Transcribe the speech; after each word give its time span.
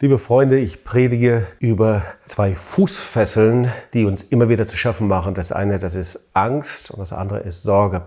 Liebe 0.00 0.20
Freunde, 0.20 0.60
ich 0.60 0.84
predige 0.84 1.48
über 1.58 2.04
zwei 2.24 2.54
Fußfesseln, 2.54 3.72
die 3.94 4.04
uns 4.04 4.22
immer 4.22 4.48
wieder 4.48 4.64
zu 4.68 4.76
schaffen 4.76 5.08
machen. 5.08 5.34
Das 5.34 5.50
eine, 5.50 5.80
das 5.80 5.96
ist 5.96 6.30
Angst 6.34 6.92
und 6.92 7.00
das 7.00 7.12
andere 7.12 7.40
ist 7.40 7.64
Sorge. 7.64 8.02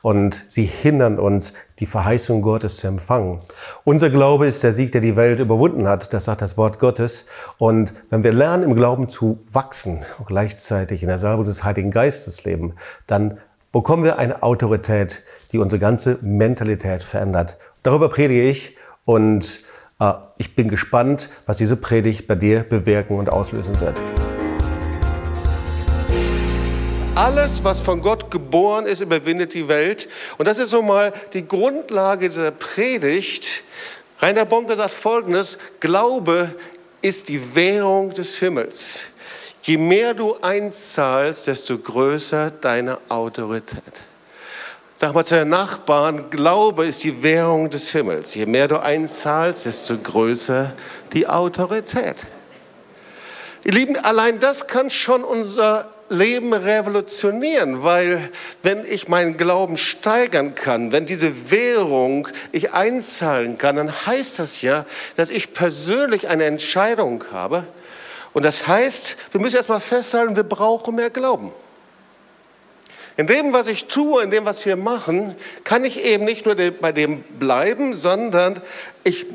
Und 0.00 0.42
sie 0.48 0.64
hindern 0.64 1.18
uns, 1.18 1.52
die 1.80 1.84
Verheißung 1.84 2.40
Gottes 2.40 2.78
zu 2.78 2.86
empfangen. 2.86 3.40
Unser 3.84 4.08
Glaube 4.08 4.46
ist 4.46 4.62
der 4.62 4.72
Sieg, 4.72 4.92
der 4.92 5.02
die 5.02 5.16
Welt 5.16 5.38
überwunden 5.38 5.86
hat. 5.86 6.14
Das 6.14 6.24
sagt 6.24 6.40
das 6.40 6.56
Wort 6.56 6.78
Gottes. 6.78 7.26
Und 7.58 7.92
wenn 8.08 8.22
wir 8.22 8.32
lernen, 8.32 8.62
im 8.62 8.74
Glauben 8.74 9.10
zu 9.10 9.44
wachsen 9.52 10.02
und 10.18 10.26
gleichzeitig 10.26 11.02
in 11.02 11.08
der 11.08 11.18
Salbung 11.18 11.44
des 11.44 11.62
Heiligen 11.62 11.90
Geistes 11.90 12.44
leben, 12.44 12.72
dann 13.06 13.36
bekommen 13.70 14.02
wir 14.02 14.18
eine 14.18 14.42
Autorität, 14.42 15.22
die 15.52 15.58
unsere 15.58 15.78
ganze 15.78 16.18
Mentalität 16.22 17.02
verändert. 17.02 17.58
Darüber 17.82 18.08
predige 18.08 18.48
ich 18.48 18.78
und 19.04 19.62
ich 20.38 20.54
bin 20.54 20.68
gespannt, 20.68 21.28
was 21.46 21.58
diese 21.58 21.76
Predigt 21.76 22.26
bei 22.26 22.34
dir 22.34 22.62
bewirken 22.62 23.18
und 23.18 23.30
auslösen 23.30 23.80
wird. 23.80 23.98
Alles, 27.14 27.62
was 27.62 27.80
von 27.80 28.00
Gott 28.00 28.30
geboren 28.32 28.86
ist, 28.86 29.00
überwindet 29.00 29.54
die 29.54 29.68
Welt. 29.68 30.08
Und 30.36 30.48
das 30.48 30.58
ist 30.58 30.70
so 30.70 30.82
mal 30.82 31.12
die 31.32 31.46
Grundlage 31.46 32.28
dieser 32.28 32.50
Predigt. 32.50 33.62
Rainer 34.18 34.44
Bonke 34.44 34.74
sagt 34.74 34.92
Folgendes, 34.92 35.58
Glaube 35.78 36.52
ist 37.02 37.28
die 37.28 37.54
Währung 37.54 38.10
des 38.10 38.38
Himmels. 38.40 39.02
Je 39.62 39.76
mehr 39.76 40.12
du 40.12 40.34
einzahlst, 40.42 41.46
desto 41.46 41.78
größer 41.78 42.50
deine 42.50 42.98
Autorität. 43.08 44.04
Sag 44.96 45.12
mal 45.12 45.24
zu 45.24 45.34
deinen 45.34 45.50
Nachbarn, 45.50 46.30
Glaube 46.30 46.86
ist 46.86 47.02
die 47.02 47.24
Währung 47.24 47.68
des 47.68 47.90
Himmels. 47.90 48.36
Je 48.36 48.46
mehr 48.46 48.68
du 48.68 48.80
einzahlst, 48.80 49.66
desto 49.66 49.98
größer 49.98 50.72
die 51.12 51.26
Autorität. 51.26 52.14
Ihr 53.64 53.72
Lieben, 53.72 53.96
allein 53.96 54.38
das 54.38 54.68
kann 54.68 54.90
schon 54.90 55.24
unser 55.24 55.88
Leben 56.10 56.52
revolutionieren, 56.52 57.82
weil 57.82 58.30
wenn 58.62 58.84
ich 58.84 59.08
meinen 59.08 59.36
Glauben 59.36 59.76
steigern 59.76 60.54
kann, 60.54 60.92
wenn 60.92 61.06
diese 61.06 61.50
Währung 61.50 62.28
ich 62.52 62.72
einzahlen 62.72 63.58
kann, 63.58 63.74
dann 63.74 64.06
heißt 64.06 64.38
das 64.38 64.62
ja, 64.62 64.84
dass 65.16 65.30
ich 65.30 65.54
persönlich 65.54 66.28
eine 66.28 66.44
Entscheidung 66.44 67.24
habe. 67.32 67.66
Und 68.32 68.44
das 68.44 68.68
heißt, 68.68 69.16
wir 69.32 69.40
müssen 69.40 69.56
erstmal 69.56 69.80
festhalten, 69.80 70.36
wir 70.36 70.44
brauchen 70.44 70.94
mehr 70.94 71.10
Glauben. 71.10 71.52
In 73.16 73.26
dem, 73.26 73.52
was 73.52 73.68
ich 73.68 73.86
tue, 73.86 74.22
in 74.22 74.30
dem, 74.30 74.44
was 74.44 74.66
wir 74.66 74.76
machen, 74.76 75.36
kann 75.62 75.84
ich 75.84 76.04
eben 76.04 76.24
nicht 76.24 76.46
nur 76.46 76.54
bei 76.54 76.92
dem 76.92 77.22
bleiben, 77.22 77.94
sondern 77.94 78.60
ich 79.04 79.26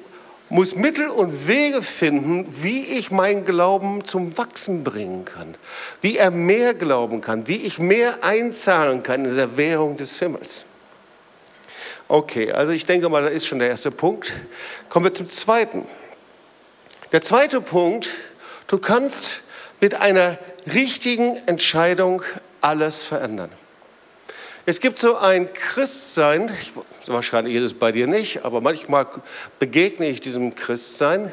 muss 0.49 0.75
Mittel 0.75 1.09
und 1.09 1.47
Wege 1.47 1.81
finden, 1.81 2.45
wie 2.61 2.81
ich 2.81 3.11
meinen 3.11 3.45
Glauben 3.45 4.03
zum 4.03 4.38
Wachsen 4.38 4.83
bringen 4.83 5.23
kann, 5.23 5.55
wie 6.02 6.17
er 6.17 6.31
mehr 6.31 6.73
glauben 6.73 7.21
kann, 7.21 7.47
wie 7.47 7.58
ich 7.58 7.77
mehr 7.77 8.23
einzahlen 8.23 9.03
kann 9.03 9.25
in 9.25 9.36
der 9.36 9.58
Währung 9.58 9.95
des 9.95 10.17
Himmels. 10.19 10.66
Okay, 12.08 12.52
also 12.52 12.71
ich 12.71 12.86
denke 12.86 13.08
mal, 13.08 13.21
das 13.21 13.33
ist 13.33 13.45
schon 13.45 13.59
der 13.59 13.69
erste 13.69 13.91
Punkt. 13.91 14.33
Kommen 14.89 15.05
wir 15.05 15.14
zum 15.14 15.27
zweiten. 15.27 15.86
Der 17.11 17.21
zweite 17.21 17.61
Punkt, 17.61 18.09
du 18.67 18.80
kannst 18.80 19.41
mit 19.80 20.02
einer 20.02 20.39
richtigen 20.73 21.36
Entscheidung 21.45 22.23
alles 22.61 23.03
verändern. 23.03 23.52
Es 24.65 24.79
gibt 24.79 24.97
so 24.97 25.17
ein 25.17 25.52
Christsein, 25.53 26.52
wahrscheinlich 27.07 27.55
ist 27.55 27.63
es 27.63 27.73
bei 27.73 27.91
dir 27.91 28.07
nicht, 28.07 28.45
aber 28.45 28.61
manchmal 28.61 29.07
begegne 29.57 30.07
ich 30.07 30.21
diesem 30.21 30.55
Christsein. 30.55 31.31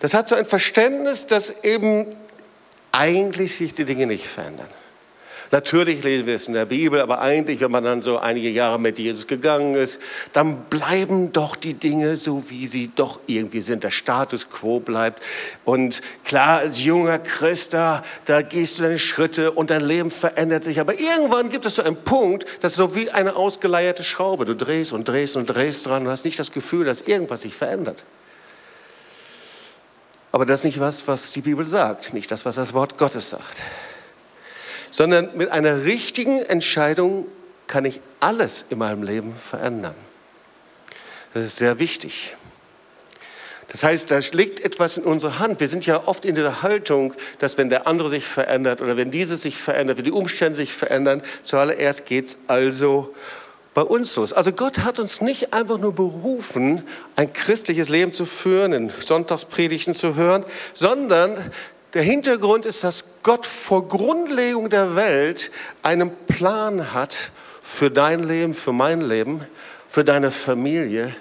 Das 0.00 0.14
hat 0.14 0.28
so 0.28 0.34
ein 0.34 0.44
Verständnis, 0.44 1.26
dass 1.26 1.64
eben 1.64 2.06
eigentlich 2.90 3.54
sich 3.56 3.74
die 3.74 3.84
Dinge 3.84 4.06
nicht 4.06 4.26
verändern. 4.26 4.68
Natürlich 5.52 6.02
lesen 6.02 6.26
wir 6.26 6.36
es 6.36 6.48
in 6.48 6.54
der 6.54 6.64
Bibel, 6.64 6.98
aber 6.98 7.20
eigentlich, 7.20 7.60
wenn 7.60 7.70
man 7.70 7.84
dann 7.84 8.00
so 8.00 8.16
einige 8.16 8.48
Jahre 8.48 8.80
mit 8.80 8.98
Jesus 8.98 9.26
gegangen 9.26 9.74
ist, 9.74 10.00
dann 10.32 10.62
bleiben 10.70 11.30
doch 11.30 11.56
die 11.56 11.74
Dinge 11.74 12.16
so, 12.16 12.48
wie 12.48 12.66
sie 12.66 12.90
doch 12.96 13.20
irgendwie 13.26 13.60
sind. 13.60 13.84
Der 13.84 13.90
Status 13.90 14.48
quo 14.48 14.80
bleibt. 14.80 15.22
Und 15.66 16.00
klar, 16.24 16.60
als 16.60 16.82
junger 16.82 17.18
Christ, 17.18 17.74
da, 17.74 18.02
gehst 18.48 18.78
du 18.78 18.84
deine 18.84 18.98
Schritte 18.98 19.52
und 19.52 19.68
dein 19.68 19.82
Leben 19.82 20.10
verändert 20.10 20.64
sich. 20.64 20.80
Aber 20.80 20.98
irgendwann 20.98 21.50
gibt 21.50 21.66
es 21.66 21.74
so 21.74 21.82
einen 21.82 21.96
Punkt, 21.96 22.46
das 22.62 22.72
ist 22.72 22.78
so 22.78 22.94
wie 22.94 23.10
eine 23.10 23.36
ausgeleierte 23.36 24.04
Schraube. 24.04 24.46
Du 24.46 24.56
drehst 24.56 24.94
und 24.94 25.06
drehst 25.06 25.36
und 25.36 25.44
drehst 25.44 25.84
dran 25.84 26.06
und 26.06 26.08
hast 26.08 26.24
nicht 26.24 26.38
das 26.38 26.52
Gefühl, 26.52 26.86
dass 26.86 27.02
irgendwas 27.02 27.42
sich 27.42 27.54
verändert. 27.54 28.06
Aber 30.30 30.46
das 30.46 30.60
ist 30.60 30.64
nicht 30.64 30.80
was, 30.80 31.06
was 31.08 31.32
die 31.32 31.42
Bibel 31.42 31.66
sagt, 31.66 32.14
nicht 32.14 32.30
das, 32.30 32.46
was 32.46 32.54
das 32.54 32.72
Wort 32.72 32.96
Gottes 32.96 33.28
sagt 33.28 33.60
sondern 34.92 35.36
mit 35.36 35.50
einer 35.50 35.84
richtigen 35.84 36.38
Entscheidung 36.38 37.26
kann 37.66 37.84
ich 37.84 38.00
alles 38.20 38.66
in 38.70 38.78
meinem 38.78 39.02
Leben 39.02 39.34
verändern. 39.34 39.94
Das 41.34 41.42
ist 41.44 41.56
sehr 41.56 41.80
wichtig. 41.80 42.36
Das 43.68 43.82
heißt, 43.82 44.10
da 44.10 44.20
liegt 44.32 44.60
etwas 44.60 44.98
in 44.98 45.04
unserer 45.04 45.38
Hand. 45.38 45.58
Wir 45.58 45.66
sind 45.66 45.86
ja 45.86 46.06
oft 46.06 46.26
in 46.26 46.34
der 46.34 46.60
Haltung, 46.60 47.14
dass 47.38 47.56
wenn 47.56 47.70
der 47.70 47.86
andere 47.86 48.10
sich 48.10 48.26
verändert 48.26 48.82
oder 48.82 48.98
wenn 48.98 49.10
dieses 49.10 49.40
sich 49.40 49.56
verändert, 49.56 49.96
wenn 49.96 50.04
die 50.04 50.12
Umstände 50.12 50.56
sich 50.56 50.74
verändern, 50.74 51.22
zuallererst 51.42 52.04
geht 52.04 52.26
es 52.26 52.36
also 52.48 53.14
bei 53.72 53.80
uns 53.80 54.14
los. 54.16 54.34
Also 54.34 54.52
Gott 54.52 54.80
hat 54.80 54.98
uns 54.98 55.22
nicht 55.22 55.54
einfach 55.54 55.78
nur 55.78 55.94
berufen, 55.94 56.82
ein 57.16 57.32
christliches 57.32 57.88
Leben 57.88 58.12
zu 58.12 58.26
führen, 58.26 58.74
in 58.74 58.92
Sonntagspredigten 59.00 59.94
zu 59.94 60.16
hören, 60.16 60.44
sondern 60.74 61.38
der 61.94 62.02
Hintergrund 62.02 62.66
ist, 62.66 62.84
dass 62.84 63.04
Gott 63.22 63.46
vor 63.46 63.86
Grundlegung 63.86 64.70
der 64.70 64.96
Welt 64.96 65.50
einen 65.82 66.10
Plan 66.26 66.94
hat 66.94 67.30
für 67.62 67.90
dein 67.90 68.22
Leben, 68.22 68.54
für 68.54 68.72
mein 68.72 69.00
Leben, 69.00 69.46
für 69.88 70.04
deine 70.04 70.30
Familie. 70.30 71.14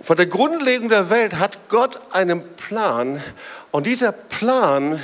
Vor 0.00 0.14
der 0.14 0.26
Grundlegung 0.26 0.88
der 0.88 1.10
Welt 1.10 1.34
hat 1.34 1.68
Gott 1.68 1.98
einen 2.12 2.42
Plan 2.56 3.22
und 3.72 3.86
dieser 3.86 4.12
Plan 4.12 5.00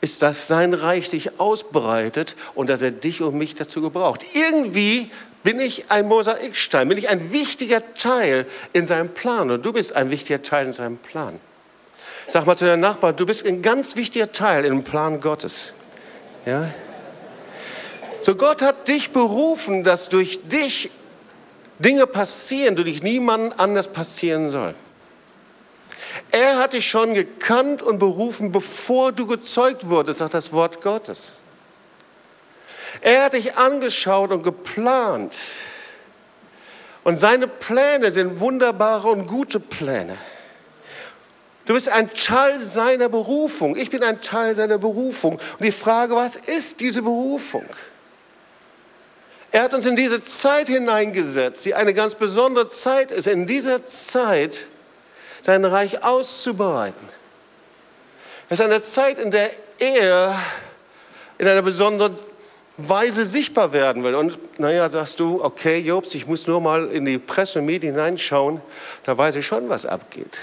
ist, 0.00 0.20
dass 0.20 0.46
sein 0.46 0.74
Reich 0.74 1.08
sich 1.08 1.40
ausbreitet 1.40 2.36
und 2.54 2.68
dass 2.68 2.82
er 2.82 2.90
dich 2.90 3.22
und 3.22 3.36
mich 3.36 3.54
dazu 3.54 3.80
gebraucht. 3.80 4.24
Irgendwie 4.34 5.10
bin 5.42 5.58
ich 5.58 5.90
ein 5.90 6.06
Mosaikstein, 6.06 6.88
bin 6.88 6.98
ich 6.98 7.08
ein 7.08 7.32
wichtiger 7.32 7.80
Teil 7.94 8.46
in 8.72 8.86
seinem 8.86 9.08
Plan 9.08 9.50
und 9.50 9.64
du 9.64 9.72
bist 9.72 9.96
ein 9.96 10.10
wichtiger 10.10 10.42
Teil 10.42 10.66
in 10.66 10.72
seinem 10.72 10.98
Plan. 10.98 11.40
Sag 12.28 12.46
mal 12.46 12.56
zu 12.56 12.64
deinem 12.64 12.80
Nachbarn, 12.80 13.16
du 13.16 13.24
bist 13.24 13.46
ein 13.46 13.62
ganz 13.62 13.96
wichtiger 13.96 14.32
Teil 14.32 14.64
im 14.64 14.82
Plan 14.82 15.20
Gottes. 15.20 15.74
Ja? 16.44 16.68
So 18.22 18.34
Gott 18.34 18.62
hat 18.62 18.88
dich 18.88 19.10
berufen, 19.12 19.84
dass 19.84 20.08
durch 20.08 20.40
dich 20.48 20.90
Dinge 21.78 22.06
passieren, 22.06 22.74
durch 22.74 22.88
dich 22.88 23.02
niemand 23.02 23.60
anders 23.60 23.88
passieren 23.88 24.50
soll. 24.50 24.74
Er 26.32 26.58
hat 26.58 26.72
dich 26.72 26.88
schon 26.88 27.14
gekannt 27.14 27.82
und 27.82 27.98
berufen, 27.98 28.50
bevor 28.50 29.12
du 29.12 29.26
gezeugt 29.26 29.88
wurdest, 29.88 30.18
sagt 30.18 30.34
das 30.34 30.52
Wort 30.52 30.82
Gottes. 30.82 31.40
Er 33.00 33.24
hat 33.24 33.34
dich 33.34 33.56
angeschaut 33.56 34.32
und 34.32 34.42
geplant. 34.42 35.34
Und 37.04 37.16
seine 37.16 37.46
Pläne 37.46 38.10
sind 38.10 38.40
wunderbare 38.40 39.08
und 39.08 39.26
gute 39.26 39.60
Pläne. 39.60 40.18
Du 41.66 41.74
bist 41.74 41.88
ein 41.88 42.12
Teil 42.14 42.60
seiner 42.60 43.08
Berufung. 43.08 43.76
Ich 43.76 43.90
bin 43.90 44.02
ein 44.04 44.20
Teil 44.20 44.54
seiner 44.54 44.78
Berufung. 44.78 45.34
Und 45.34 45.64
die 45.64 45.72
Frage, 45.72 46.14
was 46.14 46.36
ist 46.36 46.80
diese 46.80 47.02
Berufung? 47.02 47.66
Er 49.50 49.64
hat 49.64 49.74
uns 49.74 49.86
in 49.86 49.96
diese 49.96 50.22
Zeit 50.22 50.68
hineingesetzt, 50.68 51.64
die 51.64 51.74
eine 51.74 51.92
ganz 51.92 52.14
besondere 52.14 52.68
Zeit 52.68 53.10
ist, 53.10 53.26
in 53.26 53.46
dieser 53.46 53.84
Zeit 53.84 54.66
sein 55.42 55.64
Reich 55.64 56.04
auszubereiten. 56.04 57.08
Es 58.48 58.60
ist 58.60 58.64
eine 58.64 58.80
Zeit, 58.82 59.18
in 59.18 59.32
der 59.32 59.50
er 59.78 60.38
in 61.38 61.48
einer 61.48 61.62
besonderen 61.62 62.14
Weise 62.76 63.24
sichtbar 63.24 63.72
werden 63.72 64.04
will. 64.04 64.14
Und 64.14 64.60
naja, 64.60 64.88
sagst 64.88 65.18
du, 65.18 65.42
okay, 65.42 65.78
Jobs, 65.78 66.14
ich 66.14 66.26
muss 66.26 66.46
nur 66.46 66.60
mal 66.60 66.90
in 66.92 67.04
die 67.04 67.18
Presse 67.18 67.58
und 67.58 67.66
Medien 67.66 67.94
hineinschauen, 67.94 68.60
da 69.04 69.18
weiß 69.18 69.36
ich 69.36 69.46
schon, 69.46 69.68
was 69.68 69.84
abgeht. 69.84 70.38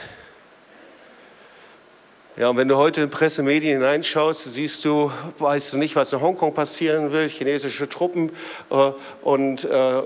Ja, 2.35 2.49
und 2.49 2.57
wenn 2.57 2.67
du 2.67 2.77
heute 2.77 3.01
in 3.01 3.11
Pressemedien 3.11 3.73
hineinschaust, 3.73 4.51
siehst 4.51 4.83
du, 4.85 5.11
weißt 5.37 5.73
du 5.73 5.77
nicht, 5.77 5.95
was 5.95 6.13
in 6.13 6.21
Hongkong 6.21 6.55
passieren 6.55 7.11
will, 7.11 7.29
chinesische 7.29 7.87
Truppen 7.87 8.31
äh, 8.71 8.91
und 9.21 9.65
äh, 9.65 10.01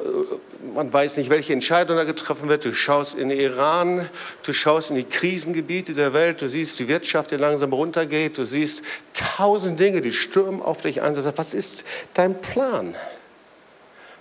man 0.75 0.91
weiß 0.91 1.15
nicht, 1.15 1.29
welche 1.29 1.53
Entscheidung 1.53 1.95
da 1.95 2.03
getroffen 2.03 2.49
wird. 2.49 2.65
Du 2.65 2.73
schaust 2.73 3.17
in 3.17 3.31
Iran, 3.31 4.09
du 4.43 4.51
schaust 4.51 4.89
in 4.89 4.97
die 4.97 5.05
Krisengebiete 5.05 5.93
der 5.93 6.13
Welt, 6.13 6.41
du 6.41 6.49
siehst 6.49 6.77
die 6.79 6.89
Wirtschaft, 6.89 7.31
die 7.31 7.37
langsam 7.37 7.71
runtergeht, 7.71 8.37
du 8.37 8.43
siehst 8.43 8.83
tausend 9.13 9.79
Dinge, 9.79 10.01
die 10.01 10.11
stürmen 10.11 10.61
auf 10.61 10.81
dich 10.81 11.01
ein. 11.01 11.13
Du 11.13 11.21
sagst, 11.21 11.37
was 11.37 11.53
ist 11.53 11.85
dein 12.13 12.41
Plan? 12.41 12.93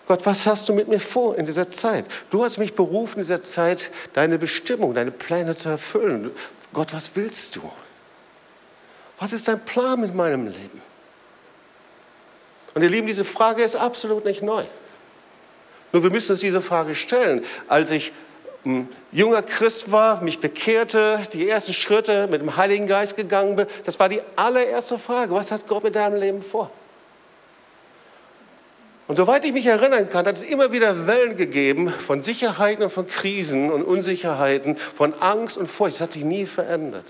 Gott, 0.07 0.25
was 0.27 0.47
hast 0.47 0.69
du 0.69 0.75
mit 0.75 0.87
mir 0.87 1.01
vor 1.01 1.37
in 1.37 1.45
dieser 1.45 1.71
Zeit? 1.71 2.05
Du 2.31 2.45
hast 2.45 2.59
mich 2.59 2.75
berufen, 2.75 3.17
in 3.17 3.23
dieser 3.23 3.43
Zeit 3.43 3.91
deine 4.13 4.39
Bestimmung, 4.39 4.95
deine 4.95 5.11
Pläne 5.11 5.57
zu 5.57 5.71
erfüllen. 5.71 6.31
Gott, 6.73 6.95
was 6.95 7.17
willst 7.17 7.57
du? 7.57 7.63
Was 9.19 9.33
ist 9.33 9.49
dein 9.49 9.65
Plan 9.65 10.01
mit 10.01 10.15
meinem 10.15 10.47
Leben? 10.47 10.83
Und 12.75 12.83
ihr 12.83 12.91
Lieben, 12.91 13.07
diese 13.07 13.25
Frage 13.25 13.63
ist 13.63 13.77
absolut 13.77 14.25
nicht 14.25 14.43
neu. 14.43 14.63
Nur 15.93 16.03
wir 16.03 16.11
müssen 16.11 16.33
uns 16.33 16.41
diese 16.41 16.61
Frage 16.61 16.95
stellen. 16.95 17.43
Als 17.69 17.91
ich 17.91 18.13
ein 18.67 18.89
junger 19.13 19.43
Christ 19.43 19.91
war, 19.93 20.23
mich 20.23 20.41
bekehrte, 20.41 21.21
die 21.33 21.49
ersten 21.49 21.73
Schritte 21.73 22.27
mit 22.27 22.43
dem 22.43 22.57
Heiligen 22.57 22.87
Geist 22.87 23.17
gegangen 23.17 23.57
bin, 23.57 23.67
das 23.85 23.99
war 23.99 24.09
die 24.09 24.21
allererste 24.35 24.99
Frage. 24.99 25.33
Was 25.33 25.53
hat 25.53 25.67
Gott 25.67 25.85
mit 25.85 25.95
deinem 25.95 26.21
Leben 26.21 26.43
vor? 26.43 26.71
Und 29.09 29.17
soweit 29.17 29.45
ich 29.45 29.53
mich 29.53 29.67
erinnern 29.67 30.09
kann, 30.09 30.27
hat 30.27 30.35
es 30.35 30.43
immer 30.43 30.73
wieder 30.73 31.07
Wellen 31.07 31.37
gegeben 31.37 31.89
von 31.89 32.23
Sicherheiten 32.23 32.83
und 32.83 32.91
von 32.91 33.07
Krisen 33.07 33.71
und 33.71 33.85
Unsicherheiten, 33.85 34.77
von 34.77 35.15
Angst 35.15 35.57
und 35.57 35.69
Furcht. 35.69 35.95
Das 35.95 36.01
hat 36.03 36.13
sich 36.13 36.25
nie 36.25 36.45
verändert. 36.45 37.05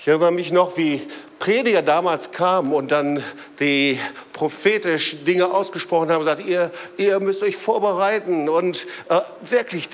Ich 0.00 0.06
erinnere 0.06 0.30
mich 0.30 0.52
noch, 0.52 0.76
wie 0.76 1.06
Prediger 1.40 1.82
damals 1.82 2.30
kamen 2.30 2.72
und 2.72 2.92
dann 2.92 3.22
die 3.58 3.98
prophetisch 4.32 5.24
Dinge 5.24 5.50
ausgesprochen 5.50 6.10
haben 6.10 6.18
und 6.18 6.26
gesagt, 6.26 6.46
ihr, 6.46 6.70
ihr 6.96 7.18
müsst 7.18 7.42
euch 7.42 7.56
vorbereiten. 7.56 8.48
Und 8.48 8.86
äh, 9.08 9.20
wirklich, 9.42 9.88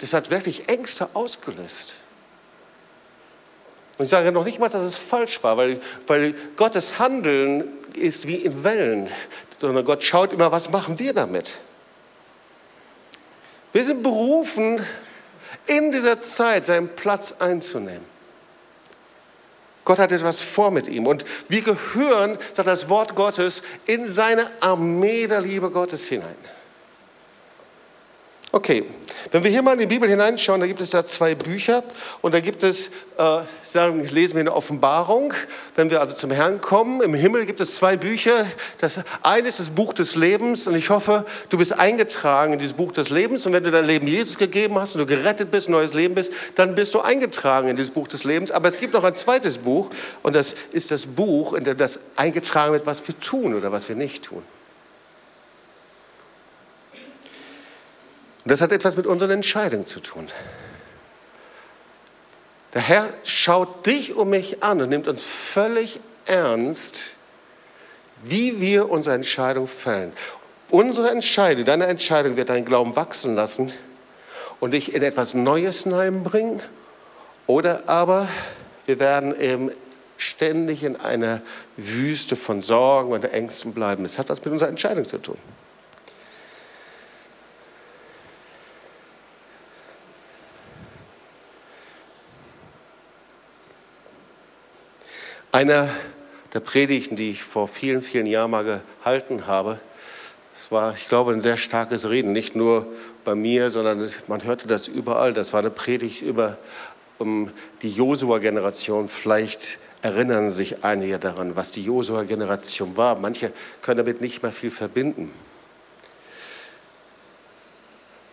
das 0.00 0.12
hat 0.12 0.30
wirklich 0.30 0.68
Ängste 0.68 1.08
ausgelöst. 1.14 1.94
Und 3.98 4.04
ich 4.04 4.10
sage 4.10 4.30
noch 4.30 4.44
nicht 4.44 4.60
mal, 4.60 4.68
dass 4.68 4.82
es 4.82 4.94
falsch 4.96 5.42
war, 5.42 5.56
weil, 5.56 5.80
weil 6.06 6.34
Gottes 6.56 7.00
Handeln 7.00 7.64
ist 7.94 8.28
wie 8.28 8.36
in 8.36 8.62
Wellen, 8.62 9.08
sondern 9.58 9.84
Gott 9.84 10.04
schaut 10.04 10.32
immer, 10.32 10.52
was 10.52 10.70
machen 10.70 10.98
wir 11.00 11.12
damit. 11.12 11.58
Wir 13.72 13.84
sind 13.84 14.02
berufen, 14.02 14.80
in 15.66 15.92
dieser 15.92 16.20
Zeit 16.20 16.66
seinen 16.66 16.88
Platz 16.96 17.36
einzunehmen. 17.40 18.19
Gott 19.90 19.98
hat 19.98 20.12
etwas 20.12 20.40
vor 20.40 20.70
mit 20.70 20.86
ihm. 20.86 21.08
Und 21.08 21.24
wir 21.48 21.62
gehören, 21.62 22.38
sagt 22.52 22.68
das 22.68 22.88
Wort 22.88 23.16
Gottes, 23.16 23.64
in 23.86 24.06
seine 24.06 24.46
Armee 24.60 25.26
der 25.26 25.40
Liebe 25.40 25.68
Gottes 25.68 26.06
hinein. 26.06 26.36
Okay, 28.52 28.84
wenn 29.30 29.44
wir 29.44 29.50
hier 29.50 29.62
mal 29.62 29.74
in 29.74 29.78
die 29.80 29.86
Bibel 29.86 30.08
hineinschauen, 30.08 30.60
da 30.60 30.66
gibt 30.66 30.80
es 30.80 30.90
da 30.90 31.04
zwei 31.04 31.34
Bücher 31.34 31.84
und 32.22 32.34
da 32.34 32.40
gibt 32.40 32.62
es, 32.62 32.88
äh, 33.18 33.40
sagen, 33.62 34.06
lesen 34.08 34.34
wir 34.34 34.40
eine 34.40 34.54
Offenbarung. 34.54 35.32
Wenn 35.76 35.90
wir 35.90 36.00
also 36.00 36.16
zum 36.16 36.30
Herrn 36.30 36.60
kommen, 36.60 37.00
im 37.00 37.14
Himmel 37.14 37.46
gibt 37.46 37.60
es 37.60 37.76
zwei 37.76 37.96
Bücher. 37.96 38.46
Das 38.78 39.00
eine 39.22 39.48
ist 39.48 39.60
das 39.60 39.70
Buch 39.70 39.92
des 39.92 40.16
Lebens 40.16 40.66
und 40.66 40.74
ich 40.74 40.90
hoffe, 40.90 41.24
du 41.48 41.58
bist 41.58 41.72
eingetragen 41.72 42.54
in 42.54 42.58
dieses 42.58 42.74
Buch 42.74 42.92
des 42.92 43.10
Lebens 43.10 43.46
und 43.46 43.52
wenn 43.52 43.64
du 43.64 43.70
dein 43.70 43.86
Leben 43.86 44.06
Jesus 44.06 44.38
gegeben 44.38 44.78
hast 44.78 44.94
und 44.94 45.00
du 45.00 45.06
gerettet 45.06 45.50
bist, 45.50 45.68
neues 45.68 45.94
Leben 45.94 46.14
bist, 46.14 46.32
dann 46.54 46.74
bist 46.74 46.94
du 46.94 47.00
eingetragen 47.00 47.68
in 47.68 47.76
dieses 47.76 47.92
Buch 47.92 48.08
des 48.08 48.24
Lebens. 48.24 48.50
Aber 48.50 48.68
es 48.68 48.78
gibt 48.78 48.94
noch 48.94 49.04
ein 49.04 49.14
zweites 49.14 49.58
Buch 49.58 49.90
und 50.22 50.34
das 50.34 50.54
ist 50.72 50.90
das 50.90 51.06
Buch, 51.06 51.54
in 51.54 51.64
dem 51.64 51.76
das 51.76 52.00
eingetragen 52.16 52.72
wird, 52.72 52.86
was 52.86 53.06
wir 53.06 53.18
tun 53.18 53.54
oder 53.54 53.72
was 53.72 53.88
wir 53.88 53.96
nicht 53.96 54.24
tun. 54.24 54.42
Und 58.44 58.50
das 58.50 58.60
hat 58.60 58.72
etwas 58.72 58.96
mit 58.96 59.06
unseren 59.06 59.30
Entscheidungen 59.30 59.86
zu 59.86 60.00
tun. 60.00 60.26
Der 62.74 62.82
Herr 62.82 63.08
schaut 63.24 63.86
dich 63.86 64.14
und 64.14 64.30
mich 64.30 64.62
an 64.62 64.80
und 64.80 64.88
nimmt 64.88 65.08
uns 65.08 65.22
völlig 65.22 66.00
ernst, 66.26 67.14
wie 68.22 68.60
wir 68.60 68.90
unsere 68.90 69.14
Entscheidung 69.14 69.66
fällen. 69.66 70.12
Unsere 70.70 71.10
Entscheidung, 71.10 71.64
deine 71.64 71.86
Entscheidung 71.86 72.36
wird 72.36 72.48
deinen 72.48 72.64
Glauben 72.64 72.94
wachsen 72.94 73.34
lassen 73.34 73.72
und 74.60 74.70
dich 74.70 74.94
in 74.94 75.02
etwas 75.02 75.34
Neues 75.34 75.82
hineinbringen. 75.82 76.60
Oder 77.46 77.88
aber 77.88 78.28
wir 78.86 79.00
werden 79.00 79.38
eben 79.40 79.72
ständig 80.16 80.84
in 80.84 80.96
einer 80.96 81.42
Wüste 81.76 82.36
von 82.36 82.62
Sorgen 82.62 83.12
und 83.12 83.24
Ängsten 83.24 83.74
bleiben. 83.74 84.04
Das 84.04 84.18
hat 84.18 84.28
was 84.28 84.44
mit 84.44 84.52
unserer 84.52 84.68
Entscheidung 84.68 85.08
zu 85.08 85.18
tun. 85.18 85.38
Einer 95.52 95.88
der 96.54 96.60
Predigten, 96.60 97.16
die 97.16 97.30
ich 97.30 97.42
vor 97.42 97.66
vielen, 97.66 98.02
vielen 98.02 98.26
Jahren 98.26 98.52
mal 98.52 98.82
gehalten 99.02 99.46
habe, 99.46 99.80
es 100.54 100.70
war, 100.70 100.94
ich 100.94 101.08
glaube, 101.08 101.32
ein 101.32 101.40
sehr 101.40 101.56
starkes 101.56 102.08
Reden, 102.08 102.32
nicht 102.32 102.54
nur 102.54 102.86
bei 103.24 103.34
mir, 103.34 103.70
sondern 103.70 104.10
man 104.28 104.44
hörte 104.44 104.68
das 104.68 104.88
überall. 104.88 105.32
Das 105.32 105.52
war 105.52 105.60
eine 105.60 105.70
Predigt 105.70 106.22
über 106.22 106.58
um 107.18 107.50
die 107.82 107.90
Josua-Generation. 107.90 109.08
Vielleicht 109.08 109.78
erinnern 110.02 110.50
sich 110.50 110.84
einige 110.84 111.18
daran, 111.18 111.56
was 111.56 111.72
die 111.72 111.82
Josua-Generation 111.82 112.96
war. 112.96 113.18
Manche 113.18 113.52
können 113.82 113.98
damit 113.98 114.20
nicht 114.20 114.42
mehr 114.42 114.52
viel 114.52 114.70
verbinden. 114.70 115.32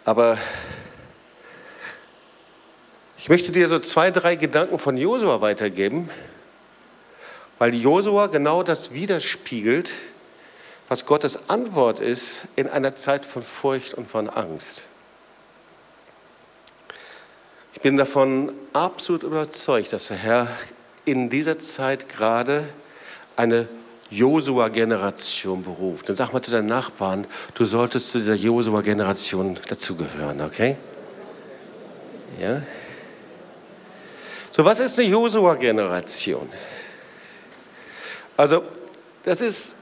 Aber 0.06 0.38
ich 3.18 3.28
möchte 3.28 3.52
dir 3.52 3.68
so 3.68 3.80
zwei, 3.80 4.12
drei 4.12 4.36
Gedanken 4.36 4.80
von 4.80 4.96
Josua 4.98 5.42
weitergeben, 5.42 6.10
weil 7.60 7.74
Josua 7.74 8.28
genau 8.28 8.64
das 8.64 8.94
widerspiegelt, 8.94 9.92
was 10.90 11.06
Gottes 11.06 11.50
Antwort 11.50 12.00
ist 12.00 12.44
in 12.56 12.68
einer 12.68 12.96
Zeit 12.96 13.26
von 13.26 13.42
Furcht 13.42 13.94
und 13.94 14.08
von 14.08 14.30
Angst. 14.30 14.84
Ich 17.74 17.82
bin 17.82 17.98
davon 17.98 18.54
absolut 18.74 19.24
überzeugt, 19.24 19.94
dass 19.94 20.08
der 20.08 20.18
Herr 20.18 20.48
in 21.06 21.30
dieser 21.30 21.60
Zeit 21.60 22.10
gerade 22.10 22.68
eine 23.36 23.68
Josua-Generation 24.10 25.64
beruft. 25.64 26.10
Dann 26.10 26.16
sag 26.16 26.32
mal 26.34 26.42
zu 26.42 26.52
deinen 26.52 26.68
Nachbarn, 26.68 27.28
du 27.54 27.66
solltest 27.66 28.12
zu 28.12 28.20
dieser 28.20 28.36
Josua-Generation 28.36 29.60
dazugehören, 29.68 30.42
okay? 30.42 30.78
Ja? 32.40 32.62
So, 34.52 34.66
was 34.66 34.80
ist 34.80 34.98
eine 34.98 35.10
Josua-Generation? 35.10 36.50
Also 38.38 38.64
das 39.24 39.42
ist 39.42 39.76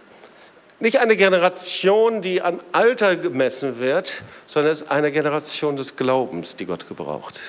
nicht 0.80 1.00
eine 1.00 1.16
Generation, 1.16 2.22
die 2.22 2.42
an 2.42 2.60
Alter 2.72 3.16
gemessen 3.16 3.80
wird, 3.80 4.24
sondern 4.48 4.72
es 4.72 4.82
ist 4.82 4.92
eine 4.92 5.12
Generation 5.12 5.78
des 5.78 5.96
Glaubens, 5.96 6.56
die 6.56 6.66
Gott 6.66 6.88
gebraucht. 6.88 7.40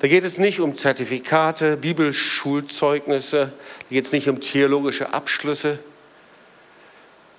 Da 0.00 0.08
geht 0.08 0.24
es 0.24 0.38
nicht 0.38 0.60
um 0.60 0.74
Zertifikate, 0.74 1.76
Bibelschulzeugnisse, 1.76 3.52
da 3.78 3.88
geht 3.88 4.04
es 4.04 4.12
nicht 4.12 4.28
um 4.28 4.40
theologische 4.40 5.14
Abschlüsse, 5.14 5.78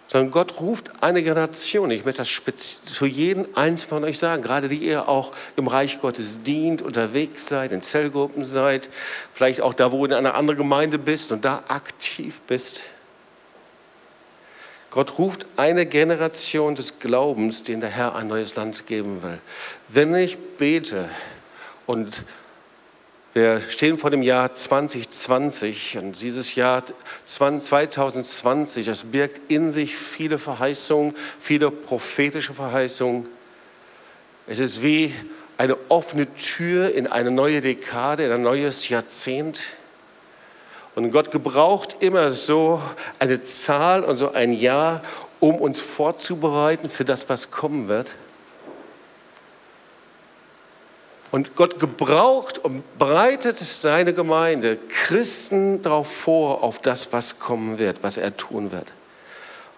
sondern 0.07 0.31
Gott 0.31 0.59
ruft 0.59 0.91
eine 1.01 1.23
Generation. 1.23 1.89
Ich 1.91 2.05
möchte 2.05 2.21
das 2.21 2.83
zu 2.83 3.05
jedem 3.05 3.47
eins 3.55 3.83
von 3.83 4.03
euch 4.03 4.19
sagen, 4.19 4.41
gerade 4.41 4.69
die 4.69 4.77
ihr 4.77 5.07
auch 5.07 5.31
im 5.55 5.67
Reich 5.67 6.01
Gottes 6.01 6.43
dient, 6.43 6.81
unterwegs 6.81 7.47
seid, 7.47 7.71
in 7.71 7.81
Zellgruppen 7.81 8.45
seid, 8.45 8.89
vielleicht 9.31 9.61
auch 9.61 9.73
da, 9.73 9.91
wo 9.91 10.05
du 10.05 10.13
in 10.13 10.19
einer 10.19 10.35
anderen 10.35 10.57
Gemeinde 10.57 10.97
bist 10.97 11.31
und 11.31 11.45
da 11.45 11.63
aktiv 11.67 12.41
bist. 12.41 12.83
Gott 14.91 15.17
ruft 15.17 15.47
eine 15.57 15.87
Generation 15.87 16.75
des 16.75 16.99
Glaubens, 16.99 17.63
den 17.63 17.79
der 17.79 17.89
Herr 17.89 18.15
ein 18.15 18.27
neues 18.27 18.55
Land 18.55 18.85
geben 18.85 19.23
will. 19.23 19.39
Wenn 19.87 20.13
ich 20.13 20.37
bete 20.37 21.09
und 21.87 22.25
wir 23.33 23.61
stehen 23.61 23.97
vor 23.97 24.11
dem 24.11 24.21
Jahr 24.21 24.53
2020 24.53 25.97
und 25.97 26.21
dieses 26.21 26.53
Jahr 26.53 26.83
2020, 27.25 28.85
das 28.85 29.05
birgt 29.05 29.41
in 29.51 29.71
sich 29.71 29.97
viele 29.97 30.37
Verheißungen, 30.37 31.15
viele 31.39 31.71
prophetische 31.71 32.53
Verheißungen. 32.53 33.27
Es 34.45 34.59
ist 34.59 34.83
wie 34.83 35.11
eine 35.57 35.77
offene 35.89 36.31
Tür 36.35 36.93
in 36.93 37.07
eine 37.07 37.31
neue 37.31 37.61
Dekade, 37.61 38.25
in 38.25 38.31
ein 38.31 38.43
neues 38.43 38.89
Jahrzehnt. 38.89 39.59
Und 40.93 41.09
Gott 41.09 41.31
gebraucht 41.31 41.97
immer 42.01 42.29
so 42.29 42.83
eine 43.17 43.41
Zahl 43.41 44.03
und 44.03 44.17
so 44.17 44.31
ein 44.31 44.53
Jahr, 44.53 45.01
um 45.39 45.55
uns 45.55 45.81
vorzubereiten 45.81 46.87
für 46.87 47.03
das, 47.03 47.29
was 47.29 47.49
kommen 47.49 47.87
wird. 47.87 48.11
Und 51.33 51.55
Gott 51.55 51.79
gebraucht 51.79 52.59
und 52.59 52.83
bereitet 52.99 53.57
seine 53.57 54.13
Gemeinde, 54.13 54.77
Christen 54.87 55.81
darauf 55.81 56.15
vor, 56.15 56.61
auf 56.61 56.79
das, 56.79 57.11
was 57.11 57.39
kommen 57.39 57.79
wird, 57.79 58.03
was 58.03 58.17
er 58.17 58.37
tun 58.37 58.71
wird. 58.71 58.93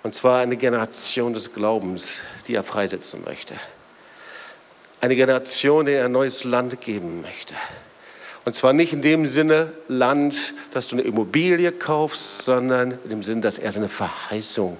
Und 0.03 0.13
zwar 0.13 0.41
eine 0.41 0.57
Generation 0.57 1.33
des 1.33 1.53
Glaubens, 1.53 2.23
die 2.49 2.55
er 2.55 2.65
freisetzen 2.65 3.23
möchte. 3.23 3.53
Eine 4.99 5.15
Generation, 5.15 5.85
der 5.85 5.99
er 5.99 6.05
ein 6.07 6.11
neues 6.11 6.43
Land 6.43 6.81
geben 6.81 7.21
möchte. 7.21 7.53
Und 8.43 8.53
zwar 8.57 8.73
nicht 8.73 8.91
in 8.91 9.01
dem 9.01 9.25
Sinne 9.25 9.71
Land, 9.87 10.53
dass 10.73 10.89
du 10.89 10.97
eine 10.97 11.03
Immobilie 11.03 11.71
kaufst, 11.71 12.41
sondern 12.41 12.99
in 13.05 13.09
dem 13.09 13.23
Sinne, 13.23 13.39
dass 13.39 13.59
er 13.59 13.71
seine 13.71 13.87
Verheißung 13.87 14.75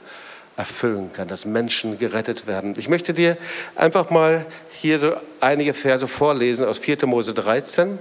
erfüllen 0.57 1.11
kann, 1.11 1.27
dass 1.27 1.45
Menschen 1.45 1.99
gerettet 1.99 2.47
werden. 2.47 2.73
Ich 2.77 2.87
möchte 2.87 3.13
dir 3.13 3.37
einfach 3.75 4.09
mal 4.09 4.45
hier 4.69 4.99
so 4.99 5.13
einige 5.41 5.73
Verse 5.73 6.07
vorlesen 6.07 6.65
aus 6.65 6.77
4. 6.77 7.05
Mose 7.05 7.33
13. 7.33 7.97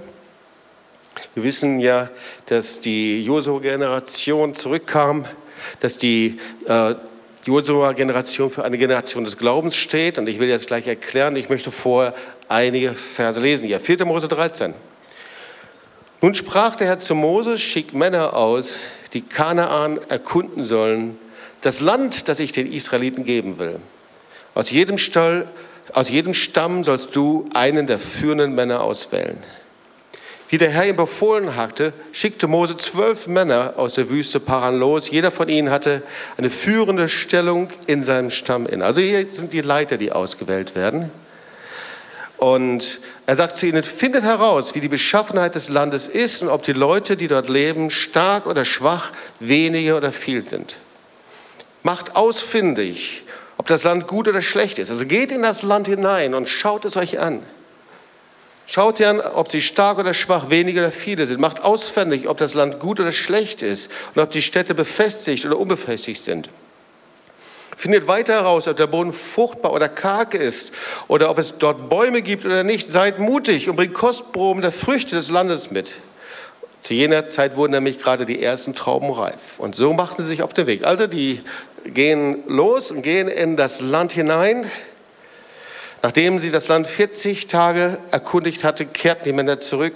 Wir 1.33 1.43
wissen 1.43 1.79
ja, 1.79 2.09
dass 2.45 2.79
die 2.79 3.23
Josua-Generation 3.23 4.55
zurückkam, 4.55 5.25
dass 5.79 5.97
die 5.97 6.37
äh, 6.67 6.95
Josua-Generation 7.45 8.49
für 8.49 8.63
eine 8.63 8.77
Generation 8.77 9.25
des 9.25 9.37
Glaubens 9.37 9.75
steht. 9.75 10.17
Und 10.17 10.27
ich 10.27 10.39
will 10.39 10.49
jetzt 10.49 10.67
gleich 10.67 10.87
erklären, 10.87 11.35
ich 11.35 11.49
möchte 11.49 11.71
vorher 11.71 12.13
einige 12.47 12.93
Verse 12.93 13.39
lesen. 13.39 13.67
Ja, 13.67 13.79
4. 13.79 14.05
Mose 14.05 14.27
13. 14.27 14.73
Nun 16.21 16.33
sprach 16.33 16.75
der 16.75 16.87
Herr 16.87 16.99
zu 16.99 17.15
Mose, 17.15 17.57
schick 17.57 17.93
Männer 17.93 18.33
aus, 18.33 18.83
die 19.13 19.21
Kanaan 19.21 19.99
erkunden 20.09 20.63
sollen, 20.63 21.19
das 21.65 21.79
Land, 21.79 22.29
das 22.29 22.39
ich 22.39 22.51
den 22.51 22.71
Israeliten 22.71 23.23
geben 23.23 23.57
will. 23.57 23.79
Aus 24.53 24.69
jedem, 24.69 24.99
Stall, 24.99 25.47
aus 25.93 26.09
jedem 26.09 26.35
Stamm 26.35 26.83
sollst 26.83 27.15
du 27.15 27.49
einen 27.55 27.87
der 27.87 27.97
führenden 27.97 28.53
Männer 28.53 28.81
auswählen. 28.81 29.37
Wie 30.47 30.59
der 30.59 30.69
Herr 30.69 30.87
ihm 30.87 30.95
befohlen 30.95 31.55
hatte, 31.55 31.91
schickte 32.11 32.45
Mose 32.45 32.77
zwölf 32.77 33.25
Männer 33.25 33.73
aus 33.77 33.95
der 33.95 34.11
Wüste 34.11 34.39
Paran 34.39 34.77
los. 34.77 35.09
Jeder 35.09 35.31
von 35.31 35.49
ihnen 35.49 35.71
hatte 35.71 36.03
eine 36.37 36.51
führende 36.51 37.09
Stellung 37.09 37.69
in 37.87 38.03
seinem 38.03 38.29
Stamm 38.29 38.67
in. 38.67 38.83
Also 38.83 39.01
hier 39.01 39.25
sind 39.31 39.51
die 39.51 39.61
Leiter, 39.61 39.97
die 39.97 40.11
ausgewählt 40.11 40.75
werden. 40.75 41.09
Und 42.37 42.99
er 43.25 43.35
sagt 43.35 43.57
zu 43.57 43.65
ihnen, 43.65 43.81
findet 43.81 44.23
heraus, 44.23 44.75
wie 44.75 44.81
die 44.81 44.87
Beschaffenheit 44.87 45.55
des 45.55 45.69
Landes 45.69 46.07
ist 46.07 46.43
und 46.43 46.49
ob 46.49 46.61
die 46.61 46.73
Leute, 46.73 47.17
die 47.17 47.27
dort 47.27 47.49
leben, 47.49 47.89
stark 47.89 48.45
oder 48.45 48.65
schwach, 48.65 49.11
wenige 49.39 49.95
oder 49.95 50.11
viel 50.11 50.47
sind. 50.47 50.77
Macht 51.85 52.15
ausfindig, 52.15 53.25
ob 53.57 53.67
das 53.67 53.83
Land 53.83 54.07
gut 54.07 54.27
oder 54.27 54.41
schlecht 54.41 54.79
ist. 54.79 54.89
Also 54.89 55.05
geht 55.05 55.29
in 55.29 55.43
das 55.43 55.61
Land 55.61 55.87
hinein 55.87 56.33
und 56.33 56.49
schaut 56.49 56.83
es 56.83 56.97
euch 56.97 57.19
an. 57.19 57.43
Schaut 58.65 58.97
sie 58.97 59.05
an, 59.05 59.19
ob 59.19 59.51
sie 59.51 59.61
stark 59.61 59.99
oder 59.99 60.15
schwach, 60.15 60.49
wenige 60.49 60.79
oder 60.79 60.91
viele 60.91 61.27
sind. 61.27 61.39
Macht 61.39 61.63
ausfindig, 61.63 62.27
ob 62.27 62.39
das 62.39 62.55
Land 62.55 62.79
gut 62.79 62.99
oder 62.99 63.11
schlecht 63.11 63.61
ist 63.61 63.91
und 64.15 64.23
ob 64.23 64.31
die 64.31 64.41
Städte 64.41 64.73
befestigt 64.73 65.45
oder 65.45 65.59
unbefestigt 65.59 66.23
sind. 66.23 66.49
Findet 67.77 68.07
weiter 68.07 68.33
heraus, 68.33 68.67
ob 68.67 68.77
der 68.77 68.87
Boden 68.87 69.13
fruchtbar 69.13 69.71
oder 69.71 69.87
karg 69.87 70.33
ist 70.33 70.71
oder 71.07 71.29
ob 71.29 71.37
es 71.37 71.59
dort 71.59 71.87
Bäume 71.87 72.23
gibt 72.23 72.45
oder 72.45 72.63
nicht. 72.63 72.91
Seid 72.91 73.19
mutig 73.19 73.69
und 73.69 73.75
bringt 73.75 73.93
Kostproben 73.93 74.63
der 74.63 74.71
Früchte 74.71 75.17
des 75.17 75.29
Landes 75.29 75.69
mit. 75.69 75.93
Zu 76.81 76.93
jener 76.93 77.27
Zeit 77.27 77.57
wurden 77.57 77.73
nämlich 77.73 77.99
gerade 77.99 78.25
die 78.25 78.41
ersten 78.41 78.75
Trauben 78.75 79.11
reif. 79.11 79.59
Und 79.59 79.75
so 79.75 79.93
machten 79.93 80.21
sie 80.21 80.27
sich 80.27 80.43
auf 80.43 80.53
den 80.53 80.67
Weg. 80.67 80.83
Also 80.83 81.07
die 81.07 81.41
gehen 81.93 82.43
los 82.47 82.91
und 82.91 83.01
gehen 83.01 83.27
in 83.27 83.57
das 83.57 83.81
Land 83.81 84.11
hinein. 84.11 84.65
Nachdem 86.01 86.39
sie 86.39 86.51
das 86.51 86.67
Land 86.67 86.87
40 86.87 87.47
Tage 87.47 87.97
erkundigt 88.11 88.63
hatte, 88.63 88.85
kehrten 88.85 89.23
die 89.25 89.33
Männer 89.33 89.59
zurück. 89.59 89.95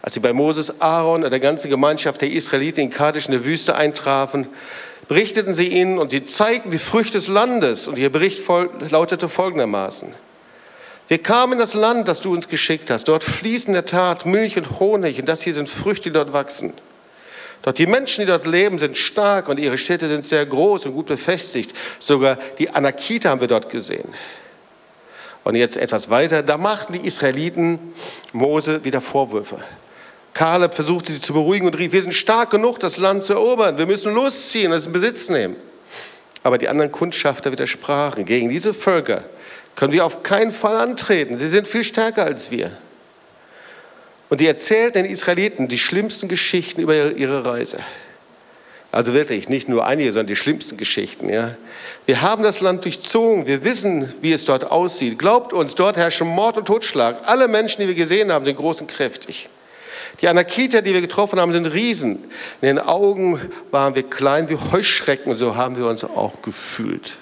Als 0.00 0.14
sie 0.14 0.20
bei 0.20 0.32
Moses, 0.32 0.80
Aaron 0.80 1.24
und 1.24 1.30
der 1.30 1.40
ganzen 1.40 1.70
Gemeinschaft 1.70 2.20
der 2.22 2.30
Israeliten 2.30 2.80
in 2.80 2.90
Kadesh 2.90 3.26
in 3.26 3.32
der 3.32 3.44
Wüste 3.44 3.74
eintrafen, 3.74 4.48
berichteten 5.08 5.54
sie 5.54 5.68
ihnen 5.68 5.98
und 5.98 6.10
sie 6.10 6.24
zeigten 6.24 6.70
die 6.70 6.78
Früchte 6.78 7.18
des 7.18 7.28
Landes. 7.28 7.88
Und 7.88 7.98
ihr 7.98 8.10
Bericht 8.10 8.42
lautete 8.90 9.28
folgendermaßen. 9.28 10.14
Wir 11.08 11.18
kamen 11.18 11.54
in 11.54 11.58
das 11.58 11.74
Land, 11.74 12.08
das 12.08 12.20
du 12.20 12.32
uns 12.32 12.48
geschickt 12.48 12.90
hast. 12.90 13.04
Dort 13.04 13.22
fließen 13.22 13.68
in 13.68 13.74
der 13.74 13.86
Tat 13.86 14.24
Milch 14.24 14.56
und 14.56 14.80
Honig 14.80 15.20
und 15.20 15.28
das 15.28 15.42
hier 15.42 15.52
sind 15.52 15.68
Früchte, 15.68 16.04
die 16.04 16.14
dort 16.14 16.32
wachsen. 16.32 16.72
Doch 17.62 17.72
die 17.72 17.86
Menschen, 17.86 18.22
die 18.22 18.26
dort 18.26 18.46
leben, 18.46 18.78
sind 18.78 18.96
stark 18.96 19.48
und 19.48 19.58
ihre 19.58 19.78
Städte 19.78 20.08
sind 20.08 20.26
sehr 20.26 20.44
groß 20.44 20.86
und 20.86 20.94
gut 20.94 21.06
befestigt. 21.06 21.72
Sogar 21.98 22.36
die 22.58 22.70
Anakita 22.70 23.30
haben 23.30 23.40
wir 23.40 23.48
dort 23.48 23.68
gesehen. 23.68 24.12
Und 25.44 25.56
jetzt 25.56 25.76
etwas 25.76 26.10
weiter, 26.10 26.42
da 26.42 26.58
machten 26.58 26.92
die 26.92 27.06
Israeliten 27.06 27.78
Mose 28.32 28.84
wieder 28.84 29.00
Vorwürfe. 29.00 29.58
Kaleb 30.34 30.74
versuchte 30.74 31.12
sie 31.12 31.20
zu 31.20 31.32
beruhigen 31.34 31.66
und 31.66 31.76
rief, 31.76 31.92
wir 31.92 32.02
sind 32.02 32.14
stark 32.14 32.50
genug, 32.50 32.80
das 32.80 32.96
Land 32.96 33.24
zu 33.24 33.34
erobern, 33.34 33.76
wir 33.76 33.86
müssen 33.86 34.14
losziehen 34.14 34.72
und 34.72 34.78
es 34.78 34.86
in 34.86 34.92
Besitz 34.92 35.28
nehmen. 35.28 35.56
Aber 36.42 36.58
die 36.58 36.68
anderen 36.68 36.90
Kundschafter 36.90 37.52
widersprachen, 37.52 38.24
gegen 38.24 38.48
diese 38.48 38.72
Völker 38.72 39.24
können 39.76 39.92
wir 39.92 40.04
auf 40.04 40.22
keinen 40.22 40.50
Fall 40.50 40.76
antreten, 40.76 41.36
sie 41.38 41.48
sind 41.48 41.68
viel 41.68 41.84
stärker 41.84 42.24
als 42.24 42.50
wir. 42.50 42.72
Und 44.32 44.40
die 44.40 44.46
erzählten 44.46 45.02
den 45.02 45.04
Israeliten 45.04 45.68
die 45.68 45.78
schlimmsten 45.78 46.26
Geschichten 46.26 46.80
über 46.80 47.12
ihre 47.12 47.44
Reise. 47.44 47.76
Also 48.90 49.12
wirklich, 49.12 49.50
nicht 49.50 49.68
nur 49.68 49.84
einige, 49.84 50.10
sondern 50.10 50.28
die 50.28 50.36
schlimmsten 50.36 50.78
Geschichten. 50.78 51.28
Ja. 51.28 51.54
Wir 52.06 52.22
haben 52.22 52.42
das 52.42 52.62
Land 52.62 52.86
durchzogen, 52.86 53.46
wir 53.46 53.62
wissen, 53.62 54.10
wie 54.22 54.32
es 54.32 54.46
dort 54.46 54.70
aussieht. 54.70 55.18
Glaubt 55.18 55.52
uns, 55.52 55.74
dort 55.74 55.98
herrschen 55.98 56.28
Mord 56.28 56.56
und 56.56 56.64
Totschlag. 56.64 57.18
Alle 57.26 57.46
Menschen, 57.46 57.82
die 57.82 57.88
wir 57.88 57.94
gesehen 57.94 58.32
haben, 58.32 58.46
sind 58.46 58.56
groß 58.56 58.80
und 58.80 58.86
kräftig. 58.90 59.50
Die 60.22 60.28
Anakiter, 60.28 60.80
die 60.80 60.94
wir 60.94 61.02
getroffen 61.02 61.38
haben, 61.38 61.52
sind 61.52 61.66
Riesen. 61.66 62.24
In 62.62 62.68
den 62.68 62.78
Augen 62.78 63.38
waren 63.70 63.94
wir 63.94 64.02
klein 64.02 64.48
wie 64.48 64.56
Heuschrecken, 64.56 65.34
so 65.34 65.56
haben 65.56 65.76
wir 65.76 65.84
uns 65.84 66.04
auch 66.04 66.40
gefühlt. 66.40 67.18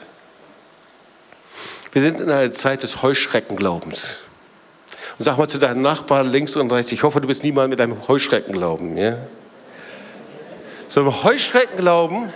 Wir 1.90 2.02
sind 2.02 2.21
in 2.21 2.31
einer 2.31 2.52
Zeit 2.52 2.85
des 2.85 3.02
Heuschreckenglaubens. 3.02 4.21
Und 5.20 5.24
sag 5.24 5.36
mal 5.36 5.48
zu 5.48 5.58
deinem 5.58 5.82
Nachbarn 5.82 6.30
links 6.30 6.56
und 6.56 6.72
rechts, 6.72 6.90
ich 6.92 7.02
hoffe, 7.02 7.20
du 7.20 7.28
bist 7.28 7.44
niemand 7.44 7.68
mit 7.68 7.78
einem 7.78 8.08
Heuschreckenglauben. 8.08 8.96
Ja? 8.96 9.18
Sollen 10.88 11.04
wir 11.04 11.24
Heuschrecken 11.24 11.76
glauben? 11.76 12.32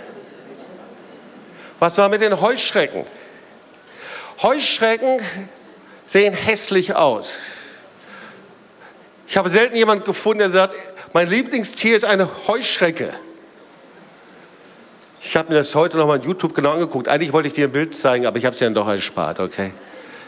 Was 1.79 1.97
war 1.97 2.09
mit 2.09 2.21
den 2.21 2.39
Heuschrecken? 2.39 3.03
Heuschrecken 4.43 5.19
sehen 6.05 6.35
hässlich 6.35 6.95
aus. 6.95 7.39
Ich 9.27 9.35
habe 9.35 9.49
selten 9.49 9.75
jemanden 9.75 10.03
gefunden, 10.03 10.37
der 10.37 10.51
sagt, 10.51 10.75
mein 11.11 11.27
Lieblingstier 11.27 11.95
ist 11.95 12.05
eine 12.05 12.29
Heuschrecke. 12.47 13.11
Ich 15.21 15.35
habe 15.35 15.49
mir 15.49 15.55
das 15.55 15.73
heute 15.73 15.97
noch 15.97 16.05
mal 16.05 16.19
in 16.19 16.23
YouTube 16.23 16.53
genau 16.53 16.73
angeguckt. 16.73 17.07
Eigentlich 17.07 17.33
wollte 17.33 17.47
ich 17.47 17.55
dir 17.55 17.65
ein 17.65 17.71
Bild 17.71 17.95
zeigen, 17.95 18.27
aber 18.27 18.37
ich 18.37 18.45
habe 18.45 18.53
es 18.53 18.59
ja 18.59 18.67
dann 18.67 18.75
doch 18.75 18.87
erspart, 18.87 19.39
okay? 19.39 19.73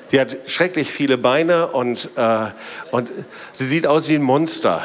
Sie 0.07 0.19
hat 0.19 0.37
schrecklich 0.45 0.91
viele 0.91 1.17
Beine 1.17 1.67
und, 1.67 2.09
äh, 2.15 2.45
und 2.91 3.11
sie 3.51 3.65
sieht 3.65 3.85
aus 3.85 4.07
wie 4.07 4.15
ein 4.15 4.21
Monster. 4.21 4.83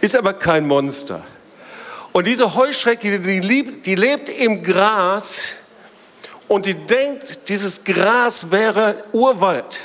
Ist 0.00 0.16
aber 0.16 0.34
kein 0.34 0.66
Monster. 0.66 1.24
Und 2.12 2.26
diese 2.26 2.54
Heuschrecke, 2.54 3.18
die, 3.18 3.40
lebt, 3.40 3.86
die 3.86 3.94
lebt 3.94 4.28
im 4.28 4.62
Gras 4.62 5.54
und 6.46 6.66
die 6.66 6.74
denkt, 6.74 7.48
dieses 7.48 7.82
Gras 7.82 8.50
wäre 8.50 9.04
Urwald. 9.12 9.78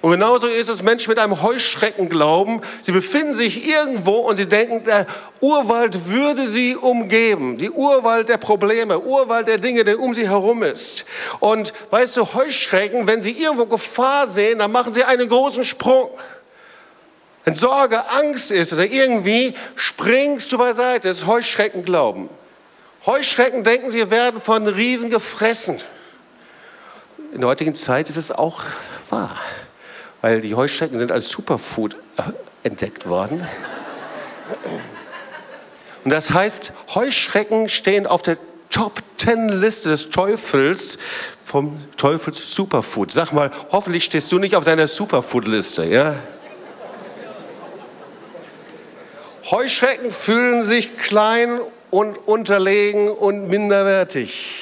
Und 0.00 0.12
genauso 0.12 0.46
ist 0.46 0.68
es 0.68 0.82
Menschen 0.82 1.10
mit 1.10 1.18
einem 1.18 1.42
Heuschreckenglauben. 1.42 2.60
Sie 2.82 2.92
befinden 2.92 3.34
sich 3.34 3.66
irgendwo 3.66 4.18
und 4.18 4.36
sie 4.36 4.46
denken, 4.46 4.84
der 4.84 5.06
Urwald 5.40 6.08
würde 6.08 6.46
sie 6.46 6.76
umgeben. 6.76 7.58
Die 7.58 7.70
Urwald 7.70 8.28
der 8.28 8.36
Probleme, 8.36 9.00
Urwald 9.00 9.48
der 9.48 9.58
Dinge, 9.58 9.82
der 9.82 9.98
um 9.98 10.14
sie 10.14 10.28
herum 10.28 10.62
ist. 10.62 11.04
Und 11.40 11.72
weißt 11.90 12.16
du, 12.16 12.32
Heuschrecken, 12.34 13.08
wenn 13.08 13.22
sie 13.22 13.32
irgendwo 13.32 13.66
Gefahr 13.66 14.28
sehen, 14.28 14.60
dann 14.60 14.70
machen 14.70 14.92
sie 14.94 15.02
einen 15.02 15.28
großen 15.28 15.64
Sprung. 15.64 16.10
Wenn 17.44 17.56
Sorge, 17.56 18.08
Angst 18.10 18.52
ist 18.52 18.72
oder 18.72 18.84
irgendwie, 18.84 19.54
springst 19.74 20.52
du 20.52 20.58
beiseite. 20.58 21.08
Das 21.08 21.18
ist 21.18 21.26
Heuschreckenglauben. 21.26 22.28
Heuschrecken 23.06 23.64
denken, 23.64 23.90
sie 23.90 24.10
werden 24.10 24.40
von 24.40 24.66
Riesen 24.66 25.10
gefressen. 25.10 25.80
In 27.32 27.40
der 27.40 27.48
heutigen 27.48 27.74
Zeit 27.74 28.08
ist 28.08 28.16
es 28.16 28.30
auch 28.30 28.62
wahr, 29.08 29.36
weil 30.20 30.40
die 30.40 30.54
Heuschrecken 30.54 30.98
sind 30.98 31.12
als 31.12 31.28
Superfood 31.28 31.96
entdeckt 32.62 33.08
worden. 33.08 33.46
Und 36.04 36.10
das 36.10 36.32
heißt, 36.32 36.72
Heuschrecken 36.94 37.68
stehen 37.68 38.06
auf 38.06 38.22
der 38.22 38.38
Top 38.70 39.02
Ten 39.16 39.48
Liste 39.48 39.88
des 39.88 40.10
Teufels 40.10 40.98
vom 41.44 41.78
Teufels 41.96 42.54
Superfood. 42.54 43.10
Sag 43.10 43.32
mal, 43.32 43.50
hoffentlich 43.70 44.04
stehst 44.04 44.30
du 44.30 44.38
nicht 44.38 44.54
auf 44.54 44.64
seiner 44.64 44.86
Superfood 44.86 45.46
Liste, 45.46 45.84
ja? 45.84 46.14
Heuschrecken 49.50 50.10
fühlen 50.10 50.62
sich 50.62 50.96
klein 50.98 51.58
und 51.90 52.28
unterlegen 52.28 53.08
und 53.08 53.48
minderwertig. 53.48 54.56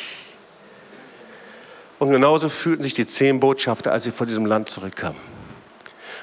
Und 1.98 2.12
genauso 2.12 2.48
fühlten 2.48 2.82
sich 2.82 2.94
die 2.94 3.06
zehn 3.06 3.40
Botschafter, 3.40 3.92
als 3.92 4.04
sie 4.04 4.12
von 4.12 4.28
diesem 4.28 4.46
Land 4.46 4.68
zurückkamen. 4.68 5.35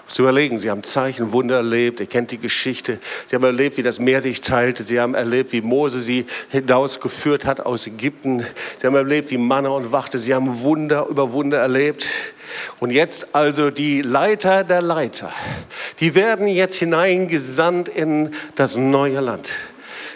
Muss 0.06 0.20
überlegen, 0.20 0.60
sie 0.60 0.70
haben 0.70 0.84
Zeichen, 0.84 1.32
Wunder 1.32 1.58
erlebt, 1.58 2.00
ihr 2.00 2.06
kennt 2.06 2.32
die 2.32 2.38
Geschichte. 2.38 3.00
Sie 3.28 3.36
haben 3.36 3.44
erlebt, 3.44 3.78
wie 3.78 3.84
das 3.84 4.00
Meer 4.00 4.22
sich 4.22 4.42
teilte. 4.42 4.84
Sie 4.84 5.00
haben 5.00 5.16
erlebt, 5.16 5.54
wie 5.54 5.62
Mose 5.62 6.02
sie 6.02 6.26
hinausgeführt 6.50 7.46
hat 7.46 7.62
aus 7.62 7.88
Ägypten. 7.88 8.46
Sie 8.80 8.88
haben 8.88 8.96
erlebt, 8.96 9.32
wie 9.32 9.38
Manna 9.38 9.70
und 9.70 9.92
Wachte. 9.92 10.20
Sie 10.20 10.34
haben 10.34 10.62
Wunder 10.62 11.08
über 11.08 11.32
Wunder 11.32 11.60
erlebt. 11.60 12.08
Und 12.80 12.92
jetzt 12.92 13.34
also 13.34 13.72
die 13.72 14.02
Leiter 14.02 14.64
der 14.64 14.82
Leiter, 14.82 15.34
die 16.00 16.16
werden 16.16 16.48
jetzt 16.48 16.76
hineingesandt 16.76 17.90
in 17.90 18.32
das 18.56 18.76
neue 18.76 19.20
Land. 19.20 19.50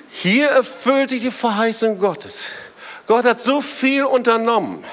Hier 0.10 0.48
erfüllt 0.48 1.10
sich 1.10 1.22
die 1.22 1.32
Verheißung 1.32 2.00
Gottes. 2.00 2.51
Gott 3.08 3.25
hat 3.25 3.41
so 3.41 3.62
viel 3.62 4.03
unternommen. 4.03 4.84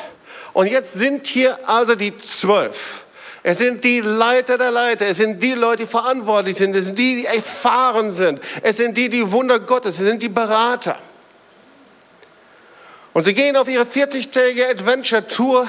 Und 0.52 0.68
jetzt 0.68 0.94
sind 0.94 1.26
hier 1.26 1.68
also 1.68 1.94
die 1.94 2.16
zwölf. 2.16 3.03
Es 3.46 3.58
sind 3.58 3.84
die 3.84 4.00
Leiter 4.00 4.56
der 4.56 4.70
Leiter. 4.70 5.06
Es 5.06 5.18
sind 5.18 5.42
die 5.42 5.52
Leute, 5.52 5.82
die 5.82 5.88
verantwortlich 5.88 6.56
sind. 6.56 6.74
Es 6.74 6.86
sind 6.86 6.98
die, 6.98 7.16
die 7.16 7.26
erfahren 7.26 8.10
sind. 8.10 8.40
Es 8.62 8.78
sind 8.78 8.96
die, 8.96 9.10
die 9.10 9.30
Wunder 9.30 9.60
Gottes. 9.60 10.00
Es 10.00 10.06
sind 10.06 10.22
die 10.22 10.30
Berater. 10.30 10.96
Und 13.12 13.24
sie 13.24 13.34
gehen 13.34 13.54
auf 13.56 13.68
ihre 13.68 13.84
40-tägige 13.84 14.70
Adventure-Tour 14.70 15.68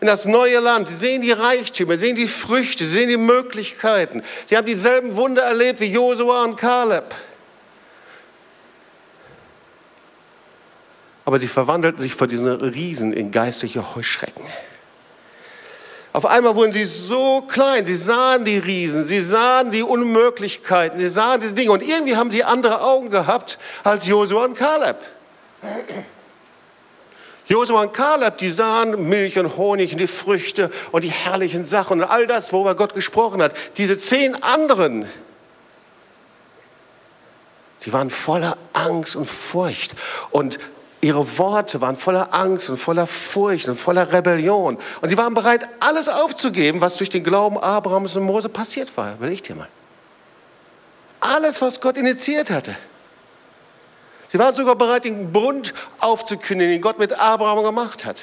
in 0.00 0.06
das 0.06 0.26
neue 0.26 0.60
Land. 0.60 0.88
Sie 0.88 0.94
sehen 0.94 1.22
die 1.22 1.32
Reichtümer, 1.32 1.94
sie 1.94 2.06
sehen 2.06 2.16
die 2.16 2.28
Früchte, 2.28 2.84
sie 2.84 2.98
sehen 2.98 3.08
die 3.08 3.16
Möglichkeiten. 3.16 4.22
Sie 4.44 4.54
haben 4.54 4.66
dieselben 4.66 5.16
Wunder 5.16 5.44
erlebt 5.44 5.80
wie 5.80 5.86
Josua 5.86 6.44
und 6.44 6.56
Kaleb. 6.56 7.14
Aber 11.24 11.38
sie 11.38 11.48
verwandelten 11.48 12.02
sich 12.02 12.14
vor 12.14 12.26
diesen 12.26 12.46
Riesen 12.46 13.14
in 13.14 13.30
geistliche 13.30 13.94
Heuschrecken. 13.94 14.44
Auf 16.18 16.26
einmal 16.26 16.56
wurden 16.56 16.72
sie 16.72 16.84
so 16.84 17.42
klein, 17.42 17.86
sie 17.86 17.94
sahen 17.94 18.44
die 18.44 18.58
Riesen, 18.58 19.04
sie 19.04 19.20
sahen 19.20 19.70
die 19.70 19.84
Unmöglichkeiten, 19.84 20.98
sie 20.98 21.10
sahen 21.10 21.40
diese 21.40 21.52
Dinge 21.52 21.70
und 21.70 21.80
irgendwie 21.80 22.16
haben 22.16 22.32
sie 22.32 22.42
andere 22.42 22.80
Augen 22.80 23.08
gehabt 23.08 23.56
als 23.84 24.04
Josua 24.08 24.46
und 24.46 24.54
Kaleb. 24.54 24.96
Josua 27.46 27.82
und 27.82 27.92
Kaleb, 27.92 28.36
die 28.38 28.50
sahen 28.50 29.08
Milch 29.08 29.38
und 29.38 29.56
Honig 29.56 29.92
und 29.92 29.98
die 29.98 30.08
Früchte 30.08 30.72
und 30.90 31.04
die 31.04 31.12
herrlichen 31.12 31.64
Sachen 31.64 32.00
und 32.00 32.08
all 32.08 32.26
das, 32.26 32.52
worüber 32.52 32.74
Gott 32.74 32.94
gesprochen 32.94 33.40
hat. 33.40 33.54
Diese 33.76 33.96
zehn 33.96 34.34
anderen, 34.42 35.08
sie 37.78 37.92
waren 37.92 38.10
voller 38.10 38.58
Angst 38.72 39.14
und 39.14 39.26
Furcht 39.26 39.94
und 40.32 40.58
ihre 41.00 41.38
Worte 41.38 41.80
waren 41.80 41.96
voller 41.96 42.34
Angst 42.34 42.70
und 42.70 42.78
voller 42.78 43.06
Furcht 43.06 43.68
und 43.68 43.76
voller 43.76 44.12
Rebellion. 44.12 44.78
Und 45.00 45.08
sie 45.08 45.16
waren 45.16 45.34
bereit, 45.34 45.68
alles 45.80 46.08
aufzugeben, 46.08 46.80
was 46.80 46.96
durch 46.96 47.10
den 47.10 47.22
Glauben 47.22 47.58
Abrahams 47.58 48.16
und 48.16 48.24
Mose 48.24 48.48
passiert 48.48 48.96
war. 48.96 49.14
Überleg 49.14 49.42
dir 49.44 49.54
mal. 49.54 49.68
Alles, 51.20 51.60
was 51.60 51.80
Gott 51.80 51.96
initiiert 51.96 52.50
hatte. 52.50 52.76
Sie 54.28 54.38
waren 54.38 54.54
sogar 54.54 54.76
bereit, 54.76 55.04
den 55.04 55.32
Bund 55.32 55.72
aufzukündigen, 56.00 56.72
den 56.72 56.82
Gott 56.82 56.98
mit 56.98 57.18
Abraham 57.18 57.64
gemacht 57.64 58.04
hat. 58.04 58.18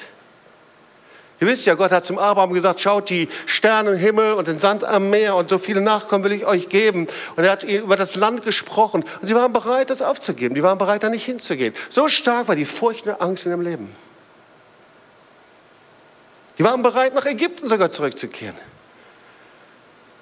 Ihr 1.38 1.46
wisst 1.46 1.66
ja, 1.66 1.74
Gott 1.74 1.92
hat 1.92 2.06
zum 2.06 2.18
Abraham 2.18 2.54
gesagt, 2.54 2.80
schaut 2.80 3.10
die 3.10 3.28
Sterne 3.44 3.90
im 3.90 3.96
Himmel 3.98 4.32
und 4.34 4.48
den 4.48 4.58
Sand 4.58 4.84
am 4.84 5.10
Meer 5.10 5.36
und 5.36 5.50
so 5.50 5.58
viele 5.58 5.82
Nachkommen 5.82 6.24
will 6.24 6.32
ich 6.32 6.46
euch 6.46 6.70
geben. 6.70 7.06
Und 7.36 7.44
er 7.44 7.50
hat 7.50 7.62
über 7.62 7.96
das 7.96 8.16
Land 8.16 8.42
gesprochen. 8.42 9.04
Und 9.20 9.28
sie 9.28 9.34
waren 9.34 9.52
bereit, 9.52 9.90
das 9.90 10.00
aufzugeben. 10.00 10.54
Die 10.54 10.62
waren 10.62 10.78
bereit, 10.78 11.02
da 11.02 11.10
nicht 11.10 11.26
hinzugehen. 11.26 11.74
So 11.90 12.08
stark 12.08 12.48
war 12.48 12.56
die 12.56 12.64
Furcht 12.64 13.06
und 13.06 13.20
Angst 13.20 13.44
in 13.44 13.52
ihrem 13.52 13.60
Leben. 13.60 13.94
Die 16.56 16.64
waren 16.64 16.82
bereit, 16.82 17.14
nach 17.14 17.26
Ägypten 17.26 17.68
sogar 17.68 17.92
zurückzukehren. 17.92 18.56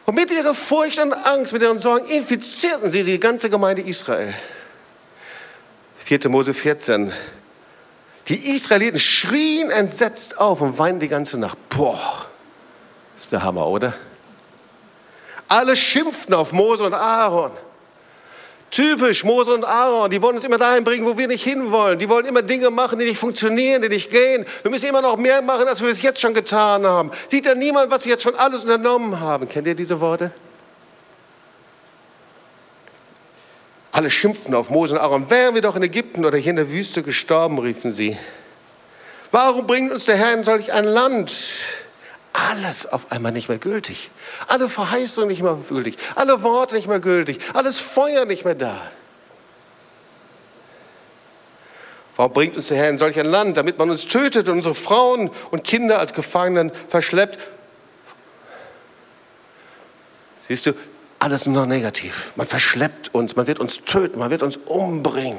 Und 0.06 0.16
mit 0.16 0.32
ihrer 0.32 0.54
Furcht 0.54 0.98
und 0.98 1.12
Angst, 1.12 1.52
mit 1.52 1.62
ihren 1.62 1.78
Sorgen 1.78 2.06
infizierten 2.08 2.90
sie 2.90 3.04
die 3.04 3.20
ganze 3.20 3.48
Gemeinde 3.50 3.82
Israel. 3.82 4.34
4. 5.98 6.28
Mose 6.28 6.52
14. 6.52 7.12
Die 8.28 8.54
Israeliten 8.54 8.98
schrien 8.98 9.70
entsetzt 9.70 10.38
auf 10.38 10.60
und 10.60 10.78
weinten 10.78 11.00
die 11.00 11.08
ganze 11.08 11.38
Nacht. 11.38 11.58
Boah, 11.68 12.26
ist 13.16 13.32
der 13.32 13.42
Hammer, 13.42 13.66
oder? 13.66 13.92
Alle 15.48 15.76
schimpften 15.76 16.34
auf 16.34 16.52
Mose 16.52 16.84
und 16.84 16.94
Aaron. 16.94 17.50
Typisch 18.70 19.22
Mose 19.22 19.54
und 19.54 19.64
Aaron, 19.64 20.10
die 20.10 20.20
wollen 20.20 20.34
uns 20.34 20.44
immer 20.44 20.58
dahin 20.58 20.82
bringen, 20.82 21.06
wo 21.06 21.16
wir 21.16 21.28
nicht 21.28 21.44
hinwollen. 21.44 21.98
Die 21.98 22.08
wollen 22.08 22.26
immer 22.26 22.42
Dinge 22.42 22.70
machen, 22.70 22.98
die 22.98 23.04
nicht 23.04 23.18
funktionieren, 23.18 23.82
die 23.82 23.88
nicht 23.88 24.10
gehen. 24.10 24.44
Wir 24.62 24.70
müssen 24.70 24.88
immer 24.88 25.02
noch 25.02 25.16
mehr 25.16 25.42
machen, 25.42 25.68
als 25.68 25.80
wir 25.80 25.90
es 25.90 26.02
jetzt 26.02 26.20
schon 26.20 26.34
getan 26.34 26.84
haben. 26.84 27.12
Sieht 27.28 27.46
da 27.46 27.54
niemand, 27.54 27.92
was 27.92 28.04
wir 28.04 28.12
jetzt 28.12 28.24
schon 28.24 28.34
alles 28.34 28.64
unternommen 28.64 29.20
haben? 29.20 29.48
Kennt 29.48 29.68
ihr 29.68 29.76
diese 29.76 30.00
Worte? 30.00 30.32
Alle 33.94 34.10
schimpften 34.10 34.54
auf 34.54 34.70
Mose 34.70 34.94
und 34.94 35.00
Aaron. 35.00 35.30
Wären 35.30 35.54
wir 35.54 35.62
doch 35.62 35.76
in 35.76 35.82
Ägypten 35.84 36.24
oder 36.24 36.36
hier 36.36 36.50
in 36.50 36.56
der 36.56 36.68
Wüste 36.68 37.04
gestorben, 37.04 37.60
riefen 37.60 37.92
sie. 37.92 38.18
Warum 39.30 39.68
bringt 39.68 39.92
uns 39.92 40.04
der 40.04 40.16
Herr 40.16 40.34
in 40.34 40.42
solch 40.42 40.72
ein 40.72 40.82
Land? 40.82 41.32
Alles 42.32 42.92
auf 42.92 43.12
einmal 43.12 43.30
nicht 43.30 43.48
mehr 43.48 43.58
gültig. 43.58 44.10
Alle 44.48 44.68
Verheißungen 44.68 45.28
nicht 45.28 45.44
mehr 45.44 45.56
gültig. 45.68 45.94
Alle 46.16 46.42
Worte 46.42 46.74
nicht 46.74 46.88
mehr 46.88 46.98
gültig. 46.98 47.38
Alles 47.52 47.78
Feuer 47.78 48.24
nicht 48.24 48.44
mehr 48.44 48.56
da. 48.56 48.82
Warum 52.16 52.32
bringt 52.32 52.56
uns 52.56 52.66
der 52.66 52.78
Herr 52.78 52.90
in 52.90 52.98
solch 52.98 53.20
ein 53.20 53.26
Land, 53.26 53.56
damit 53.56 53.78
man 53.78 53.90
uns 53.90 54.08
tötet 54.08 54.48
und 54.48 54.56
unsere 54.56 54.74
Frauen 54.74 55.30
und 55.52 55.62
Kinder 55.62 56.00
als 56.00 56.14
Gefangenen 56.14 56.72
verschleppt? 56.88 57.38
Siehst 60.48 60.66
du, 60.66 60.72
alles 61.24 61.46
nur 61.46 61.62
noch 61.62 61.66
negativ. 61.66 62.32
Man 62.36 62.46
verschleppt 62.46 63.14
uns, 63.14 63.34
man 63.34 63.46
wird 63.46 63.58
uns 63.58 63.82
töten, 63.86 64.18
man 64.18 64.30
wird 64.30 64.42
uns 64.42 64.58
umbringen. 64.58 65.38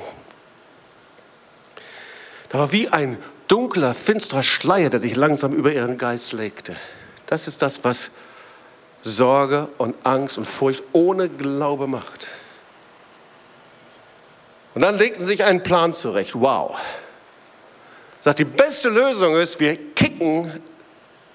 Da 2.49 2.57
war 2.57 2.71
wie 2.71 2.89
ein 2.89 3.19
dunkler, 3.47 3.93
finsterer 3.93 4.41
Schleier, 4.41 4.89
der 4.89 4.99
sich 4.99 5.15
langsam 5.15 5.53
über 5.53 5.71
ihren 5.71 5.99
Geist 5.99 6.33
legte. 6.33 6.75
Das 7.27 7.47
ist 7.47 7.61
das, 7.61 7.83
was 7.83 8.09
Sorge 9.03 9.69
und 9.77 9.95
Angst 10.07 10.39
und 10.39 10.45
Furcht 10.45 10.81
ohne 10.91 11.29
Glaube 11.29 11.85
macht. 11.85 12.29
Und 14.73 14.81
dann 14.81 14.97
legten 14.97 15.19
sie 15.19 15.27
sich 15.27 15.43
einen 15.43 15.61
Plan 15.61 15.93
zurecht. 15.93 16.31
Wow. 16.33 16.79
Sagt, 18.19 18.39
die 18.39 18.45
beste 18.45 18.89
Lösung 18.89 19.35
ist, 19.35 19.59
wir 19.59 19.77
kicken 19.93 20.51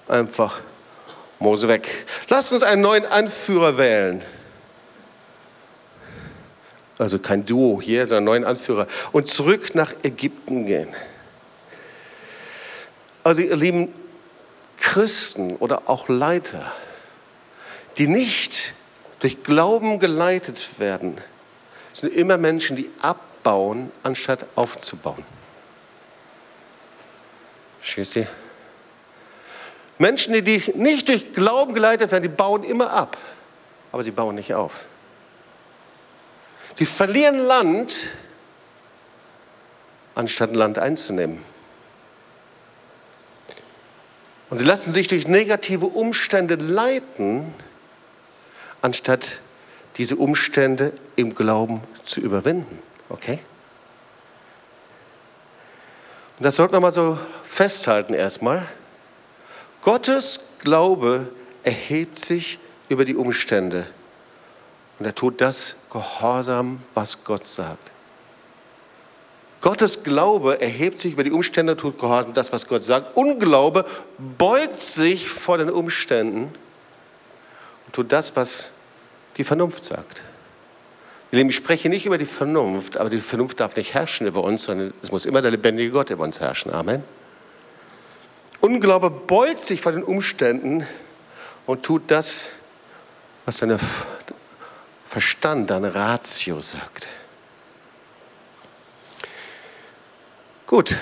einfach 0.09 0.59
Mose 1.39 1.69
weg. 1.69 2.05
Lasst 2.27 2.51
uns 2.51 2.63
einen 2.63 2.81
neuen 2.81 3.05
Anführer 3.05 3.77
wählen 3.77 4.21
also 7.01 7.17
kein 7.17 7.45
Duo 7.45 7.81
hier, 7.81 8.05
der 8.05 8.21
neuen 8.21 8.43
Anführer, 8.43 8.87
und 9.11 9.27
zurück 9.27 9.73
nach 9.73 9.91
Ägypten 10.03 10.67
gehen. 10.67 10.93
Also 13.23 13.41
ihr 13.41 13.55
lieben 13.55 13.91
Christen 14.77 15.55
oder 15.57 15.89
auch 15.89 16.09
Leiter, 16.09 16.71
die 17.97 18.07
nicht 18.07 18.73
durch 19.19 19.43
Glauben 19.43 19.99
geleitet 19.99 20.79
werden, 20.79 21.17
sind 21.93 22.13
immer 22.13 22.37
Menschen, 22.37 22.75
die 22.75 22.89
abbauen, 23.01 23.91
anstatt 24.03 24.45
aufzubauen. 24.55 25.25
Verstehst 27.79 28.15
du? 28.15 28.27
Menschen, 29.97 30.33
die 30.33 30.63
nicht 30.75 31.09
durch 31.09 31.33
Glauben 31.33 31.73
geleitet 31.73 32.11
werden, 32.11 32.23
die 32.23 32.29
bauen 32.29 32.63
immer 32.63 32.91
ab, 32.91 33.17
aber 33.91 34.03
sie 34.03 34.11
bauen 34.11 34.35
nicht 34.35 34.53
auf. 34.53 34.85
Die 36.79 36.85
verlieren 36.85 37.39
Land, 37.39 38.09
anstatt 40.15 40.55
Land 40.55 40.79
einzunehmen. 40.79 41.41
Und 44.49 44.57
sie 44.57 44.65
lassen 44.65 44.91
sich 44.91 45.07
durch 45.07 45.27
negative 45.27 45.85
Umstände 45.85 46.55
leiten, 46.55 47.53
anstatt 48.81 49.39
diese 49.97 50.15
Umstände 50.15 50.93
im 51.15 51.35
Glauben 51.35 51.81
zu 52.03 52.19
überwinden. 52.19 52.81
Okay? 53.09 53.39
Und 56.37 56.45
das 56.45 56.55
sollten 56.55 56.73
wir 56.73 56.79
mal 56.79 56.91
so 56.91 57.17
festhalten 57.43 58.13
erstmal. 58.13 58.65
Gottes 59.81 60.39
Glaube 60.59 61.29
erhebt 61.63 62.19
sich 62.19 62.59
über 62.89 63.05
die 63.05 63.15
Umstände 63.15 63.87
und 65.01 65.05
er 65.05 65.15
tut 65.15 65.41
das 65.41 65.77
gehorsam, 65.91 66.77
was 66.93 67.23
Gott 67.23 67.47
sagt. 67.47 67.89
Gottes 69.59 70.03
Glaube 70.03 70.61
erhebt 70.61 70.99
sich 70.99 71.13
über 71.13 71.23
die 71.23 71.31
Umstände, 71.31 71.75
tut 71.75 71.97
gehorsam 71.97 72.35
das, 72.35 72.53
was 72.53 72.67
Gott 72.67 72.83
sagt. 72.83 73.17
Unglaube 73.17 73.83
beugt 74.37 74.79
sich 74.79 75.27
vor 75.27 75.57
den 75.57 75.71
Umständen 75.71 76.53
und 77.87 77.93
tut 77.93 78.11
das, 78.11 78.35
was 78.35 78.69
die 79.37 79.43
Vernunft 79.43 79.85
sagt. 79.85 80.21
Ich 81.31 81.55
spreche 81.55 81.89
nicht 81.89 82.05
über 82.05 82.19
die 82.19 82.27
Vernunft, 82.27 82.97
aber 82.97 83.09
die 83.09 83.21
Vernunft 83.21 83.59
darf 83.59 83.75
nicht 83.75 83.95
herrschen 83.95 84.27
über 84.27 84.43
uns, 84.43 84.65
sondern 84.65 84.93
es 85.01 85.11
muss 85.11 85.25
immer 85.25 85.41
der 85.41 85.49
lebendige 85.49 85.89
Gott 85.89 86.11
über 86.11 86.25
uns 86.25 86.39
herrschen. 86.39 86.71
Amen. 86.71 87.03
Unglaube 88.59 89.09
beugt 89.09 89.65
sich 89.65 89.81
vor 89.81 89.93
den 89.93 90.03
Umständen 90.03 90.85
und 91.65 91.81
tut 91.81 92.03
das, 92.05 92.49
was 93.47 93.57
seine 93.57 93.79
Verstand, 95.11 95.69
deine 95.69 95.93
Ratio 95.93 96.61
sagt. 96.61 97.09
Gut, 100.65 100.95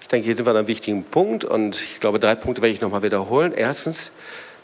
ich 0.00 0.06
denke, 0.06 0.26
hier 0.26 0.36
sind 0.36 0.46
wir 0.46 0.52
an 0.52 0.58
einem 0.58 0.68
wichtigen 0.68 1.02
Punkt 1.02 1.44
und 1.44 1.74
ich 1.74 1.98
glaube, 1.98 2.20
drei 2.20 2.36
Punkte 2.36 2.62
werde 2.62 2.72
ich 2.72 2.80
nochmal 2.80 3.02
wiederholen. 3.02 3.50
Erstens, 3.50 4.12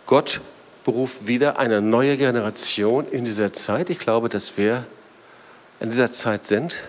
Gott 0.07 0.41
beruft 0.85 1.27
wieder 1.27 1.59
eine 1.59 1.81
neue 1.81 2.17
Generation 2.17 3.09
in 3.09 3.25
dieser 3.25 3.53
Zeit. 3.53 3.91
Ich 3.91 3.99
glaube, 3.99 4.29
dass 4.29 4.57
wir 4.57 4.87
in 5.81 5.91
dieser 5.91 6.13
Zeit 6.13 6.47
sind. 6.47 6.85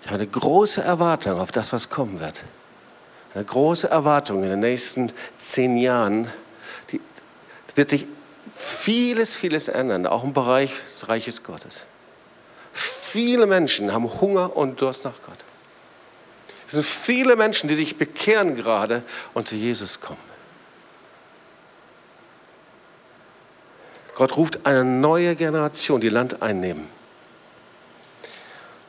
Ich 0.00 0.08
habe 0.08 0.16
eine 0.16 0.26
große 0.26 0.82
Erwartung 0.82 1.38
auf 1.38 1.52
das, 1.52 1.72
was 1.72 1.88
kommen 1.88 2.18
wird. 2.18 2.42
Eine 3.32 3.44
große 3.44 3.88
Erwartung 3.88 4.42
in 4.42 4.50
den 4.50 4.58
nächsten 4.58 5.12
zehn 5.36 5.76
Jahren. 5.76 6.28
Die 6.90 7.00
wird 7.76 7.90
sich 7.90 8.08
vieles, 8.56 9.34
vieles 9.34 9.68
ändern, 9.68 10.06
auch 10.06 10.24
im 10.24 10.32
Bereich 10.32 10.72
des 10.92 11.08
Reiches 11.08 11.42
Gottes. 11.42 11.84
Viele 12.72 13.46
Menschen 13.46 13.92
haben 13.92 14.20
Hunger 14.20 14.56
und 14.56 14.80
Durst 14.80 15.04
nach 15.04 15.20
Gott. 15.26 15.38
Es 16.66 16.72
sind 16.72 16.86
viele 16.86 17.36
Menschen, 17.36 17.68
die 17.68 17.74
sich 17.74 17.98
bekehren 17.98 18.54
gerade 18.54 19.02
und 19.34 19.46
zu 19.46 19.54
Jesus 19.54 20.00
kommen. 20.00 20.32
Gott 24.14 24.36
ruft 24.36 24.66
eine 24.66 24.84
neue 24.84 25.36
Generation, 25.36 26.00
die 26.00 26.08
Land 26.08 26.42
einnehmen. 26.42 26.86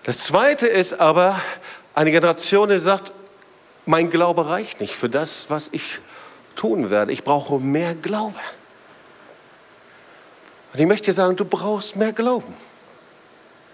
Das 0.04 0.20
Zweite 0.20 0.68
ist 0.68 1.00
aber 1.00 1.42
eine 1.94 2.12
Generation, 2.12 2.70
die 2.70 2.80
sagt, 2.80 3.14
mein 3.86 4.10
Glaube 4.10 4.48
reicht 4.48 4.82
nicht 4.82 4.96
für 4.96 5.10
das, 5.10 5.50
was 5.50 5.70
ich 5.72 6.00
tun 6.56 6.90
werde. 6.90 7.12
Ich 7.12 7.24
brauche 7.24 7.60
mehr 7.60 7.96
Glaube. 7.96 8.40
Und 10.74 10.80
ich 10.80 10.88
möchte 10.88 11.06
dir 11.06 11.14
sagen, 11.14 11.36
du 11.36 11.46
brauchst 11.46 11.96
mehr 11.96 12.14
Glauben. 12.14 12.54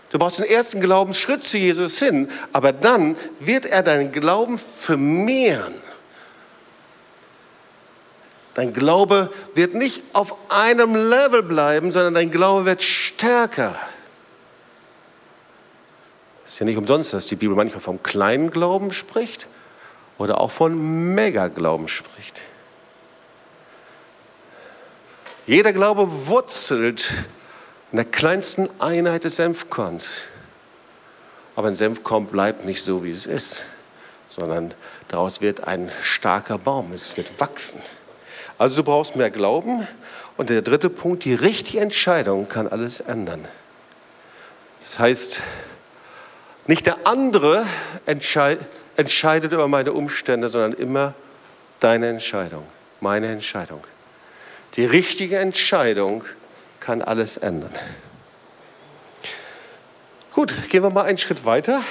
Du 0.09 0.19
brauchst 0.19 0.39
den 0.39 0.45
ersten 0.45 0.81
Glaubensschritt 0.81 1.43
zu 1.43 1.57
Jesus 1.57 1.99
hin, 1.99 2.29
aber 2.51 2.73
dann 2.73 3.15
wird 3.39 3.65
er 3.65 3.83
deinen 3.83 4.11
Glauben 4.11 4.57
vermehren. 4.57 5.73
Dein 8.55 8.73
Glaube 8.73 9.31
wird 9.53 9.75
nicht 9.75 10.03
auf 10.13 10.35
einem 10.49 10.95
Level 10.95 11.43
bleiben, 11.43 11.91
sondern 11.91 12.15
dein 12.15 12.31
Glaube 12.31 12.65
wird 12.65 12.83
stärker. 12.83 13.79
Es 16.43 16.53
ist 16.53 16.59
ja 16.59 16.65
nicht 16.65 16.77
umsonst, 16.77 17.13
dass 17.13 17.27
die 17.27 17.35
Bibel 17.35 17.55
manchmal 17.55 17.79
vom 17.79 18.01
kleinen 18.01 18.49
Glauben 18.49 18.91
spricht 18.91 19.47
oder 20.17 20.41
auch 20.41 20.51
von 20.51 21.13
Megaglauben 21.13 21.87
spricht. 21.87 22.41
Jeder 25.49 25.73
Glaube 25.73 26.27
wurzelt 26.27 27.11
in 27.91 27.95
der 27.95 28.05
kleinsten 28.05 28.69
Einheit 28.77 29.23
des 29.23 29.37
Senfkorns. 29.37 30.25
Aber 31.55 31.69
ein 31.69 31.75
Senfkorn 31.75 32.27
bleibt 32.27 32.65
nicht 32.65 32.83
so, 32.83 33.03
wie 33.03 33.09
es 33.09 33.25
ist, 33.25 33.63
sondern 34.27 34.75
daraus 35.07 35.41
wird 35.41 35.63
ein 35.63 35.89
starker 36.03 36.59
Baum, 36.59 36.91
es 36.93 37.17
wird 37.17 37.39
wachsen. 37.39 37.81
Also 38.59 38.75
du 38.75 38.83
brauchst 38.83 39.15
mehr 39.15 39.31
Glauben. 39.31 39.87
Und 40.37 40.51
der 40.51 40.61
dritte 40.61 40.91
Punkt, 40.91 41.25
die 41.25 41.33
richtige 41.33 41.79
Entscheidung 41.79 42.47
kann 42.47 42.67
alles 42.67 42.99
ändern. 42.99 43.43
Das 44.81 44.99
heißt, 44.99 45.39
nicht 46.67 46.85
der 46.85 47.07
andere 47.07 47.65
entscheid, 48.05 48.59
entscheidet 48.97 49.51
über 49.51 49.67
meine 49.67 49.93
Umstände, 49.93 50.49
sondern 50.49 50.73
immer 50.73 51.15
deine 51.79 52.07
Entscheidung, 52.07 52.67
meine 52.99 53.31
Entscheidung. 53.31 53.81
Die 54.75 54.85
richtige 54.85 55.39
Entscheidung 55.39 56.23
kann 56.79 57.01
alles 57.01 57.37
ändern. 57.37 57.73
Gut, 60.31 60.53
gehen 60.69 60.83
wir 60.83 60.89
mal 60.89 61.03
einen 61.03 61.17
Schritt 61.17 61.43
weiter. 61.43 61.83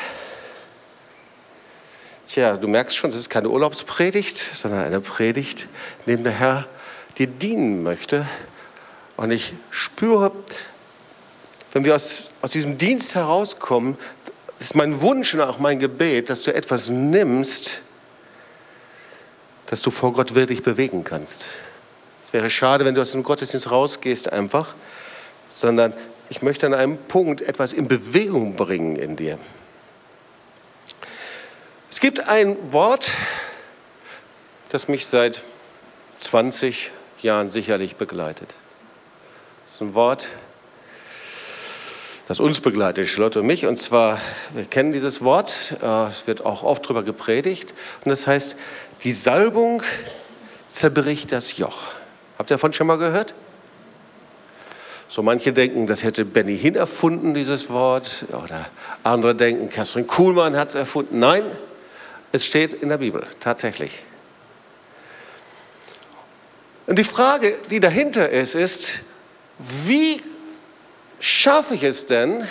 Tja, 2.27 2.57
du 2.57 2.69
merkst 2.69 2.97
schon, 2.97 3.11
das 3.11 3.19
ist 3.19 3.31
keine 3.31 3.49
Urlaubspredigt, 3.49 4.37
sondern 4.37 4.85
eine 4.85 5.01
Predigt, 5.01 5.67
in 6.07 6.17
dem 6.17 6.25
der 6.25 6.33
Herr 6.33 6.67
dir 7.19 7.27
dienen 7.27 7.83
möchte. 7.83 8.27
Und 9.17 9.31
ich 9.33 9.55
spüre, 9.71 10.31
wenn 11.73 11.85
wir 11.85 11.95
aus, 11.97 12.31
aus 12.43 12.53
diesem 12.53 12.79
Dienst 12.79 13.15
herauskommen, 13.15 13.99
ist 14.59 14.75
mein 14.75 15.01
Wunsch 15.01 15.35
und 15.35 15.41
auch 15.41 15.59
mein 15.59 15.79
Gebet, 15.79 16.31
dass 16.31 16.43
du 16.43 16.55
etwas 16.55 16.89
nimmst, 16.89 17.81
das 19.67 19.83
du 19.83 19.91
vor 19.91 20.13
Gott 20.13 20.35
wirklich 20.35 20.63
bewegen 20.63 21.05
kannst. 21.05 21.47
Es 22.29 22.35
wäre 22.35 22.51
schade, 22.51 22.85
wenn 22.85 22.95
du 22.95 23.01
aus 23.01 23.13
dem 23.13 23.23
Gottesdienst 23.23 23.71
rausgehst 23.71 24.31
einfach, 24.31 24.75
sondern 25.49 25.95
ich 26.29 26.43
möchte 26.43 26.67
an 26.67 26.75
einem 26.75 26.99
Punkt 26.99 27.41
etwas 27.41 27.73
in 27.73 27.89
Bewegung 27.89 28.55
bringen 28.55 28.97
in 28.97 29.17
dir. 29.17 29.39
Es 31.91 32.01
gibt 32.01 32.29
ein 32.29 32.59
Wort, 32.71 33.11
das 34.69 34.89
mich 34.89 35.07
seit 35.07 35.43
20 36.21 36.91
Jahren 37.23 37.49
sicherlich 37.49 37.97
begleitet. 37.97 38.55
Es 39.67 39.77
ist 39.77 39.81
ein 39.81 39.95
Wort, 39.95 40.29
das 42.27 42.41
uns 42.41 42.61
begleitet, 42.61 43.09
Charlotte 43.09 43.41
und 43.41 43.47
mich. 43.47 43.65
Und 43.65 43.79
zwar, 43.79 44.21
wir 44.53 44.67
kennen 44.67 44.93
dieses 44.93 45.25
Wort, 45.25 45.79
äh, 45.83 46.09
es 46.09 46.27
wird 46.27 46.45
auch 46.45 46.63
oft 46.63 46.85
darüber 46.85 47.05
gepredigt. 47.05 47.73
Und 48.05 48.11
das 48.11 48.27
heißt, 48.27 48.57
die 49.03 49.13
Salbung 49.13 49.83
zerbricht 50.69 51.33
das 51.33 51.57
Joch. 51.57 51.95
Habt 52.39 52.51
ihr 52.51 52.55
davon 52.55 52.73
schon 52.73 52.87
mal 52.87 52.99
gehört? 52.99 53.35
So 55.09 55.23
manche 55.23 55.53
denken, 55.53 55.87
das 55.87 56.05
hätte 56.05 56.25
Benny 56.25 56.57
Hinn 56.57 56.77
erfunden, 56.77 57.35
dieses 57.35 57.71
Wort. 57.71 58.27
Oder 58.31 58.67
andere 59.03 59.35
denken, 59.35 59.69
Katrin 59.71 60.07
Kuhlmann 60.07 60.57
hat 60.57 60.69
es 60.69 60.75
erfunden. 60.77 61.19
Nein, 61.19 61.43
es 62.31 62.45
steht 62.45 62.75
in 62.75 62.91
der 62.91 62.99
Bibel, 62.99 63.27
tatsächlich. 63.41 64.05
Und 66.87 66.99
die 66.99 67.05
Frage, 67.05 67.55
die 67.71 67.81
dahinter 67.81 68.29
ist, 68.29 68.55
ist, 68.55 69.01
wie 69.59 70.23
schaffe 71.21 71.75
ich 71.75 71.83
es 71.83 72.07
denn, 72.07 72.47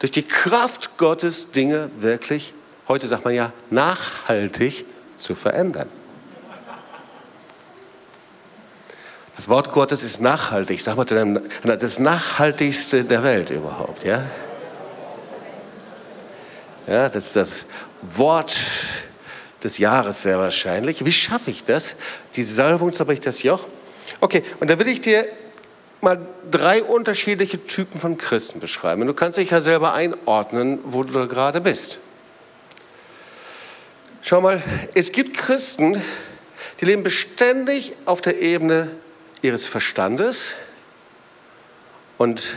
durch 0.00 0.10
die 0.10 0.22
Kraft 0.22 0.96
Gottes 0.96 1.50
Dinge 1.50 1.90
wirklich, 1.98 2.54
heute 2.88 3.08
sagt 3.08 3.24
man 3.24 3.34
ja, 3.34 3.52
nachhaltig 3.70 4.84
zu 5.16 5.34
verändern? 5.34 5.88
Das 9.38 9.48
Wort 9.48 9.70
Gottes 9.70 10.02
ist 10.02 10.20
nachhaltig. 10.20 10.80
Sag 10.80 10.96
mal 10.96 11.06
zu 11.06 11.14
deinem, 11.14 11.40
das 11.62 12.00
nachhaltigste 12.00 13.04
der 13.04 13.22
Welt 13.22 13.50
überhaupt, 13.50 14.02
ja? 14.02 14.24
Ja, 16.88 17.08
das 17.08 17.28
ist 17.28 17.36
das 17.36 17.66
Wort 18.02 18.58
des 19.62 19.78
Jahres 19.78 20.22
sehr 20.22 20.40
wahrscheinlich. 20.40 21.04
Wie 21.04 21.12
schaffe 21.12 21.52
ich 21.52 21.62
das? 21.62 21.94
Die 22.34 22.42
Salbung 22.42 22.92
zerbricht 22.92 23.26
das 23.26 23.44
Joch. 23.44 23.68
Okay, 24.20 24.42
und 24.58 24.68
da 24.68 24.80
will 24.80 24.88
ich 24.88 25.02
dir 25.02 25.28
mal 26.00 26.18
drei 26.50 26.82
unterschiedliche 26.82 27.62
Typen 27.62 28.00
von 28.00 28.18
Christen 28.18 28.58
beschreiben. 28.58 29.06
Du 29.06 29.14
kannst 29.14 29.38
dich 29.38 29.50
ja 29.50 29.60
selber 29.60 29.94
einordnen, 29.94 30.80
wo 30.82 31.04
du 31.04 31.12
da 31.12 31.26
gerade 31.26 31.60
bist. 31.60 32.00
Schau 34.20 34.40
mal, 34.40 34.60
es 34.94 35.12
gibt 35.12 35.36
Christen, 35.36 36.02
die 36.80 36.86
leben 36.86 37.04
beständig 37.04 37.94
auf 38.04 38.20
der 38.20 38.40
Ebene 38.40 38.90
ihres 39.42 39.66
Verstandes 39.66 40.54
und 42.18 42.56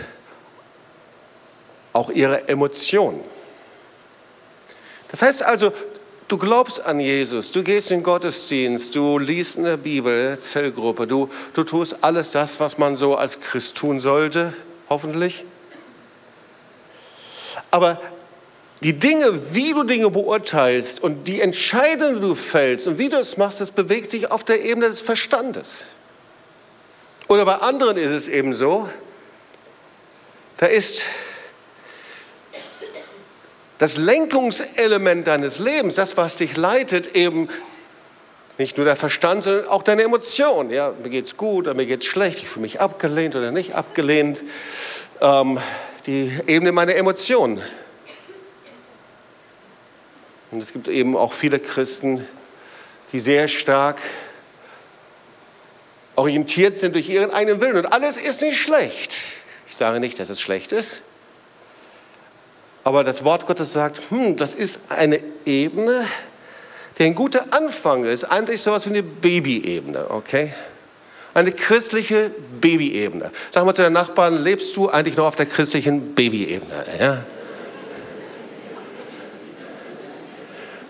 auch 1.94 2.10
ihrer 2.10 2.50
Emotionen. 2.50 3.20
Das 5.10 5.22
heißt 5.22 5.44
also, 5.44 5.74
du 6.28 6.38
glaubst 6.38 6.86
an 6.86 7.00
Jesus, 7.00 7.52
du 7.52 7.64
gehst 7.64 7.92
in 7.92 8.00
den 8.00 8.04
Gottesdienst, 8.04 8.96
du 8.96 9.20
liest 9.20 9.58
in 9.58 9.66
der 9.66 9.78
Bibel, 9.78 10.40
Zellgruppe, 10.40 11.06
du, 11.06 11.30
du 11.54 11.64
tust 11.64 11.98
alles 12.02 12.32
das, 12.32 12.60
was 12.60 12.78
man 12.78 12.98
so 12.98 13.16
als 13.16 13.40
Christ 13.42 13.76
tun 13.76 14.00
sollte, 14.00 14.54
hoffentlich. 14.90 15.44
Aber 17.70 18.00
die 18.84 18.98
Dinge, 18.98 19.54
wie 19.54 19.74
du 19.74 19.84
Dinge 19.84 20.10
beurteilst 20.10 21.04
und 21.04 21.28
die 21.28 21.42
Entscheidungen, 21.42 22.16
die 22.16 22.22
du 22.22 22.36
fällst 22.36 22.88
und 22.88 22.98
wie 22.98 23.10
du 23.10 23.18
es 23.18 23.38
machst, 23.38 23.62
das 23.62 23.72
bewegt 23.72 24.10
sich 24.12 24.32
auf 24.32 24.44
der 24.44 24.64
Ebene 24.64 24.88
des 24.88 25.02
Verstandes. 25.02 25.86
Oder 27.32 27.46
bei 27.46 27.56
anderen 27.56 27.96
ist 27.96 28.12
es 28.12 28.28
eben 28.28 28.54
so, 28.54 28.90
da 30.58 30.66
ist 30.66 31.06
das 33.78 33.96
Lenkungselement 33.96 35.28
deines 35.28 35.58
Lebens, 35.58 35.96
das, 35.96 36.18
was 36.18 36.36
dich 36.36 36.58
leitet, 36.58 37.16
eben 37.16 37.48
nicht 38.58 38.76
nur 38.76 38.86
der 38.86 38.98
Verstand, 38.98 39.46
sondern 39.46 39.70
auch 39.70 39.82
deine 39.82 40.02
Emotionen. 40.02 40.72
Ja, 40.72 40.94
mir 41.02 41.10
geht's 41.10 41.38
gut 41.38 41.68
oder 41.68 41.74
mir 41.74 41.86
geht's 41.86 42.06
schlecht, 42.06 42.40
ich 42.40 42.50
fühle 42.50 42.64
mich 42.64 42.82
abgelehnt 42.82 43.34
oder 43.34 43.52
nicht 43.52 43.76
abgelehnt. 43.76 44.44
Ähm, 45.22 45.58
die 46.08 46.38
Ebene 46.48 46.74
meiner 46.74 46.96
Emotionen. 46.96 47.62
Und 50.52 50.62
es 50.62 50.74
gibt 50.74 50.90
eben 50.90 51.16
auch 51.16 51.32
viele 51.32 51.62
Christen, 51.62 52.28
die 53.14 53.22
sehr 53.22 53.48
stark 53.48 54.02
orientiert 56.22 56.78
sind 56.78 56.94
durch 56.94 57.10
ihren 57.10 57.32
eigenen 57.32 57.60
Willen. 57.62 57.78
Und 57.78 57.88
alles 57.88 58.18
ist 58.18 58.44
nicht 58.44 58.58
schlecht. 58.58 59.18
Ich 59.68 59.76
sage 59.76 60.00
nicht, 60.00 60.20
dass 60.20 60.30
es 60.30 60.40
schlecht 60.40 60.72
ist. 60.72 61.02
Aber 62.84 63.04
das 63.04 63.24
Wort 63.24 63.48
Gottes 63.48 63.74
sagt, 63.74 64.00
hm, 64.12 64.38
das 64.38 64.54
ist 64.54 64.92
eine 64.92 65.20
Ebene, 65.46 66.06
die 67.00 67.06
ein 67.06 67.16
guter 67.16 67.46
Anfang 67.52 68.04
ist. 68.04 68.26
Eigentlich 68.26 68.62
sowas 68.62 68.86
wie 68.86 68.92
eine 68.92 69.02
Babyebene, 69.02 70.12
okay? 70.12 70.54
Eine 71.34 71.54
christliche 71.54 72.30
Babyebene. 72.60 73.32
Sag 73.50 73.66
mal 73.66 73.74
zu 73.74 73.82
deinen 73.82 73.94
Nachbarn, 73.94 74.44
lebst 74.44 74.78
du 74.78 74.90
eigentlich 74.90 75.18
noch 75.18 75.26
auf 75.26 75.36
der 75.36 75.48
christlichen 75.48 76.14
Babyebene? 76.14 76.86
Ja? 77.00 77.24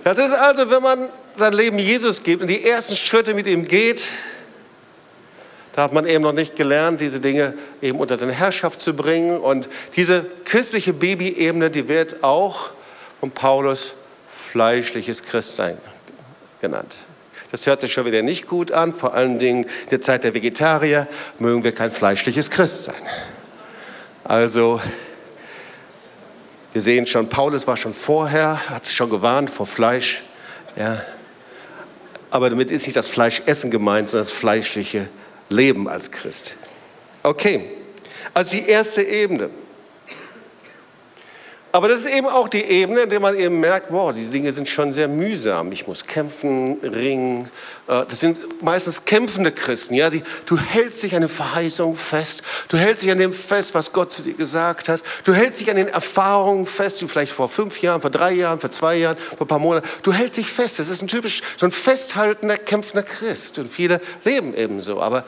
Das 0.04 0.17
ist 0.17 0.34
also, 0.34 0.70
wenn 0.70 0.84
man 0.84 1.10
sein 1.36 1.54
Leben 1.54 1.80
Jesus 1.80 2.24
gibt 2.24 2.41
und 2.41 2.50
die 2.50 2.65
ersten 2.65 2.98
Schritte 2.98 3.34
mit 3.34 3.48
ihm 3.48 3.63
geht, 3.63 4.04
da 5.73 5.84
hat 5.84 5.93
man 5.93 6.05
eben 6.05 6.23
noch 6.23 6.34
nicht 6.34 6.55
gelernt, 6.55 6.99
diese 6.99 7.19
Dinge 7.19 7.53
eben 7.81 7.99
unter 7.99 8.17
seine 8.17 8.34
Herrschaft 8.34 8.81
zu 8.81 8.93
bringen. 8.93 9.39
Und 9.39 9.69
diese 9.95 10.25
christliche 10.43 10.93
Babyebene, 10.93 11.69
die 11.69 11.88
wird 11.88 12.23
auch 12.23 12.71
von 13.19 13.31
Paulus 13.31 13.95
fleischliches 14.29 15.23
Christsein 15.23 15.77
genannt. 16.60 16.95
Das 17.51 17.67
hört 17.67 17.81
sich 17.81 17.93
schon 17.93 18.05
wieder 18.05 18.21
nicht 18.21 18.47
gut 18.47 18.71
an, 18.71 18.93
vor 18.93 19.13
allen 19.13 19.39
Dingen 19.39 19.63
in 19.63 19.89
der 19.89 20.01
Zeit 20.01 20.23
der 20.23 20.34
Vegetarier 20.34 21.07
mögen 21.38 21.63
wir 21.63 21.73
kein 21.73 21.91
fleischliches 21.91 22.49
Christ 22.49 22.86
sein. 22.86 23.01
Also, 24.23 24.79
wir 26.71 26.81
sehen 26.81 27.07
schon, 27.07 27.27
Paulus 27.27 27.67
war 27.67 27.75
schon 27.75 27.93
vorher, 27.93 28.69
hat 28.69 28.88
schon 28.88 29.10
gewarnt 29.10 29.49
vor 29.49 29.65
Fleisch. 29.65 30.23
Ja. 30.75 31.01
Aber 32.29 32.49
damit 32.49 32.71
ist 32.71 32.86
nicht 32.86 32.95
das 32.95 33.07
Fleischessen 33.07 33.71
gemeint, 33.71 34.10
sondern 34.10 34.23
das 34.23 34.31
fleischliche 34.31 35.10
Leben 35.52 35.88
als 35.88 36.12
Christ. 36.12 36.56
Okay, 37.24 37.62
also 38.34 38.58
die 38.58 38.66
erste 38.66 39.04
Ebene. 39.04 39.50
Aber 41.73 41.88
das 41.88 42.01
ist 42.01 42.13
eben 42.13 42.27
auch 42.27 42.49
die 42.49 42.63
Ebene, 42.63 43.01
in 43.01 43.10
der 43.10 43.21
man 43.21 43.38
eben 43.38 43.62
merkt, 43.62 43.88
wow, 43.91 44.13
die 44.13 44.25
Dinge 44.25 44.51
sind 44.51 44.67
schon 44.67 44.91
sehr 44.91 45.07
mühsam. 45.07 45.71
Ich 45.71 45.88
muss 45.88 46.05
kämpfen, 46.05 46.77
ringen. 46.81 47.49
Äh, 47.88 48.05
das 48.07 48.19
sind 48.19 48.62
meistens 48.62 49.05
kämpfende 49.05 49.53
Christen. 49.53 49.93
Ja? 49.93 50.10
Die, 50.10 50.21
du 50.45 50.57
hältst 50.57 51.01
dich 51.01 51.15
an 51.15 51.21
den 51.21 51.29
Verheißungen 51.29 51.95
fest. 51.95 52.43
Du 52.67 52.77
hältst 52.77 53.05
dich 53.05 53.12
an 53.12 53.19
dem 53.19 53.31
fest, 53.31 53.73
was 53.73 53.93
Gott 53.93 54.12
zu 54.12 54.21
dir 54.21 54.34
gesagt 54.34 54.89
hat. 54.89 55.01
Du 55.23 55.34
hältst 55.34 55.62
dich 55.62 55.69
an 55.69 55.77
den 55.77 55.88
Erfahrungen 55.88 56.65
fest, 56.65 56.99
die 56.99 57.07
vielleicht 57.07 57.31
vor 57.31 57.47
fünf 57.47 57.81
Jahren, 57.81 58.01
vor 58.01 58.10
drei 58.10 58.34
Jahren, 58.34 58.60
vor 58.60 58.71
zwei 58.71 58.97
Jahren, 58.97 59.17
vor 59.17 59.45
ein 59.45 59.47
paar 59.47 59.60
Monaten. 59.60 59.88
Du 60.03 60.12
hältst 60.12 60.38
dich 60.38 60.47
fest. 60.47 60.77
Das 60.79 60.89
ist 60.89 61.01
ein 61.01 61.07
typisch, 61.07 61.41
so 61.55 61.65
ein 61.65 61.71
festhaltender, 61.71 62.57
kämpfender 62.57 63.03
Christ. 63.03 63.60
Und 63.60 63.69
viele 63.69 64.01
leben 64.25 64.53
eben 64.55 64.81
so. 64.81 65.01
Aber 65.01 65.23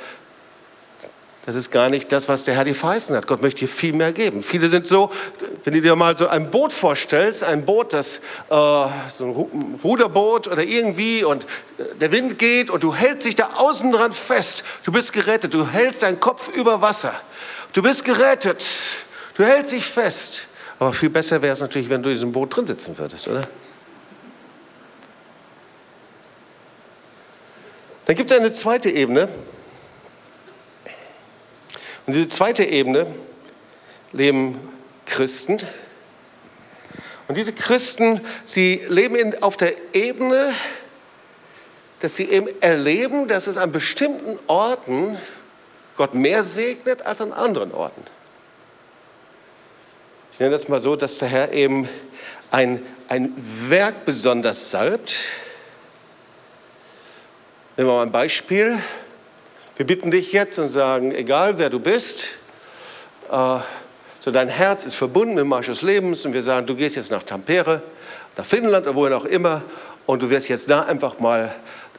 das 1.46 1.56
ist 1.56 1.72
gar 1.72 1.90
nicht 1.90 2.10
das, 2.14 2.30
was 2.30 2.46
der 2.46 2.56
Herr 2.56 2.64
dir 2.64 2.74
verheißen 2.74 3.18
hat. 3.18 3.28
Gott 3.28 3.42
möchte 3.42 3.62
dir 3.62 3.68
viel 3.68 3.94
mehr 3.94 4.14
geben. 4.14 4.42
Viele 4.42 4.70
sind 4.70 4.88
so, 4.88 5.12
wenn 5.66 5.74
du 5.74 5.82
dir 5.82 5.96
mal 5.98 6.18
so 6.18 6.28
ein 6.30 6.50
Boot 6.50 6.72
vorstellst, 6.72 7.44
ein 7.44 7.66
Boot, 7.66 7.92
das 7.92 8.20
äh, 8.20 8.22
so 8.50 8.90
ein 9.26 9.80
Ruderboot 9.84 10.48
oder 10.48 10.64
irgendwie 10.64 11.26
und 11.26 11.44
äh, 11.78 11.96
der 12.00 12.14
Wind 12.14 12.40
geht 12.40 12.70
und 12.70 12.82
du 12.82 12.96
hältst 12.96 13.26
dich 13.26 13.36
da 13.36 13.50
außen 13.58 13.92
dran 13.92 14.14
fest. 14.14 14.64
Du 14.86 14.94
bist 14.94 15.12
gerettet. 15.12 15.54
Du 15.54 15.68
hältst 15.68 16.04
deinen 16.04 16.22
Kopf 16.22 16.48
über 16.48 16.82
Wasser. 16.82 17.14
Du 17.74 17.82
bist 17.82 18.06
gerettet. 18.06 18.66
Du 19.36 19.44
hältst 19.44 19.74
dich 19.74 19.84
fest. 19.84 20.48
Aber 20.80 20.94
viel 20.94 21.10
besser 21.10 21.42
wäre 21.42 21.52
es 21.52 21.60
natürlich, 21.60 21.90
wenn 21.90 22.02
du 22.02 22.10
in 22.10 22.16
diesem 22.16 22.32
Boot 22.32 22.56
drin 22.56 22.68
sitzen 22.68 22.98
würdest, 22.98 23.28
oder? 23.28 23.42
Dann 28.06 28.16
gibt 28.16 28.32
es 28.32 28.38
eine 28.38 28.52
zweite 28.54 28.90
Ebene. 28.90 29.28
Und 32.06 32.14
diese 32.14 32.28
zweite 32.28 32.66
Ebene 32.66 33.08
leben 34.12 34.60
Christen. 35.06 35.60
Und 37.28 37.36
diese 37.36 37.54
Christen, 37.54 38.22
sie 38.46 38.82
leben 38.88 39.16
in, 39.16 39.42
auf 39.42 39.58
der 39.58 39.74
Ebene, 39.94 40.54
dass 42.02 42.18
sie 42.18 42.26
eben 42.26 42.48
erleben, 42.62 43.28
dass 43.28 43.48
es 43.48 43.58
an 43.58 43.72
bestimmten 43.72 44.38
Orten 44.48 45.18
Gott 45.96 46.14
mehr 46.14 46.44
segnet 46.44 47.04
als 47.04 47.22
an 47.22 47.32
anderen 47.32 47.72
Orten. 47.72 48.04
Ich 50.34 50.40
nenne 50.40 50.52
das 50.52 50.68
mal 50.68 50.82
so, 50.82 50.96
dass 50.96 51.20
der 51.20 51.30
Herr 51.30 51.54
eben 51.54 51.88
ein, 52.52 52.86
ein 53.08 53.34
Werk 53.70 54.04
besonders 54.06 54.72
salbt. 54.72 55.14
Nehmen 57.78 57.90
wir 57.90 57.96
mal 57.96 58.02
ein 58.04 58.12
Beispiel. 58.12 58.80
Wir 59.76 59.88
bitten 59.88 60.12
dich 60.12 60.32
jetzt 60.34 60.60
und 60.60 60.68
sagen, 60.68 61.16
egal 61.16 61.58
wer 61.58 61.72
du 61.72 61.80
bist, 61.80 62.28
äh, 63.32 63.58
so 64.20 64.30
dein 64.30 64.48
Herz 64.48 64.86
ist 64.86 64.94
verbunden 64.94 65.40
im 65.40 65.48
Marsch 65.48 65.66
des 65.66 65.82
Lebens 65.82 66.28
und 66.28 66.34
wir 66.34 66.44
sagen, 66.44 66.68
du 66.68 66.76
gehst 66.76 66.96
jetzt 66.96 67.10
nach 67.10 67.24
Tampere, 67.24 67.82
nach 68.38 68.46
Finnland 68.46 68.86
oder 68.86 68.96
wohin 68.96 69.14
auch 69.14 69.26
immer 69.26 69.64
und 70.06 70.22
du 70.22 70.30
wirst 70.30 70.48
jetzt 70.48 70.70
da 70.70 70.84
einfach 70.84 71.18
mal 71.18 71.56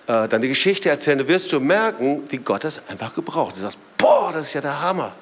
äh, 0.06 0.28
deine 0.28 0.46
Geschichte 0.46 0.88
erzählen. 0.88 1.18
Du 1.18 1.26
wirst 1.26 1.52
du 1.52 1.58
merken, 1.58 2.22
wie 2.28 2.36
Gott 2.36 2.62
das 2.62 2.88
einfach 2.88 3.12
gebraucht. 3.12 3.56
Du 3.56 3.60
sagst, 3.60 3.78
boah, 3.98 4.30
das 4.32 4.46
ist 4.46 4.54
ja 4.54 4.60
der 4.60 4.80
Hammer. 4.80 5.12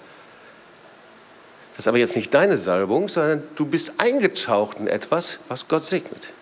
Das 1.73 1.85
ist 1.85 1.89
aber 1.89 1.97
jetzt 1.97 2.17
nicht 2.17 2.35
deine 2.35 2.59
Salbung, 2.59 3.09
sondern 3.09 3.45
du 3.57 3.65
bist 3.65 3.95
eingetaucht 3.97 4.79
in 4.79 4.89
etwas, 4.89 5.39
was 5.49 5.69
Gott 5.69 5.85
segnet. 5.85 6.35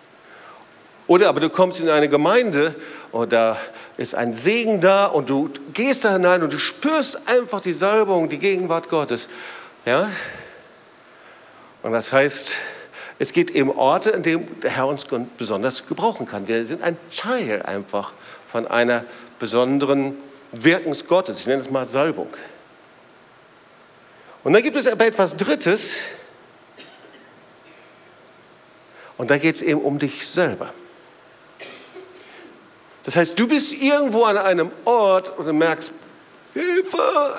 Oder 1.07 1.29
aber 1.29 1.39
du 1.39 1.49
kommst 1.49 1.79
in 1.79 1.89
eine 1.89 2.09
Gemeinde 2.09 2.75
und 3.13 3.31
da 3.31 3.57
ist 4.01 4.15
ein 4.15 4.33
Segen 4.33 4.81
da 4.81 5.05
und 5.05 5.29
du 5.29 5.49
gehst 5.73 6.03
da 6.03 6.13
hinein 6.13 6.43
und 6.43 6.51
du 6.51 6.59
spürst 6.59 7.27
einfach 7.29 7.61
die 7.61 7.71
Salbung, 7.71 8.27
die 8.27 8.39
Gegenwart 8.39 8.89
Gottes. 8.89 9.29
Ja? 9.85 10.09
Und 11.83 11.91
das 11.91 12.11
heißt, 12.11 12.53
es 13.19 13.31
geht 13.31 13.51
eben 13.51 13.69
Orte, 13.69 14.09
in 14.09 14.23
denen 14.23 14.59
der 14.61 14.71
Herr 14.71 14.87
uns 14.87 15.05
besonders 15.37 15.85
gebrauchen 15.85 16.25
kann. 16.25 16.47
Wir 16.47 16.65
sind 16.65 16.81
ein 16.81 16.97
Teil 17.15 17.61
einfach 17.61 18.13
von 18.51 18.67
einer 18.67 19.05
besonderen 19.39 20.17
Wirkens 20.51 21.05
Gottes. 21.05 21.41
Ich 21.41 21.47
nenne 21.47 21.61
es 21.61 21.69
mal 21.69 21.87
Salbung. 21.87 22.27
Und 24.43 24.53
dann 24.53 24.63
gibt 24.63 24.75
es 24.75 24.87
aber 24.87 25.05
etwas 25.05 25.37
Drittes. 25.37 25.97
Und 29.17 29.29
da 29.29 29.37
geht 29.37 29.55
es 29.55 29.61
eben 29.61 29.81
um 29.81 29.99
dich 29.99 30.27
selber. 30.27 30.73
Das 33.03 33.15
heißt, 33.15 33.39
du 33.39 33.47
bist 33.47 33.73
irgendwo 33.73 34.23
an 34.23 34.37
einem 34.37 34.71
Ort 34.85 35.37
und 35.37 35.47
du 35.47 35.53
merkst, 35.53 35.91
Hilfe, 36.53 37.33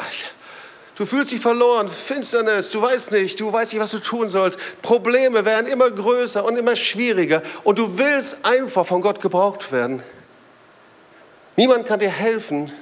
du 0.97 1.07
fühlst 1.07 1.33
dich 1.33 1.41
verloren, 1.41 1.89
Finsternis, 1.89 2.71
du 2.71 2.81
weißt 2.83 3.13
nicht, 3.13 3.39
du 3.39 3.53
weißt 3.53 3.73
nicht, 3.73 3.83
was 3.83 3.93
du 3.93 3.99
tun 3.99 4.29
sollst. 4.29 4.59
Probleme 4.83 5.45
werden 5.45 5.67
immer 5.67 5.91
größer 5.91 6.45
und 6.45 6.57
immer 6.57 6.75
schwieriger 6.75 7.43
und 7.63 7.79
du 7.79 7.99
willst 7.99 8.45
einfach 8.45 8.87
von 8.87 9.01
Gott 9.03 9.21
gebraucht 9.21 9.71
werden. 9.71 10.03
Niemand 11.57 11.87
kann 11.87 12.01
dir 12.01 12.11
helfen. 12.11 12.73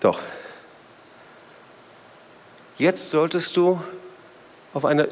Doch, 0.00 0.20
jetzt 2.76 3.10
solltest 3.10 3.56
du 3.56 3.80
auf 4.74 4.84
einer 4.84 5.08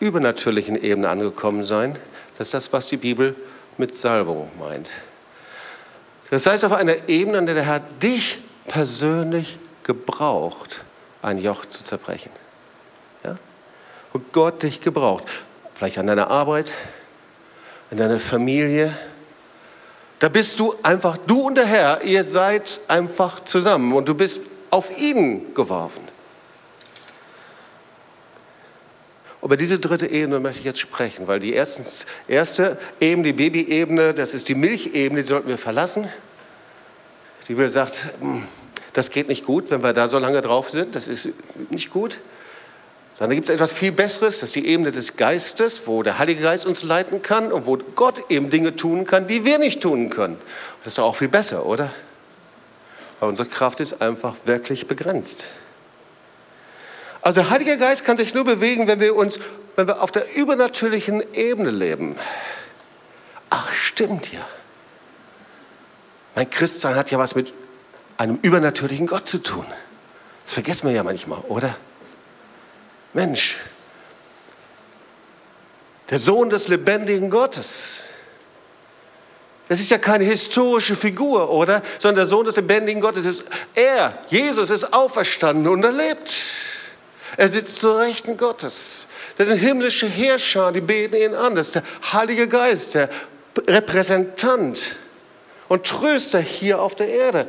übernatürlichen 0.00 0.76
Ebene 0.82 1.08
angekommen 1.08 1.64
sein. 1.64 1.96
Das 2.36 2.48
ist 2.48 2.54
das, 2.54 2.72
was 2.72 2.88
die 2.88 2.96
Bibel 2.96 3.36
mit 3.78 3.94
Salbung 3.94 4.50
meint. 4.58 4.90
Das 6.34 6.46
heißt, 6.46 6.64
auf 6.64 6.72
einer 6.72 7.08
Ebene, 7.08 7.38
an 7.38 7.46
der 7.46 7.54
der 7.54 7.62
Herr 7.62 7.78
dich 7.78 8.38
persönlich 8.66 9.56
gebraucht, 9.84 10.82
ein 11.22 11.38
Joch 11.38 11.64
zu 11.64 11.84
zerbrechen. 11.84 12.32
Ja? 13.22 13.36
Wo 14.12 14.20
Gott 14.32 14.64
dich 14.64 14.80
gebraucht. 14.80 15.22
Vielleicht 15.74 15.96
an 15.96 16.08
deiner 16.08 16.32
Arbeit, 16.32 16.72
in 17.92 17.98
deiner 17.98 18.18
Familie. 18.18 18.92
Da 20.18 20.28
bist 20.28 20.58
du 20.58 20.74
einfach, 20.82 21.18
du 21.18 21.42
und 21.42 21.54
der 21.54 21.66
Herr, 21.66 22.02
ihr 22.02 22.24
seid 22.24 22.80
einfach 22.88 23.44
zusammen 23.44 23.92
und 23.92 24.08
du 24.08 24.16
bist 24.16 24.40
auf 24.70 24.98
ihn 24.98 25.54
geworfen. 25.54 26.02
Über 29.44 29.58
diese 29.58 29.78
dritte 29.78 30.06
Ebene 30.06 30.40
möchte 30.40 30.60
ich 30.60 30.64
jetzt 30.64 30.80
sprechen, 30.80 31.26
weil 31.28 31.38
die 31.38 31.52
erstens, 31.52 32.06
erste 32.28 32.78
Ebene, 32.98 33.24
die 33.24 33.32
Babyebene, 33.34 34.14
das 34.14 34.32
ist 34.32 34.48
die 34.48 34.54
Milchebene, 34.54 35.22
die 35.22 35.28
sollten 35.28 35.48
wir 35.48 35.58
verlassen. 35.58 36.08
Die 37.42 37.52
Bibel 37.52 37.68
sagt, 37.68 38.14
hm, 38.20 38.42
das 38.94 39.10
geht 39.10 39.28
nicht 39.28 39.44
gut, 39.44 39.70
wenn 39.70 39.82
wir 39.82 39.92
da 39.92 40.08
so 40.08 40.18
lange 40.18 40.40
drauf 40.40 40.70
sind, 40.70 40.96
das 40.96 41.08
ist 41.08 41.28
nicht 41.68 41.90
gut. 41.90 42.20
Sondern 43.12 43.36
gibt 43.36 43.50
es 43.50 43.54
etwas 43.54 43.74
viel 43.74 43.92
Besseres, 43.92 44.40
das 44.40 44.48
ist 44.48 44.56
die 44.56 44.66
Ebene 44.66 44.92
des 44.92 45.18
Geistes, 45.18 45.86
wo 45.86 46.02
der 46.02 46.18
Heilige 46.18 46.40
Geist 46.40 46.64
uns 46.64 46.82
leiten 46.82 47.20
kann 47.20 47.52
und 47.52 47.66
wo 47.66 47.76
Gott 47.76 48.30
eben 48.30 48.48
Dinge 48.48 48.76
tun 48.76 49.06
kann, 49.06 49.26
die 49.26 49.44
wir 49.44 49.58
nicht 49.58 49.82
tun 49.82 50.08
können. 50.08 50.38
Das 50.82 50.92
ist 50.92 50.98
doch 50.98 51.04
auch 51.04 51.16
viel 51.16 51.28
besser, 51.28 51.66
oder? 51.66 51.92
Aber 53.20 53.28
unsere 53.28 53.46
Kraft 53.46 53.80
ist 53.80 54.00
einfach 54.00 54.36
wirklich 54.46 54.86
begrenzt. 54.86 55.48
Also 57.24 57.40
der 57.40 57.48
Heilige 57.48 57.78
Geist 57.78 58.04
kann 58.04 58.18
sich 58.18 58.34
nur 58.34 58.44
bewegen, 58.44 58.86
wenn 58.86 59.00
wir 59.00 59.16
uns, 59.16 59.40
wenn 59.76 59.86
wir 59.86 60.02
auf 60.02 60.12
der 60.12 60.36
übernatürlichen 60.36 61.22
Ebene 61.32 61.70
leben. 61.70 62.16
Ach, 63.48 63.72
stimmt 63.72 64.30
ja. 64.30 64.46
Mein 66.34 66.50
Christsein 66.50 66.96
hat 66.96 67.10
ja 67.10 67.18
was 67.18 67.34
mit 67.34 67.54
einem 68.18 68.38
übernatürlichen 68.42 69.06
Gott 69.06 69.26
zu 69.26 69.38
tun. 69.38 69.64
Das 70.44 70.52
vergessen 70.52 70.86
wir 70.86 70.94
ja 70.94 71.02
manchmal, 71.02 71.38
oder? 71.48 71.74
Mensch, 73.14 73.56
der 76.10 76.18
Sohn 76.18 76.50
des 76.50 76.68
lebendigen 76.68 77.30
Gottes. 77.30 78.04
Das 79.68 79.80
ist 79.80 79.90
ja 79.90 79.96
keine 79.96 80.24
historische 80.24 80.94
Figur, 80.94 81.48
oder? 81.48 81.82
Sondern 81.98 82.16
der 82.16 82.26
Sohn 82.26 82.44
des 82.44 82.56
lebendigen 82.56 83.00
Gottes 83.00 83.24
ist 83.24 83.44
er. 83.74 84.12
Jesus 84.28 84.68
ist 84.68 84.92
auferstanden 84.92 85.68
und 85.68 85.82
er 85.82 85.92
lebt. 85.92 86.30
Er 87.36 87.48
sitzt 87.48 87.80
zur 87.80 87.98
Rechten 87.98 88.36
Gottes. 88.36 89.06
Das 89.36 89.48
sind 89.48 89.56
himmlische 89.56 90.06
Herrscher, 90.06 90.72
die 90.72 90.80
beten 90.80 91.16
ihn 91.16 91.34
an. 91.34 91.54
Das 91.54 91.68
ist 91.68 91.74
der 91.76 91.82
Heilige 92.12 92.48
Geist, 92.48 92.94
der 92.94 93.08
Repräsentant 93.66 94.96
und 95.68 95.84
Tröster 95.84 96.40
hier 96.40 96.80
auf 96.80 96.94
der 96.94 97.08
Erde. 97.08 97.46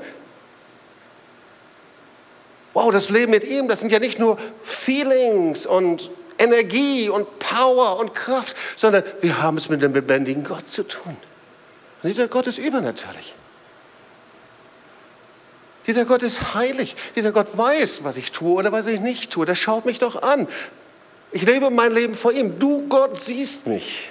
Wow, 2.73 2.91
das 2.91 3.09
Leben 3.09 3.31
mit 3.31 3.43
ihm, 3.43 3.67
das 3.67 3.79
sind 3.79 3.91
ja 3.91 3.99
nicht 3.99 4.19
nur 4.19 4.37
Feelings 4.63 5.65
und 5.65 6.09
Energie 6.37 7.07
und 7.07 7.39
Power 7.39 7.99
und 7.99 8.13
Kraft, 8.13 8.55
sondern 8.75 9.03
wir 9.21 9.41
haben 9.41 9.57
es 9.57 9.69
mit 9.69 9.81
dem 9.81 9.93
lebendigen 9.93 10.43
Gott 10.43 10.69
zu 10.69 10.83
tun. 10.83 11.15
Und 12.03 12.09
dieser 12.09 12.27
Gott 12.27 12.47
ist 12.47 12.57
übernatürlich. 12.57 13.35
Dieser 15.87 16.05
Gott 16.05 16.23
ist 16.23 16.53
heilig. 16.53 16.95
Dieser 17.15 17.31
Gott 17.31 17.57
weiß, 17.57 18.03
was 18.03 18.17
ich 18.17 18.31
tue 18.31 18.53
oder 18.53 18.71
was 18.71 18.87
ich 18.87 18.99
nicht 18.99 19.31
tue. 19.31 19.45
Der 19.45 19.55
schaut 19.55 19.85
mich 19.85 19.99
doch 19.99 20.21
an. 20.21 20.47
Ich 21.31 21.43
lebe 21.43 21.69
mein 21.69 21.91
Leben 21.91 22.13
vor 22.13 22.31
ihm. 22.31 22.59
Du, 22.59 22.87
Gott, 22.87 23.19
siehst 23.19 23.67
mich. 23.67 24.09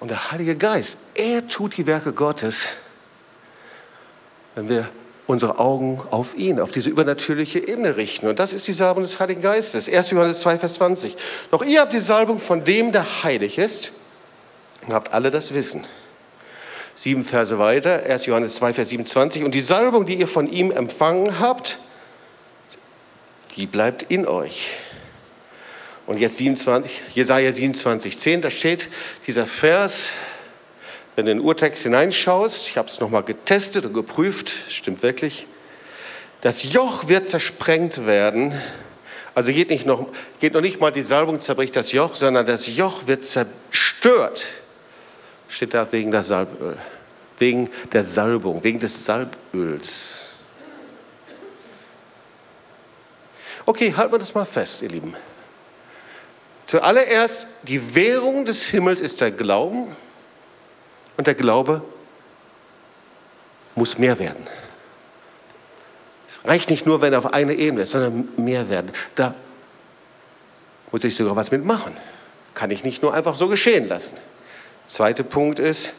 Und 0.00 0.08
der 0.08 0.30
Heilige 0.30 0.56
Geist, 0.56 0.98
er 1.14 1.48
tut 1.48 1.76
die 1.76 1.86
Werke 1.86 2.12
Gottes 2.12 2.68
wenn 4.56 4.68
wir 4.68 4.88
unsere 5.26 5.58
Augen 5.58 6.00
auf 6.10 6.36
ihn, 6.36 6.60
auf 6.60 6.72
diese 6.72 6.88
übernatürliche 6.90 7.68
Ebene 7.68 7.96
richten. 7.96 8.26
Und 8.26 8.38
das 8.38 8.52
ist 8.52 8.66
die 8.66 8.72
Salbung 8.72 9.02
des 9.02 9.20
Heiligen 9.20 9.42
Geistes. 9.42 9.88
1. 9.88 10.10
Johannes 10.10 10.40
2, 10.40 10.58
Vers 10.58 10.74
20. 10.74 11.16
Doch 11.50 11.64
ihr 11.64 11.80
habt 11.80 11.92
die 11.92 11.98
Salbung 11.98 12.38
von 12.38 12.64
dem, 12.64 12.90
der 12.90 13.22
heilig 13.22 13.58
ist, 13.58 13.92
und 14.86 14.94
habt 14.94 15.12
alle 15.12 15.30
das 15.30 15.52
Wissen. 15.52 15.84
Sieben 16.98 17.24
Verse 17.24 17.58
weiter, 17.58 18.04
1. 18.08 18.24
Johannes 18.24 18.54
2, 18.54 18.72
Vers 18.72 18.88
27. 18.88 19.44
Und 19.44 19.54
die 19.54 19.60
Salbung, 19.60 20.06
die 20.06 20.14
ihr 20.14 20.26
von 20.26 20.50
ihm 20.50 20.70
empfangen 20.70 21.38
habt, 21.38 21.78
die 23.54 23.66
bleibt 23.66 24.04
in 24.04 24.26
euch. 24.26 24.70
Und 26.06 26.18
jetzt 26.18 26.38
27, 26.38 26.90
Jesaja 27.14 27.52
27, 27.52 28.18
10, 28.18 28.40
da 28.40 28.48
steht 28.48 28.88
dieser 29.26 29.44
Vers, 29.44 30.12
wenn 31.16 31.26
du 31.26 31.32
in 31.32 31.38
den 31.38 31.44
Urtext 31.44 31.82
hineinschaust, 31.82 32.70
ich 32.70 32.78
habe 32.78 32.88
es 32.88 32.98
nochmal 32.98 33.24
getestet 33.24 33.84
und 33.84 33.92
geprüft, 33.92 34.50
stimmt 34.70 35.02
wirklich, 35.02 35.46
das 36.40 36.62
Joch 36.72 37.08
wird 37.08 37.28
zersprengt 37.28 38.06
werden. 38.06 38.58
Also 39.34 39.52
geht, 39.52 39.68
nicht 39.68 39.84
noch, 39.84 40.06
geht 40.40 40.54
noch 40.54 40.62
nicht 40.62 40.80
mal 40.80 40.92
die 40.92 41.02
Salbung 41.02 41.40
zerbricht 41.40 41.76
das 41.76 41.92
Joch, 41.92 42.16
sondern 42.16 42.46
das 42.46 42.66
Joch 42.66 43.06
wird 43.06 43.22
zerstört. 43.22 44.46
Steht 45.48 45.74
da 45.74 45.90
wegen 45.90 46.10
der 46.10 46.22
Salböl, 46.22 46.76
wegen 47.38 47.70
der 47.92 48.02
Salbung, 48.02 48.62
wegen 48.64 48.78
des 48.78 49.04
Salböls. 49.04 50.34
Okay, 53.64 53.92
halten 53.96 54.12
wir 54.12 54.18
das 54.18 54.34
mal 54.34 54.44
fest, 54.44 54.82
ihr 54.82 54.88
Lieben. 54.88 55.14
Zuallererst, 56.66 57.46
die 57.62 57.94
Währung 57.94 58.44
des 58.44 58.66
Himmels 58.66 59.00
ist 59.00 59.20
der 59.20 59.30
Glauben. 59.30 59.94
Und 61.16 61.26
der 61.26 61.34
Glaube 61.34 61.82
muss 63.74 63.98
mehr 63.98 64.18
werden. 64.18 64.46
Es 66.28 66.40
reicht 66.44 66.70
nicht 66.70 66.86
nur, 66.86 67.00
wenn 67.00 67.12
er 67.12 67.20
auf 67.20 67.32
einer 67.32 67.52
Ebene 67.52 67.82
ist, 67.82 67.92
sondern 67.92 68.28
mehr 68.36 68.68
werden. 68.68 68.90
Da 69.14 69.34
muss 70.90 71.04
ich 71.04 71.14
sogar 71.14 71.36
was 71.36 71.50
mitmachen. 71.50 71.96
Kann 72.54 72.70
ich 72.70 72.84
nicht 72.84 73.02
nur 73.02 73.14
einfach 73.14 73.36
so 73.36 73.48
geschehen 73.48 73.88
lassen. 73.88 74.16
Zweiter 74.86 75.24
Punkt 75.24 75.58
ist, 75.58 75.92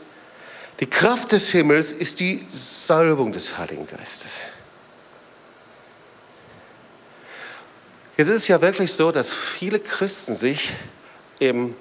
die 0.80 0.90
Kraft 0.90 1.32
des 1.32 1.50
Himmels 1.52 1.92
ist 1.92 2.20
die 2.20 2.46
Salbung 2.50 3.34
des 3.34 3.58
Heiligen 3.58 3.88
Geistes. 3.88 4.48
Jetzt 8.16 8.28
ist 8.28 8.36
es 8.36 8.48
ja 8.48 8.62
wirklich 8.62 8.94
so, 8.94 9.12
dass 9.12 9.34
viele 9.34 9.80
Christen 9.80 10.36
sich 10.36 10.74
eben 11.40 11.76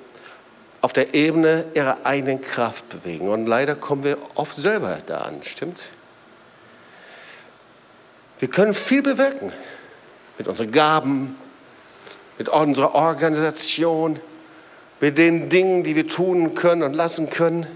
auf 0.83 0.93
der 0.93 1.15
Ebene 1.15 1.67
ihrer 1.75 2.05
eigenen 2.05 2.41
Kraft 2.41 2.89
bewegen. 2.89 3.29
Und 3.29 3.47
leider 3.47 3.75
kommen 3.75 4.05
wir 4.05 4.19
oft 4.35 4.57
selber 4.57 4.99
da 5.07 5.23
an, 5.23 5.43
stimmt's? 5.43 5.91
Wir 8.39 8.49
können 8.49 8.75
viel 8.75 9.03
bewirken 9.03 9.53
mit 10.37 10.47
unseren 10.47 10.71
Gaben, 10.71 11.37
mit 12.37 12.51
unserer 12.51 12.95
Organisation, 12.95 14.21
mit 15.01 15.19
den 15.19 15.49
Dingen, 15.49 15.85
die 15.85 15.95
wir 15.95 16.09
tun 16.09 16.55
können 16.55 16.83
und 16.83 16.95
lassen 16.95 17.31
können. 17.31 17.67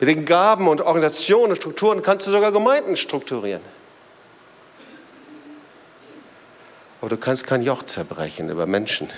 Mit 0.00 0.08
den 0.08 0.24
Gaben 0.24 0.66
und 0.68 0.80
Organisationen 0.80 1.50
und 1.50 1.56
Strukturen 1.56 2.02
kannst 2.02 2.26
du 2.26 2.30
sogar 2.30 2.50
Gemeinden 2.50 2.96
strukturieren. 2.96 3.62
Aber 7.00 7.08
du 7.08 7.16
kannst 7.16 7.46
kein 7.46 7.62
Joch 7.62 7.82
zerbrechen 7.82 8.48
über 8.48 8.66
Menschen. 8.66 9.08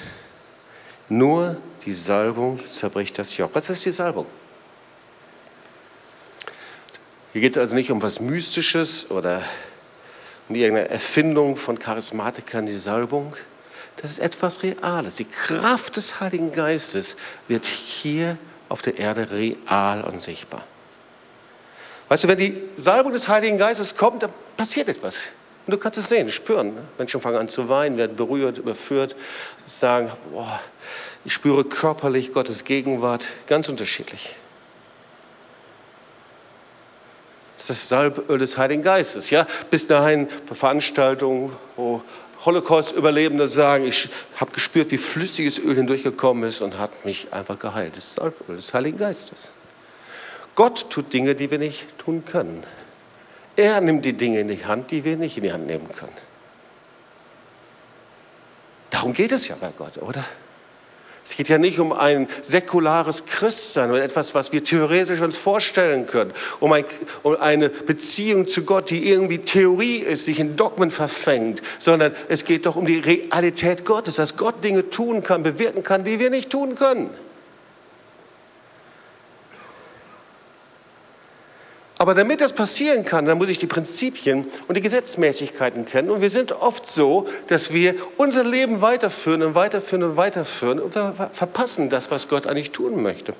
Nur 1.08 1.56
die 1.84 1.92
Salbung 1.92 2.60
zerbricht 2.66 3.18
das 3.18 3.36
Joch. 3.36 3.50
Was 3.52 3.70
ist 3.70 3.84
die 3.84 3.92
Salbung? 3.92 4.26
Hier 7.32 7.40
geht 7.40 7.56
es 7.56 7.58
also 7.58 7.74
nicht 7.74 7.90
um 7.90 8.00
was 8.00 8.20
Mystisches 8.20 9.10
oder 9.10 9.42
um 10.48 10.54
irgendeine 10.54 10.88
Erfindung 10.88 11.56
von 11.56 11.78
Charismatikern, 11.78 12.66
die 12.66 12.74
Salbung. 12.74 13.34
Das 13.96 14.10
ist 14.10 14.18
etwas 14.18 14.62
Reales. 14.62 15.16
Die 15.16 15.24
Kraft 15.24 15.96
des 15.96 16.20
Heiligen 16.20 16.52
Geistes 16.52 17.16
wird 17.48 17.64
hier 17.64 18.36
auf 18.68 18.82
der 18.82 18.98
Erde 18.98 19.30
real 19.30 20.04
und 20.04 20.20
sichtbar. 20.20 20.64
Weißt 22.08 22.24
du, 22.24 22.28
wenn 22.28 22.38
die 22.38 22.56
Salbung 22.76 23.12
des 23.12 23.28
Heiligen 23.28 23.56
Geistes 23.56 23.96
kommt, 23.96 24.22
dann 24.22 24.30
passiert 24.56 24.88
etwas. 24.88 25.30
Und 25.66 25.72
du 25.72 25.78
kannst 25.78 25.98
es 25.98 26.08
sehen, 26.08 26.28
spüren. 26.28 26.76
Menschen 26.98 27.20
fangen 27.20 27.38
an 27.38 27.48
zu 27.48 27.68
weinen, 27.68 27.96
werden 27.96 28.16
berührt, 28.16 28.58
überführt, 28.58 29.16
sagen, 29.66 30.12
boah, 30.30 30.60
ich 31.24 31.32
spüre 31.32 31.64
körperlich 31.64 32.32
Gottes 32.32 32.64
Gegenwart, 32.64 33.24
ganz 33.46 33.68
unterschiedlich. 33.70 34.36
Das 37.56 37.62
ist 37.62 37.70
das 37.70 37.88
Salböl 37.88 38.38
des 38.38 38.58
Heiligen 38.58 38.82
Geistes. 38.82 39.30
Ja? 39.30 39.46
Bis 39.70 39.86
dahin 39.86 40.28
Veranstaltungen, 40.52 41.56
wo 41.76 42.02
Holocaust-Überlebende 42.44 43.46
sagen, 43.46 43.86
ich 43.86 44.08
habe 44.36 44.52
gespürt, 44.52 44.90
wie 44.90 44.98
flüssiges 44.98 45.58
Öl 45.58 45.76
hindurchgekommen 45.76 46.44
ist 46.44 46.60
und 46.60 46.78
hat 46.78 47.04
mich 47.04 47.32
einfach 47.32 47.58
geheilt. 47.58 47.96
Das 47.96 48.04
ist 48.04 48.18
das 48.18 48.24
Salböl 48.24 48.56
des 48.56 48.74
Heiligen 48.74 48.98
Geistes. 48.98 49.54
Gott 50.54 50.90
tut 50.90 51.12
Dinge, 51.12 51.34
die 51.34 51.50
wir 51.50 51.58
nicht 51.58 51.98
tun 51.98 52.24
können. 52.24 52.62
Er 53.56 53.80
nimmt 53.80 54.04
die 54.04 54.12
Dinge 54.12 54.40
in 54.40 54.48
die 54.48 54.64
Hand, 54.64 54.90
die 54.90 55.04
wir 55.04 55.16
nicht 55.16 55.36
in 55.36 55.44
die 55.44 55.52
Hand 55.52 55.66
nehmen 55.66 55.88
können. 55.88 56.16
Darum 58.90 59.12
geht 59.12 59.32
es 59.32 59.48
ja 59.48 59.56
bei 59.60 59.72
Gott, 59.76 59.98
oder? 59.98 60.24
Es 61.24 61.36
geht 61.36 61.48
ja 61.48 61.56
nicht 61.56 61.80
um 61.80 61.92
ein 61.92 62.28
säkulares 62.42 63.24
Christsein 63.24 63.90
oder 63.90 64.04
etwas, 64.04 64.34
was 64.34 64.52
wir 64.52 64.62
theoretisch 64.62 65.20
uns 65.20 65.38
vorstellen 65.38 66.06
können, 66.06 66.32
um, 66.60 66.70
ein, 66.72 66.84
um, 67.22 67.36
eine 67.40 67.70
Beziehung 67.70 68.46
zu 68.46 68.64
Gott, 68.64 68.90
die 68.90 69.08
irgendwie 69.08 69.38
Theorie 69.38 69.96
ist, 69.96 70.26
sich 70.26 70.38
in 70.38 70.56
Dogmen 70.56 70.90
verfängt, 70.90 71.62
sondern 71.78 72.14
es 72.28 72.44
geht 72.44 72.66
doch 72.66 72.76
um 72.76 72.84
die 72.84 72.98
Realität 72.98 73.86
Gottes, 73.86 74.16
dass 74.16 74.36
Gott 74.36 74.62
Dinge 74.62 74.90
tun 74.90 75.22
kann, 75.22 75.42
bewirken 75.42 75.82
kann, 75.82 76.04
die 76.04 76.18
wir 76.18 76.28
nicht 76.28 76.50
tun 76.50 76.74
können. 76.74 77.08
Aber 82.04 82.12
damit 82.12 82.42
das 82.42 82.52
passieren 82.52 83.02
kann, 83.02 83.24
dann 83.24 83.38
muss 83.38 83.48
ich 83.48 83.58
die 83.58 83.66
Prinzipien 83.66 84.44
und 84.68 84.76
die 84.76 84.82
Gesetzmäßigkeiten 84.82 85.86
kennen. 85.86 86.10
Und 86.10 86.20
wir 86.20 86.28
sind 86.28 86.52
oft 86.52 86.86
so, 86.86 87.26
dass 87.46 87.72
wir 87.72 87.94
unser 88.18 88.44
Leben 88.44 88.82
weiterführen 88.82 89.42
und 89.42 89.54
weiterführen 89.54 90.02
und 90.02 90.18
weiterführen 90.18 90.80
und 90.80 90.94
wir 90.94 91.30
verpassen 91.32 91.88
das, 91.88 92.10
was 92.10 92.28
Gott 92.28 92.46
eigentlich 92.46 92.72
tun 92.72 93.02
möchte. 93.02 93.32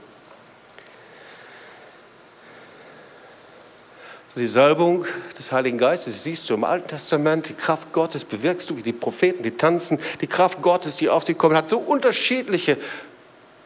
Die 4.35 4.47
Salbung 4.47 5.05
des 5.39 5.53
Heiligen 5.53 5.77
Geistes, 5.77 6.23
siehst 6.23 6.49
du 6.49 6.55
im 6.55 6.65
Alten 6.65 6.89
Testament, 6.89 7.51
die 7.51 7.55
Kraft 7.55 7.93
Gottes 7.93 8.25
bewirkst 8.25 8.71
du, 8.71 8.79
wie 8.79 8.83
die 8.83 8.95
Propheten, 8.95 9.43
die 9.43 9.51
tanzen, 9.51 9.99
die 10.23 10.27
Kraft 10.27 10.63
Gottes, 10.63 10.97
die 10.97 11.11
auf 11.11 11.27
sie 11.27 11.35
kommt, 11.35 11.55
hat 11.55 11.69
so 11.69 11.81
unterschiedliche, 11.81 12.79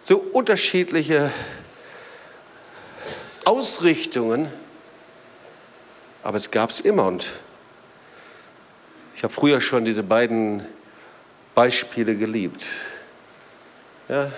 so 0.01 0.19
unterschiedliche 0.19 1.31
Ausrichtungen, 3.45 4.49
aber 6.23 6.37
es 6.37 6.51
gab 6.51 6.71
es 6.71 6.81
immer. 6.81 7.07
Und 7.07 7.33
ich 9.15 9.23
habe 9.23 9.33
früher 9.33 9.61
schon 9.61 9.85
diese 9.85 10.03
beiden 10.03 10.65
Beispiele 11.55 12.15
geliebt. 12.15 12.67
Ja, 14.09 14.31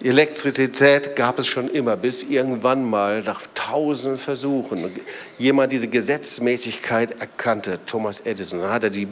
die 0.00 0.08
Elektrizität 0.08 1.16
gab 1.16 1.38
es 1.38 1.46
schon 1.46 1.70
immer, 1.70 1.96
bis 1.96 2.22
irgendwann 2.24 2.84
mal 2.84 3.22
nach 3.22 3.40
tausenden 3.54 4.18
Versuchen 4.18 4.90
jemand 5.38 5.72
diese 5.72 5.88
Gesetzmäßigkeit 5.88 7.20
erkannte, 7.20 7.78
Thomas 7.86 8.20
Edison. 8.20 8.60
Dann 8.60 8.70
hat 8.70 8.84
er 8.84 8.90
die 8.90 9.08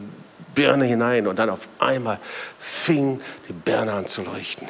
Birne 0.54 0.84
hinein 0.84 1.26
und 1.26 1.38
dann 1.38 1.50
auf 1.50 1.68
einmal 1.78 2.18
fing 2.58 3.20
die 3.48 3.52
Birne 3.52 3.92
an 3.92 4.06
zu 4.06 4.22
leuchten. 4.22 4.68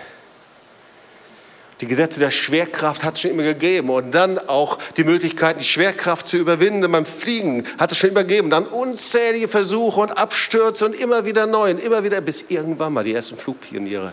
Die 1.83 1.89
Gesetze 1.89 2.21
der 2.21 2.31
Schwerkraft 2.31 3.03
hat 3.03 3.15
es 3.15 3.23
schon 3.23 3.33
immer 3.33 3.43
gegeben. 3.43 3.91
Und 3.91 4.13
dann 4.13 4.39
auch 4.39 4.79
die 4.97 5.03
Möglichkeit, 5.03 5.59
die 5.59 5.65
Schwerkraft 5.65 6.29
zu 6.29 6.37
überwinden 6.37 6.91
beim 6.93 7.05
Fliegen 7.05 7.65
hat 7.77 7.91
es 7.91 7.99
schon 7.99 8.11
immer 8.11 8.23
gegeben. 8.23 8.51
Dann 8.51 8.67
unzählige 8.67 9.49
Versuche 9.49 10.01
und 10.01 10.17
Abstürze 10.17 10.87
und 10.87 10.95
immer 10.95 11.25
wieder 11.25 11.47
neu 11.47 11.73
und 11.73 11.83
immer 11.83 12.05
wieder, 12.05 12.21
bis 12.21 12.43
irgendwann 12.49 12.93
mal 12.93 13.03
die 13.03 13.13
ersten 13.13 13.37
Flugpioniere 13.37 14.13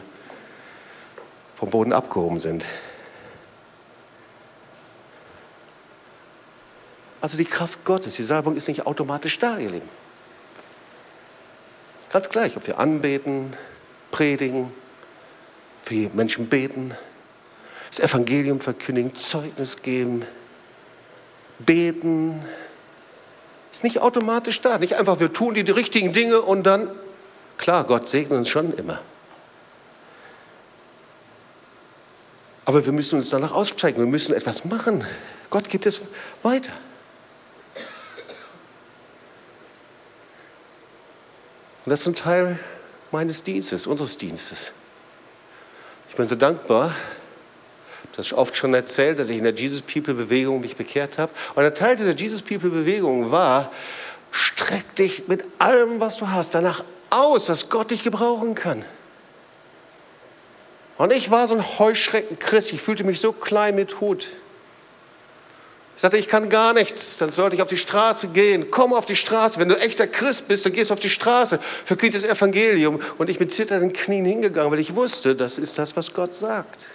vom 1.53 1.69
Boden 1.69 1.93
abgehoben 1.93 2.39
sind. 2.39 2.65
Also 7.21 7.37
die 7.37 7.45
Kraft 7.45 7.85
Gottes, 7.85 8.15
die 8.15 8.23
Salbung 8.23 8.55
ist 8.55 8.67
nicht 8.67 8.87
automatisch 8.87 9.37
da, 9.37 9.59
ihr 9.59 9.69
Lieben. 9.69 9.89
Ganz 12.11 12.29
gleich, 12.29 12.57
ob 12.57 12.65
wir 12.65 12.79
anbeten, 12.79 13.53
predigen, 14.09 14.73
für 15.83 16.09
Menschen 16.15 16.49
beten, 16.49 16.95
das 17.89 17.99
Evangelium 17.99 18.59
verkündigen, 18.59 19.15
Zeugnis 19.15 19.81
geben, 19.81 20.25
beten. 21.59 22.43
Ist 23.71 23.83
nicht 23.83 23.99
automatisch 23.99 24.61
da. 24.61 24.77
Nicht 24.77 24.95
einfach, 24.95 25.19
wir 25.19 25.33
tun 25.33 25.53
die, 25.53 25.63
die 25.63 25.71
richtigen 25.71 26.13
Dinge 26.13 26.41
und 26.41 26.63
dann, 26.63 26.89
klar, 27.57 27.83
Gott 27.83 28.07
segnet 28.07 28.39
uns 28.39 28.49
schon 28.49 28.73
immer. 28.73 28.99
Aber 32.65 32.85
wir 32.85 32.93
müssen 32.93 33.15
uns 33.15 33.29
danach 33.29 33.51
aussteigen, 33.51 33.97
wir 33.97 34.05
müssen 34.05 34.35
etwas 34.35 34.65
machen. 34.65 35.03
Gott 35.49 35.69
gibt 35.69 35.87
es 35.87 36.01
weiter. 36.43 36.73
Und 41.85 41.89
das 41.89 42.01
ist 42.01 42.07
ein 42.07 42.15
Teil 42.15 42.59
meines 43.11 43.41
Dienstes, 43.41 43.87
unseres 43.87 44.17
Dienstes. 44.17 44.73
Ich 46.11 46.15
bin 46.15 46.27
so 46.27 46.35
dankbar, 46.35 46.93
das 48.15 48.27
ist 48.27 48.33
oft 48.33 48.55
schon 48.55 48.73
erzählt, 48.73 49.19
dass 49.19 49.29
ich 49.29 49.37
in 49.37 49.43
der 49.43 49.53
Jesus 49.53 49.81
People 49.81 50.13
Bewegung 50.13 50.61
mich 50.61 50.75
bekehrt 50.75 51.17
habe. 51.17 51.31
Und 51.55 51.63
ein 51.63 51.73
Teil 51.73 51.95
dieser 51.95 52.11
Jesus 52.11 52.41
People 52.41 52.69
Bewegung 52.69 53.31
war, 53.31 53.71
streck 54.31 54.95
dich 54.95 55.27
mit 55.27 55.43
allem, 55.57 55.99
was 55.99 56.17
du 56.17 56.29
hast, 56.29 56.53
danach 56.55 56.83
aus, 57.09 57.45
dass 57.45 57.69
Gott 57.69 57.91
dich 57.91 58.03
gebrauchen 58.03 58.55
kann. 58.55 58.83
Und 60.97 61.13
ich 61.13 61.31
war 61.31 61.47
so 61.47 61.55
ein 61.55 61.79
Heuschrecken-Christ. 61.79 62.73
Ich 62.73 62.81
fühlte 62.81 63.05
mich 63.05 63.21
so 63.21 63.31
klein 63.31 63.75
mit 63.75 64.01
Hut. 64.01 64.27
Ich 65.95 66.01
sagte, 66.01 66.17
ich 66.17 66.27
kann 66.27 66.49
gar 66.49 66.73
nichts, 66.73 67.17
dann 67.17 67.31
sollte 67.31 67.55
ich 67.55 67.61
auf 67.61 67.67
die 67.67 67.77
Straße 67.77 68.29
gehen. 68.29 68.71
Komm 68.71 68.93
auf 68.93 69.05
die 69.05 69.15
Straße. 69.15 69.59
Wenn 69.59 69.69
du 69.69 69.75
echter 69.75 70.07
Christ 70.07 70.47
bist, 70.47 70.65
dann 70.65 70.73
gehst 70.73 70.89
du 70.89 70.93
auf 70.93 70.99
die 70.99 71.09
Straße, 71.09 71.59
verkündigst 71.85 72.23
das 72.23 72.37
Evangelium. 72.37 72.99
Und 73.17 73.29
ich 73.29 73.37
bin 73.37 73.49
zitternden 73.49 73.93
Knien 73.93 74.25
hingegangen, 74.25 74.71
weil 74.71 74.79
ich 74.79 74.95
wusste, 74.95 75.35
das 75.35 75.57
ist 75.57 75.77
das, 75.77 75.95
was 75.95 76.13
Gott 76.13 76.33
sagt. 76.33 76.85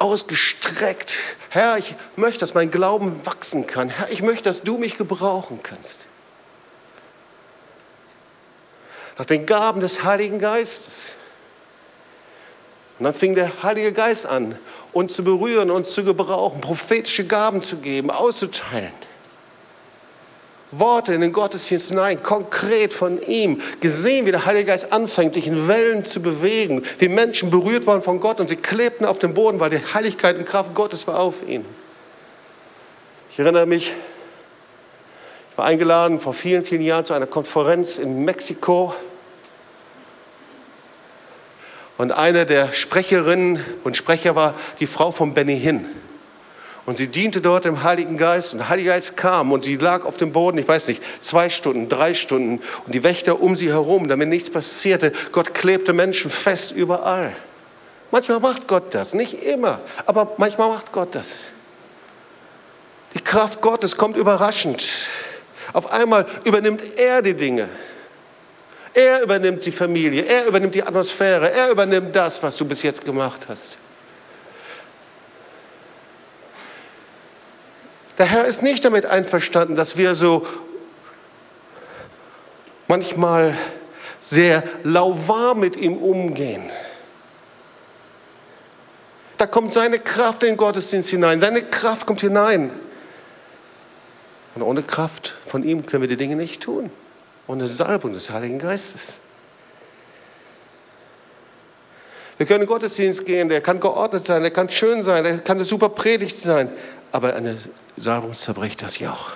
Ausgestreckt. 0.00 1.16
Herr, 1.50 1.78
ich 1.78 1.94
möchte, 2.16 2.40
dass 2.40 2.54
mein 2.54 2.72
Glauben 2.72 3.24
wachsen 3.24 3.68
kann. 3.68 3.88
Herr, 3.88 4.10
ich 4.10 4.22
möchte, 4.22 4.44
dass 4.44 4.62
du 4.62 4.76
mich 4.76 4.98
gebrauchen 4.98 5.60
kannst. 5.62 6.08
nach 9.20 9.26
den 9.26 9.44
Gaben 9.44 9.82
des 9.82 10.02
Heiligen 10.02 10.38
Geistes. 10.38 11.12
Und 12.98 13.04
dann 13.04 13.12
fing 13.12 13.34
der 13.34 13.62
Heilige 13.62 13.92
Geist 13.92 14.24
an, 14.24 14.58
uns 14.94 15.14
zu 15.14 15.22
berühren, 15.22 15.70
uns 15.70 15.90
zu 15.90 16.04
gebrauchen, 16.04 16.62
prophetische 16.62 17.26
Gaben 17.26 17.60
zu 17.60 17.76
geben, 17.76 18.10
auszuteilen. 18.10 18.94
Worte 20.72 21.14
in 21.14 21.20
den 21.20 21.32
Gottesdienst 21.32 21.88
hinein, 21.88 22.22
konkret 22.22 22.92
von 22.92 23.20
ihm, 23.22 23.60
gesehen, 23.80 24.26
wie 24.26 24.30
der 24.30 24.46
Heilige 24.46 24.66
Geist 24.66 24.92
anfängt, 24.92 25.34
sich 25.34 25.46
in 25.46 25.66
Wellen 25.66 26.04
zu 26.04 26.20
bewegen, 26.22 26.82
wie 26.98 27.08
Menschen 27.08 27.50
berührt 27.50 27.86
waren 27.86 28.02
von 28.02 28.20
Gott 28.20 28.40
und 28.40 28.48
sie 28.48 28.56
klebten 28.56 29.04
auf 29.04 29.18
dem 29.18 29.34
Boden, 29.34 29.58
weil 29.58 29.70
die 29.70 29.80
Heiligkeit 29.94 30.36
und 30.36 30.46
Kraft 30.46 30.74
Gottes 30.74 31.06
war 31.06 31.18
auf 31.18 31.46
ihnen. 31.46 31.64
Ich 33.32 33.38
erinnere 33.38 33.66
mich, 33.66 33.92
ich 35.50 35.58
war 35.58 35.64
eingeladen 35.64 36.20
vor 36.20 36.34
vielen, 36.34 36.64
vielen 36.64 36.82
Jahren 36.82 37.04
zu 37.04 37.14
einer 37.14 37.26
Konferenz 37.26 37.98
in 37.98 38.24
Mexiko 38.24 38.94
und 42.00 42.12
eine 42.12 42.46
der 42.46 42.72
Sprecherinnen 42.72 43.62
und 43.84 43.96
Sprecher 43.96 44.34
war 44.34 44.54
die 44.78 44.86
Frau 44.86 45.10
von 45.10 45.34
Benny 45.34 45.60
Hinn. 45.60 45.84
Und 46.86 46.96
sie 46.96 47.08
diente 47.08 47.40
dort 47.40 47.66
im 47.66 47.82
Heiligen 47.82 48.16
Geist 48.16 48.52
und 48.52 48.58
der 48.58 48.68
Heilige 48.68 48.90
Geist 48.90 49.16
kam 49.16 49.52
und 49.52 49.64
sie 49.64 49.76
lag 49.76 50.04
auf 50.04 50.16
dem 50.16 50.32
Boden, 50.32 50.58
ich 50.58 50.66
weiß 50.66 50.88
nicht, 50.88 51.02
zwei 51.20 51.50
Stunden, 51.50 51.88
drei 51.88 52.14
Stunden 52.14 52.60
und 52.86 52.94
die 52.94 53.02
Wächter 53.02 53.40
um 53.40 53.54
sie 53.54 53.68
herum, 53.68 54.08
damit 54.08 54.28
nichts 54.28 54.50
passierte. 54.50 55.12
Gott 55.32 55.54
klebte 55.54 55.92
Menschen 55.92 56.30
fest 56.30 56.72
überall. 56.72 57.32
Manchmal 58.10 58.40
macht 58.40 58.66
Gott 58.66 58.94
das, 58.94 59.14
nicht 59.14 59.42
immer, 59.44 59.80
aber 60.06 60.32
manchmal 60.36 60.70
macht 60.70 60.90
Gott 60.90 61.14
das. 61.14 61.38
Die 63.14 63.20
Kraft 63.20 63.60
Gottes 63.60 63.96
kommt 63.96 64.16
überraschend. 64.16 64.84
Auf 65.72 65.92
einmal 65.92 66.26
übernimmt 66.44 66.82
er 66.98 67.22
die 67.22 67.34
Dinge. 67.34 67.68
Er 68.92 69.22
übernimmt 69.22 69.64
die 69.64 69.70
Familie, 69.70 70.24
er 70.24 70.46
übernimmt 70.46 70.74
die 70.74 70.82
Atmosphäre, 70.82 71.52
er 71.52 71.70
übernimmt 71.70 72.14
das, 72.14 72.42
was 72.42 72.56
du 72.56 72.64
bis 72.64 72.82
jetzt 72.82 73.04
gemacht 73.04 73.46
hast. 73.48 73.78
Der 78.18 78.26
Herr 78.26 78.44
ist 78.44 78.62
nicht 78.62 78.84
damit 78.84 79.06
einverstanden, 79.06 79.76
dass 79.76 79.96
wir 79.96 80.14
so 80.14 80.46
manchmal 82.86 83.56
sehr 84.20 84.62
lauwarm 84.82 85.60
mit 85.60 85.76
ihm 85.76 85.96
umgehen. 85.96 86.70
Da 89.38 89.46
kommt 89.46 89.72
seine 89.72 89.98
Kraft 89.98 90.42
in 90.42 90.50
den 90.50 90.56
Gottesdienst 90.58 91.08
hinein, 91.08 91.40
seine 91.40 91.62
Kraft 91.62 92.06
kommt 92.06 92.20
hinein. 92.20 92.70
Und 94.54 94.62
ohne 94.62 94.82
Kraft 94.82 95.34
von 95.46 95.62
ihm 95.62 95.86
können 95.86 96.02
wir 96.02 96.08
die 96.08 96.16
Dinge 96.16 96.36
nicht 96.36 96.62
tun 96.62 96.90
eine 97.52 97.66
Salbung 97.66 98.12
des 98.12 98.30
Heiligen 98.30 98.58
Geistes. 98.58 99.20
Wir 102.36 102.46
können 102.46 102.62
in 102.62 102.66
den 102.66 102.72
Gottesdienst 102.72 103.26
gehen, 103.26 103.48
der 103.48 103.60
kann 103.60 103.80
geordnet 103.80 104.24
sein, 104.24 104.42
der 104.42 104.50
kann 104.50 104.70
schön 104.70 105.02
sein, 105.02 105.24
der 105.24 105.38
kann 105.38 105.58
eine 105.58 105.64
super 105.64 105.90
Predigt 105.90 106.38
sein, 106.38 106.70
aber 107.12 107.34
eine 107.34 107.58
Salbung 107.96 108.32
zerbricht 108.34 108.82
das 108.82 108.98
Joch. 108.98 109.32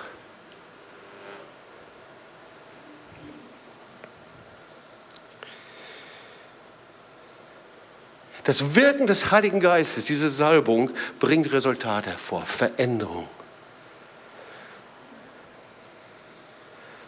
Das 8.45 8.75
Wirken 8.75 9.07
des 9.07 9.31
Heiligen 9.31 9.59
Geistes, 9.59 10.05
diese 10.05 10.29
Salbung, 10.29 10.91
bringt 11.19 11.51
Resultate 11.51 12.11
hervor, 12.11 12.45
Veränderung. 12.45 13.27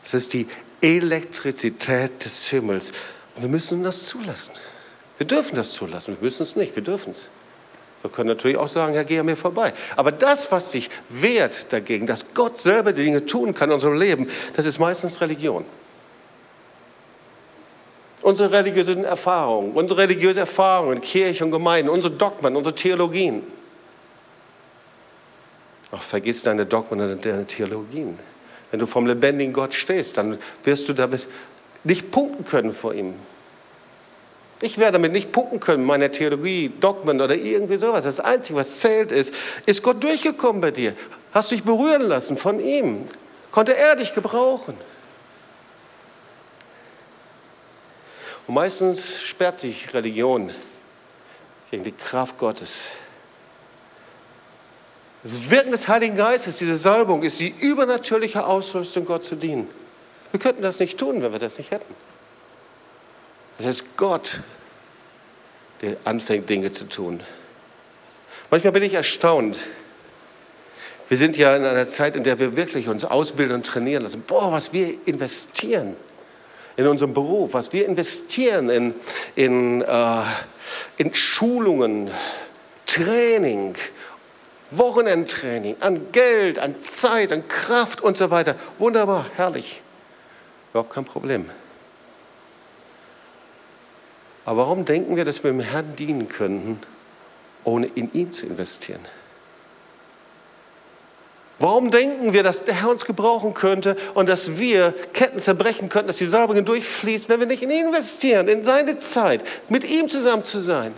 Es 0.03 0.15
ist 0.15 0.33
die 0.33 0.47
Elektrizität 0.81 2.25
des 2.25 2.47
Himmels. 2.47 2.91
Und 3.35 3.43
wir 3.43 3.49
müssen 3.49 3.83
das 3.83 4.05
zulassen. 4.05 4.53
Wir 5.17 5.27
dürfen 5.27 5.55
das 5.55 5.73
zulassen. 5.73 6.15
Wir 6.15 6.23
müssen 6.23 6.43
es 6.43 6.55
nicht. 6.55 6.75
Wir 6.75 6.83
dürfen 6.83 7.11
es. 7.11 7.29
Wir 8.01 8.11
können 8.11 8.29
natürlich 8.29 8.57
auch 8.57 8.67
sagen, 8.67 8.93
Herr, 8.93 9.05
geh 9.05 9.19
an 9.19 9.25
mir 9.25 9.35
vorbei. 9.35 9.73
Aber 9.95 10.11
das, 10.11 10.51
was 10.51 10.71
sich 10.71 10.89
wehrt 11.09 11.73
dagegen, 11.73 12.05
dass 12.05 12.33
Gott 12.33 12.57
selber 12.57 12.93
die 12.93 13.03
Dinge 13.03 13.25
tun 13.25 13.53
kann 13.53 13.69
in 13.69 13.73
unserem 13.73 13.97
Leben, 13.97 14.29
das 14.55 14.65
ist 14.65 14.79
meistens 14.79 15.19
Religion. 15.19 15.65
Unsere 18.21 18.51
religiösen 18.51 19.03
Erfahrungen, 19.03 19.73
unsere 19.73 20.01
religiöse 20.01 20.41
Erfahrungen 20.41 21.01
Kirche 21.01 21.45
und 21.45 21.51
Gemeinden, 21.51 21.89
unsere 21.89 22.13
Dogmen, 22.13 22.55
unsere 22.55 22.75
Theologien. 22.75 23.43
Ach, 25.91 26.01
vergiss 26.01 26.43
deine 26.43 26.65
Dogmen 26.65 26.99
und 27.11 27.25
deine 27.25 27.45
Theologien. 27.45 28.19
Wenn 28.69 28.79
du 28.79 28.85
vom 28.85 29.07
lebendigen 29.07 29.53
Gott 29.53 29.73
stehst, 29.73 30.17
dann 30.17 30.37
wirst 30.63 30.89
du 30.89 30.93
damit 30.93 31.27
nicht 31.83 32.11
punkten 32.11 32.43
können 32.43 32.73
vor 32.73 32.93
ihm. 32.93 33.15
Ich 34.59 34.79
werde 34.79 34.93
damit 34.93 35.11
nicht 35.11 35.31
punkten 35.31 35.59
können, 35.59 35.85
meine 35.85 36.11
Theologie, 36.11 36.71
Dogmen 36.79 37.21
oder 37.21 37.35
irgendwie 37.35 37.77
sowas. 37.77 38.05
Das 38.05 38.19
Einzige, 38.19 38.57
was 38.57 38.79
zählt, 38.79 39.11
ist, 39.11 39.33
ist 39.67 39.83
Gott 39.83 40.03
durchgekommen 40.03 40.61
bei 40.61 40.71
dir? 40.71 40.95
Hast 41.31 41.51
du 41.51 41.55
dich 41.55 41.63
berühren 41.63 42.01
lassen 42.01 42.37
von 42.37 42.59
ihm? 42.59 43.05
Konnte 43.51 43.77
er 43.77 43.95
dich 43.95 44.15
gebrauchen? 44.15 44.75
Und 48.47 48.53
meistens 48.55 49.21
sperrt 49.21 49.59
sich 49.59 49.93
Religion 49.93 50.51
gegen 51.69 51.83
die 51.83 51.91
Kraft 51.91 52.37
Gottes. 52.37 52.91
Das 55.21 55.51
Wirken 55.51 55.71
des 55.71 55.87
Heiligen 55.87 56.15
Geistes, 56.15 56.57
diese 56.57 56.77
Salbung, 56.77 57.23
ist 57.23 57.39
die 57.41 57.49
übernatürliche 57.49 58.45
Ausrüstung, 58.45 59.05
Gott 59.05 59.23
zu 59.25 59.35
dienen. 59.35 59.67
Wir 60.31 60.39
könnten 60.39 60.61
das 60.61 60.79
nicht 60.79 60.97
tun, 60.97 61.21
wenn 61.21 61.31
wir 61.31 61.39
das 61.39 61.57
nicht 61.57 61.71
hätten. 61.71 61.93
Es 63.59 63.65
ist 63.65 63.97
Gott, 63.97 64.41
der 65.81 65.97
anfängt, 66.03 66.49
Dinge 66.49 66.71
zu 66.71 66.85
tun. 66.85 67.21
Manchmal 68.51 68.73
bin 68.73 68.83
ich 68.83 68.93
erstaunt. 68.93 69.57
Wir 71.09 71.17
sind 71.17 71.37
ja 71.37 71.55
in 71.55 71.65
einer 71.65 71.87
Zeit, 71.87 72.15
in 72.15 72.23
der 72.23 72.39
wir 72.39 72.55
wirklich 72.55 72.87
uns 72.87 73.05
ausbilden 73.05 73.55
und 73.55 73.65
trainieren 73.65 74.03
lassen. 74.03 74.21
Boah, 74.21 74.51
was 74.51 74.73
wir 74.73 74.95
investieren 75.05 75.95
in 76.75 76.85
unserem 76.87 77.13
Beruf, 77.13 77.53
was 77.53 77.73
wir 77.73 77.85
investieren 77.87 78.69
in, 78.69 78.95
in, 79.35 79.81
äh, 79.81 80.21
in 80.97 81.15
Schulungen, 81.15 82.11
Training, 82.85 83.75
Wochenendtraining, 84.71 85.77
an 85.79 86.11
Geld, 86.11 86.59
an 86.59 86.77
Zeit, 86.77 87.31
an 87.31 87.47
Kraft 87.47 88.01
und 88.01 88.17
so 88.17 88.29
weiter. 88.29 88.55
Wunderbar, 88.77 89.25
herrlich. 89.35 89.81
Überhaupt 90.71 90.93
kein 90.93 91.05
Problem. 91.05 91.49
Aber 94.47 94.61
warum 94.61 94.85
denken 94.85 95.17
wir, 95.17 95.25
dass 95.25 95.43
wir 95.43 95.51
dem 95.51 95.59
Herrn 95.59 95.97
dienen 95.97 96.29
könnten, 96.29 96.79
ohne 97.65 97.85
in 97.85 98.13
ihn 98.13 98.31
zu 98.31 98.45
investieren? 98.45 99.01
Warum 101.59 101.91
denken 101.91 102.31
wir, 102.31 102.43
dass 102.43 102.63
der 102.63 102.75
Herr 102.75 102.89
uns 102.89 103.03
gebrauchen 103.03 103.53
könnte 103.53 103.97
und 104.13 104.29
dass 104.29 104.57
wir 104.57 104.93
Ketten 105.11 105.39
zerbrechen 105.39 105.89
könnten, 105.89 106.07
dass 106.07 106.15
die 106.15 106.25
Salbung 106.25 106.63
durchfließt, 106.63 107.27
wenn 107.27 107.41
wir 107.41 107.47
nicht 107.47 107.61
in 107.61 107.71
ihn 107.71 107.87
investieren, 107.87 108.47
in 108.47 108.63
seine 108.63 108.97
Zeit, 108.99 109.43
mit 109.67 109.83
ihm 109.83 110.07
zusammen 110.07 110.45
zu 110.45 110.59
sein? 110.59 110.93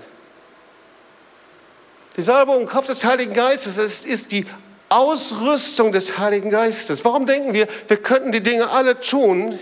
Die 2.18 2.22
Salbung 2.22 2.60
im 2.60 2.68
Kopf 2.68 2.86
des 2.86 3.04
Heiligen 3.04 3.34
Geistes, 3.34 3.80
es 3.80 4.06
ist 4.06 4.32
die 4.32 4.46
Ausrüstung 4.90 5.92
des 5.92 6.20
Heiligen 6.20 6.52
Geistes. 6.52 7.04
Warum 7.04 7.26
denken 7.26 7.56
wir, 7.56 7.68
wir 7.88 7.98
könnten 7.98 8.32
die 8.32 8.44
Dinge 8.44 8.70
alle 8.70 9.00
tun, 9.00 9.58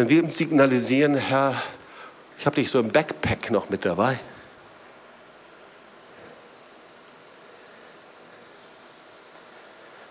wenn 0.00 0.08
wir 0.08 0.22
ihm 0.22 0.30
signalisieren, 0.30 1.14
Herr, 1.14 1.60
ich 2.38 2.46
habe 2.46 2.56
dich 2.56 2.70
so 2.70 2.80
im 2.80 2.88
Backpack 2.88 3.50
noch 3.50 3.68
mit 3.68 3.84
dabei. 3.84 4.18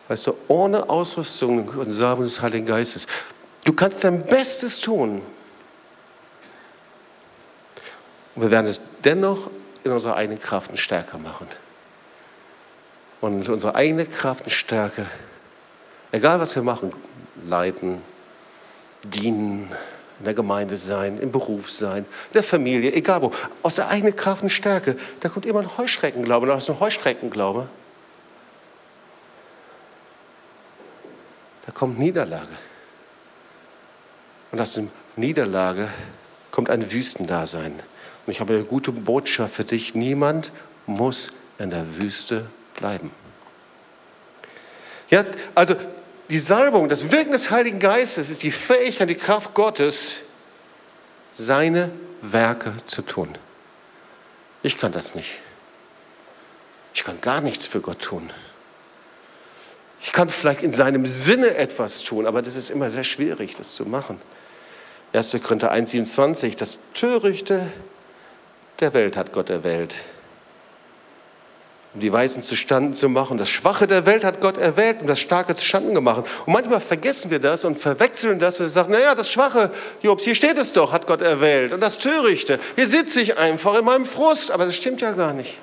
Weißt 0.08 0.28
du, 0.28 0.38
ohne 0.48 0.88
Ausrüstung 0.88 1.70
und 1.70 1.90
Salbung 1.90 2.26
des 2.26 2.40
Heiligen 2.40 2.68
Geistes, 2.68 3.08
du 3.64 3.74
kannst 3.74 4.04
dein 4.04 4.24
Bestes 4.24 4.80
tun. 4.80 5.24
Und 8.36 8.42
wir 8.44 8.52
werden 8.52 8.68
es 8.68 8.80
dennoch 9.04 9.50
in 9.84 9.92
unserer 9.92 10.18
eigenen 10.18 10.38
Kraft 10.38 10.70
und 10.70 10.78
Stärke 10.78 11.18
machen. 11.18 11.48
Und 13.22 13.50
unsere 13.50 13.74
eigene 13.74 14.06
Kraft 14.06 14.44
und 14.44 14.52
Stärke, 14.52 15.08
egal 16.12 16.40
was 16.40 16.54
wir 16.54 16.62
machen, 16.62 16.94
leiten, 17.48 18.04
dienen, 19.10 19.72
in 20.20 20.26
der 20.26 20.34
Gemeinde 20.34 20.76
sein, 20.78 21.18
im 21.20 21.32
Beruf 21.32 21.72
sein, 21.72 22.00
in 22.00 22.34
der 22.34 22.44
Familie, 22.44 22.92
egal 22.94 23.22
wo, 23.22 23.32
aus 23.64 23.76
der 23.76 23.88
eigenen 23.88 24.16
Kraft 24.16 24.44
und 24.44 24.50
Stärke, 24.50 24.98
da 25.22 25.30
kommt 25.30 25.46
immer 25.46 25.62
ein 25.62 25.78
Heuschreckenglaube. 25.78 26.46
Und 26.46 26.52
aus 26.52 26.66
dem 26.66 26.80
Heuschreckenglaube 26.80 27.70
da 31.70 31.72
kommt 31.72 32.00
Niederlage. 32.00 32.48
Und 34.52 34.60
aus 34.60 34.74
der 34.74 34.88
Niederlage 35.16 35.88
kommt 36.50 36.72
ein 36.72 36.92
Wüstendasein. 36.92 37.74
Und 38.26 38.32
ich 38.32 38.40
habe 38.40 38.56
eine 38.56 38.64
gute 38.64 38.92
Botschaft 38.92 39.54
für 39.54 39.64
dich. 39.64 39.94
Niemand 39.94 40.52
muss 40.88 41.32
in 41.60 41.70
der 41.70 41.98
Wüste 41.98 42.50
bleiben. 42.76 43.12
Ja, 45.12 45.24
also 45.54 45.76
die 46.30 46.40
Salbung, 46.40 46.90
das 46.90 47.12
Wirken 47.12 47.32
des 47.32 47.50
Heiligen 47.50 47.80
Geistes 47.80 48.30
ist 48.30 48.44
die 48.44 48.52
Fähigkeit, 48.52 49.10
die 49.10 49.16
Kraft 49.16 49.54
Gottes, 49.54 50.22
seine 51.36 51.92
Werke 52.22 52.74
zu 52.86 53.02
tun. 53.02 53.38
Ich 54.62 54.78
kann 54.78 54.92
das 54.92 55.16
nicht. 55.16 55.40
Ich 56.94 57.04
kann 57.04 57.20
gar 57.22 57.42
nichts 57.42 57.66
für 57.66 57.80
Gott 57.80 58.00
tun. 58.00 58.30
Ich 60.02 60.12
kann 60.12 60.30
vielleicht 60.30 60.64
in 60.64 60.74
seinem 60.74 61.06
Sinne 61.06 61.56
etwas 61.56 62.04
tun, 62.04 62.26
aber 62.26 62.42
das 62.42 62.56
ist 62.56 62.70
immer 62.70 62.90
sehr 62.90 63.04
schwierig, 63.04 63.56
das 63.56 63.76
zu 63.76 63.86
machen. 63.86 64.22
1. 65.14 65.38
Korinther 65.42 65.74
1,27, 65.74 66.56
das 66.58 66.78
Törichte 66.94 67.72
der 68.80 68.94
Welt 68.94 69.18
hat 69.18 69.34
Gott 69.34 69.50
erwählt, 69.50 69.96
um 71.94 72.02
die 72.02 72.14
Weisen 72.14 72.44
zustande 72.44 72.94
zu 72.96 73.10
machen. 73.10 73.38
Das 73.38 73.50
Schwache 73.50 73.88
der 73.88 74.06
Welt 74.06 74.24
hat 74.24 74.42
Gott 74.42 74.58
erwählt, 74.58 75.02
um 75.02 75.08
das 75.08 75.20
Starke 75.20 75.56
zustande 75.56 75.94
gemacht. 75.94 76.24
Und 76.46 76.54
manchmal 76.54 76.82
vergessen 76.82 77.32
wir 77.32 77.40
das 77.40 77.66
und 77.66 77.78
verwechseln 77.78 78.38
das 78.38 78.60
und 78.60 78.70
sagen, 78.70 78.92
naja, 78.92 79.16
das 79.16 79.32
Schwache, 79.32 79.72
Jobs, 80.02 80.24
hier 80.24 80.36
steht 80.36 80.58
es 80.58 80.72
doch, 80.72 80.92
hat 80.92 81.08
Gott 81.08 81.22
erwählt. 81.22 81.74
Und 81.74 81.80
das 81.80 81.98
Törichte, 81.98 82.60
hier 82.76 82.88
sitze 82.88 83.22
ich 83.22 83.38
einfach 83.38 83.76
in 83.76 83.86
meinem 83.86 84.06
Frust, 84.06 84.52
aber 84.52 84.66
das 84.66 84.76
stimmt 84.76 85.02
ja 85.02 85.14
gar 85.14 85.34
nicht. 85.34 85.58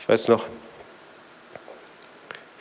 Ich 0.00 0.08
weiß 0.08 0.28
noch, 0.28 0.46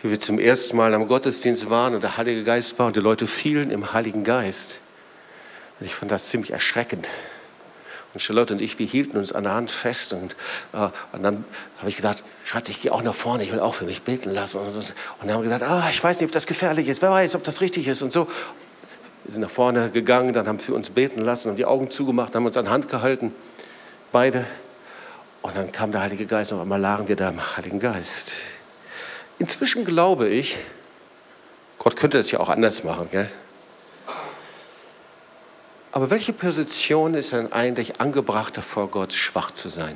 wie 0.03 0.11
wir 0.11 0.19
zum 0.19 0.37
ersten 0.37 0.77
Mal 0.77 0.93
am 0.93 1.07
Gottesdienst 1.07 1.71
waren 1.71 1.95
und 1.95 2.01
der 2.01 2.17
Heilige 2.17 2.43
Geist 2.43 2.77
war 2.77 2.87
und 2.87 2.95
die 2.95 2.99
Leute 2.99 3.25
fielen 3.25 3.71
im 3.71 3.93
Heiligen 3.93 4.23
Geist. 4.23 4.77
Und 5.79 5.87
ich 5.87 5.95
fand 5.95 6.11
das 6.11 6.29
ziemlich 6.29 6.51
erschreckend. 6.51 7.07
Und 8.15 8.21
Charlotte 8.21 8.53
und 8.53 8.61
ich, 8.61 8.79
wir 8.79 8.85
hielten 8.85 9.17
uns 9.17 9.33
an 9.33 9.43
der 9.43 9.53
Hand 9.55 9.69
fest 9.69 10.13
und, 10.13 10.37
äh, 10.71 10.87
und 11.11 11.21
dann 11.21 11.43
habe 11.79 11.89
ich 11.89 11.97
gesagt, 11.97 12.23
Schatz, 12.45 12.69
ich 12.69 12.81
gehe 12.81 12.93
auch 12.93 13.03
nach 13.03 13.13
vorne, 13.13 13.43
ich 13.43 13.51
will 13.51 13.59
auch 13.59 13.73
für 13.73 13.83
mich 13.83 14.03
beten 14.03 14.29
lassen. 14.29 14.59
Und, 14.59 14.67
und 14.73 14.93
dann 15.19 15.31
haben 15.31 15.41
wir 15.41 15.49
gesagt, 15.49 15.63
ah, 15.63 15.85
ich 15.89 16.01
weiß 16.01 16.21
nicht, 16.21 16.29
ob 16.29 16.31
das 16.31 16.47
gefährlich 16.47 16.87
ist, 16.87 17.01
wer 17.01 17.11
weiß, 17.11 17.35
ob 17.35 17.43
das 17.43 17.59
richtig 17.59 17.89
ist 17.89 18.01
und 18.01 18.13
so. 18.13 18.29
Wir 19.25 19.33
sind 19.33 19.41
nach 19.41 19.49
vorne 19.49 19.89
gegangen, 19.89 20.31
dann 20.31 20.47
haben 20.47 20.59
für 20.59 20.73
uns 20.73 20.91
beten 20.91 21.19
lassen 21.19 21.49
und 21.49 21.57
die 21.57 21.65
Augen 21.65 21.91
zugemacht, 21.91 22.33
haben 22.35 22.45
uns 22.45 22.55
an 22.55 22.69
Hand 22.69 22.87
gehalten, 22.87 23.35
beide. 24.13 24.45
Und 25.41 25.57
dann 25.57 25.73
kam 25.73 25.91
der 25.91 25.99
Heilige 25.99 26.25
Geist 26.25 26.53
und 26.53 26.59
auf 26.59 26.61
einmal 26.61 26.79
lagen 26.79 27.09
wir 27.09 27.17
da 27.17 27.27
im 27.27 27.57
Heiligen 27.57 27.79
Geist. 27.81 28.31
Inzwischen 29.39 29.83
glaube 29.83 30.29
ich, 30.29 30.57
Gott 31.79 31.97
könnte 31.97 32.17
es 32.17 32.31
ja 32.31 32.39
auch 32.39 32.47
anders 32.47 32.85
machen, 32.85 33.09
gell? 33.11 33.29
Aber 35.95 36.09
welche 36.09 36.33
Position 36.33 37.13
ist 37.13 37.31
denn 37.31 37.53
eigentlich 37.53 38.01
angebrachter 38.01 38.61
vor 38.61 38.89
Gott, 38.89 39.13
schwach 39.13 39.51
zu 39.51 39.69
sein, 39.69 39.95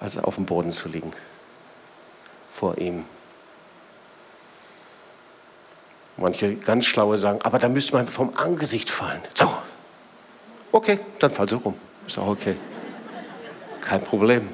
also 0.00 0.20
auf 0.20 0.34
dem 0.34 0.44
Boden 0.44 0.70
zu 0.70 0.90
liegen, 0.90 1.12
vor 2.50 2.76
ihm? 2.76 3.06
Manche 6.18 6.56
ganz 6.56 6.84
schlaue 6.84 7.16
sagen, 7.16 7.40
aber 7.42 7.58
da 7.58 7.70
müsste 7.70 7.94
man 7.94 8.06
vom 8.06 8.36
Angesicht 8.36 8.90
fallen. 8.90 9.22
So, 9.32 9.50
okay, 10.72 11.00
dann 11.20 11.30
fall 11.30 11.48
so 11.48 11.56
rum. 11.56 11.74
Ist 12.06 12.18
auch 12.18 12.28
okay. 12.28 12.58
Kein 13.80 14.02
Problem. 14.02 14.46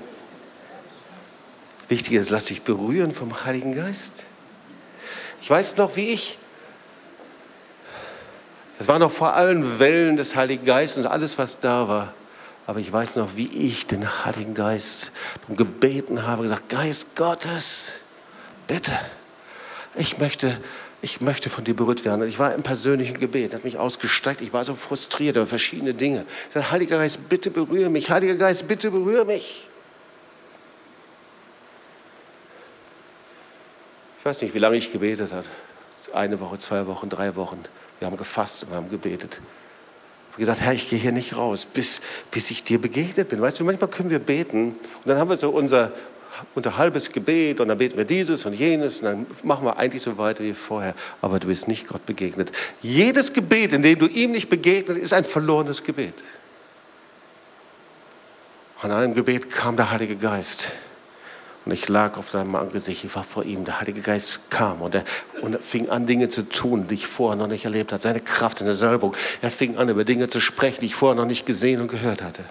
Wichtig 1.89 2.13
ist, 2.13 2.31
lass 2.31 2.45
dich 2.45 2.63
berühren 2.63 3.11
vom 3.11 3.45
Heiligen 3.45 3.75
Geist. 3.75 4.23
Ich 5.41 5.51
weiß 5.51 5.79
noch, 5.79 5.97
wie 5.97 6.11
ich, 6.11 6.39
das 8.79 8.89
war 8.89 8.99
noch 8.99 9.11
vor 9.11 9.35
allen 9.35 9.79
Wellen 9.79 10.17
des 10.17 10.37
Heiligen 10.37 10.65
Geistes 10.65 11.05
und 11.05 11.11
alles, 11.11 11.39
was 11.39 11.61
da 11.61 11.89
war. 11.89 12.15
Aber 12.67 12.81
ich 12.81 12.93
weiß 12.93 13.17
noch, 13.17 13.37
wie 13.37 13.49
ich 13.49 13.87
den 13.87 14.25
Heiligen 14.25 14.55
Geist 14.55 15.13
gebeten 15.49 16.27
habe, 16.27 16.43
gesagt, 16.45 16.69
Geist 16.69 17.17
Gottes, 17.17 18.01
bitte, 18.67 18.93
ich 19.97 20.19
möchte, 20.19 20.59
ich 21.03 21.21
möchte 21.21 21.51
von 21.51 21.65
dir 21.65 21.75
berührt 21.75 22.05
werden. 22.05 22.23
Und 22.23 22.29
ich 22.29 22.39
war 22.39 22.55
im 22.55 22.63
persönlichen 22.63 23.19
Gebet, 23.19 23.53
hat 23.53 23.65
mich 23.65 23.79
ausgestreckt, 23.79 24.41
ich 24.41 24.53
war 24.53 24.65
so 24.65 24.75
frustriert 24.75 25.37
über 25.37 25.47
verschiedene 25.47 25.93
Dinge. 25.93 26.25
Ich 26.49 26.55
sagte, 26.55 26.71
Heiliger 26.71 26.99
Geist, 26.99 27.29
bitte 27.29 27.51
berühre 27.51 27.91
mich. 27.91 28.11
Heiliger 28.11 28.37
Geist, 28.37 28.69
bitte 28.69 28.91
berühre 28.91 29.25
mich. 29.25 29.69
Ich 34.21 34.25
weiß 34.25 34.41
nicht, 34.43 34.55
wie 34.55 34.61
lange 34.61 34.77
ich 34.77 34.93
gebetet 34.93 35.33
habe. 35.33 35.47
Eine 36.15 36.39
Woche, 36.39 36.57
zwei 36.59 36.87
Wochen, 36.87 37.09
drei 37.09 37.35
Wochen. 37.35 37.65
Wir 38.03 38.07
haben 38.07 38.17
gefasst 38.17 38.65
und 38.65 38.71
wir 38.71 38.79
haben 38.79 38.89
gebetet. 38.89 39.41
Ich 39.41 40.33
habe 40.33 40.41
gesagt, 40.41 40.61
Herr, 40.61 40.73
ich 40.73 40.91
gehe 40.91 40.99
hier 40.99 41.13
nicht 41.13 41.37
raus, 41.37 41.65
bis, 41.65 42.01
bis 42.33 42.51
ich 42.51 42.65
dir 42.65 42.81
begegnet 42.81 43.29
bin. 43.29 43.41
Weißt 43.41 43.61
du, 43.61 43.65
manchmal 43.65 43.89
können 43.91 44.11
wir 44.11 44.19
beten 44.19 44.71
und 44.73 45.07
dann 45.07 45.19
haben 45.19 45.31
wir 45.31 45.37
so 45.37 45.51
unser, 45.51 45.93
unser 46.57 46.79
halbes 46.79 47.13
Gebet 47.13 47.61
und 47.61 47.69
dann 47.69 47.79
beten 47.79 47.97
wir 47.97 48.05
dieses 48.05 48.45
und 48.45 48.55
jenes 48.55 48.99
und 48.99 49.05
dann 49.05 49.27
machen 49.45 49.65
wir 49.65 49.79
eigentlich 49.79 50.03
so 50.03 50.19
weiter 50.19 50.43
wie 50.43 50.53
vorher. 50.53 50.97
Aber 51.21 51.39
du 51.39 51.47
bist 51.47 51.69
nicht 51.69 51.87
Gott 51.87 52.05
begegnet. 52.05 52.51
Jedes 52.81 53.33
Gebet, 53.33 53.73
in 53.73 53.83
dem 53.83 54.01
du 54.01 54.09
ihm 54.09 54.33
nicht 54.33 54.49
begegnet, 54.49 54.99
ist 54.99 55.13
ein 55.13 55.23
verlorenes 55.23 55.85
Gebet. 55.85 56.25
An 58.81 58.91
einem 58.91 59.15
Gebet 59.15 59.49
kam 59.49 59.77
der 59.77 59.93
Heilige 59.93 60.17
Geist. 60.17 60.73
Und 61.65 61.73
ich 61.73 61.89
lag 61.89 62.17
auf 62.17 62.31
seinem 62.31 62.57
Angesicht, 62.57 63.05
ich 63.05 63.15
war 63.15 63.23
vor 63.23 63.45
ihm. 63.45 63.65
Der 63.65 63.81
Heilige 63.81 64.01
Geist 64.01 64.51
kam 64.51 64.83
und 64.83 64.97
er, 64.97 65.05
und 65.43 65.55
er 65.55 65.61
fing 65.61 65.91
an, 65.91 66.07
Dinge 66.07 66.29
zu 66.29 66.49
tun, 66.49 66.89
die 66.89 66.95
ich 66.95 67.07
vorher 67.07 67.37
noch 67.37 67.47
nicht 67.47 67.65
erlebt 67.65 67.93
hatte. 67.93 68.03
Seine 68.03 68.21
Kraft, 68.21 68.59
seine 68.59 68.75
Salbung. 68.75 69.15
Er 69.43 69.51
fing 69.51 69.77
an, 69.77 69.89
über 69.89 70.05
Dinge 70.05 70.29
zu 70.29 70.41
sprechen, 70.41 70.81
die 70.81 70.87
ich 70.87 70.97
vorher 70.97 71.15
noch 71.15 71.29
nicht 71.29 71.47
gesehen 71.47 71.81
und 71.81 71.89
gehört 71.89 72.23
hatte. 72.23 72.45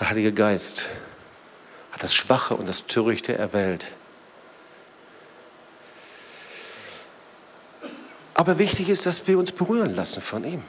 Der 0.00 0.10
Heilige 0.10 0.32
Geist 0.32 0.86
hat 1.92 2.02
das 2.02 2.12
Schwache 2.12 2.56
und 2.56 2.68
das 2.68 2.86
Törichte 2.86 3.38
erwählt. 3.38 3.86
Aber 8.34 8.58
wichtig 8.58 8.88
ist, 8.88 9.06
dass 9.06 9.26
wir 9.28 9.38
uns 9.38 9.52
berühren 9.52 9.94
lassen 9.94 10.20
von 10.20 10.44
ihm. 10.44 10.62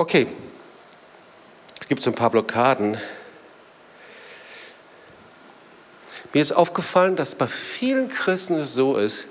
Okay, 0.00 0.28
gibt 1.88 2.02
so 2.02 2.10
ein 2.10 2.14
paar 2.14 2.30
Blockaden. 2.30 2.98
Mir 6.32 6.40
ist 6.40 6.52
aufgefallen, 6.52 7.16
dass 7.16 7.34
bei 7.34 7.46
vielen 7.46 8.08
Christen 8.08 8.54
es 8.56 8.74
so 8.74 8.96
ist, 8.96 9.26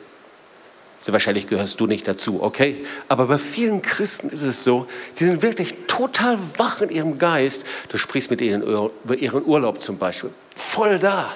also 0.99 1.13
wahrscheinlich 1.13 1.47
gehörst 1.47 1.79
du 1.79 1.85
nicht 1.85 2.07
dazu, 2.07 2.41
okay? 2.41 2.83
Aber 3.07 3.27
bei 3.27 3.37
vielen 3.37 3.83
Christen 3.83 4.29
ist 4.29 4.41
es 4.41 4.63
so, 4.63 4.87
die 5.19 5.25
sind 5.25 5.43
wirklich 5.43 5.75
total 5.87 6.39
wach 6.57 6.81
in 6.81 6.89
ihrem 6.89 7.19
Geist. 7.19 7.65
Du 7.89 7.97
sprichst 7.97 8.31
mit 8.31 8.41
ihnen 8.41 8.63
über 8.63 9.15
ihren 9.15 9.45
Urlaub 9.45 9.81
zum 9.81 9.97
Beispiel. 9.97 10.31
Voll 10.55 10.97
da. 10.97 11.31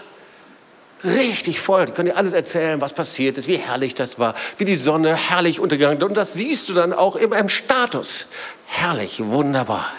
Richtig 1.04 1.60
voll. 1.60 1.88
Die 1.88 1.91
können 1.93 2.10
dir 2.10 2.18
alles 2.18 2.34
erzählen, 2.34 2.80
was 2.80 2.93
passiert 2.93 3.38
ist, 3.38 3.47
wie 3.47 3.58
herrlich 3.58 3.95
das 3.95 4.20
war, 4.20 4.36
wie 4.58 4.66
die 4.66 4.76
Sonne 4.76 5.16
herrlich 5.16 5.60
untergegangen 5.60 5.97
ist. 5.97 6.04
Und 6.04 6.14
das 6.16 6.34
siehst 6.34 6.70
du 6.70 6.74
dann 6.74 6.93
auch 6.93 7.16
immer 7.16 7.38
im 7.38 7.49
Status. 7.49 8.28
Herrlich, 8.68 9.22
wunderbar. 9.24 9.91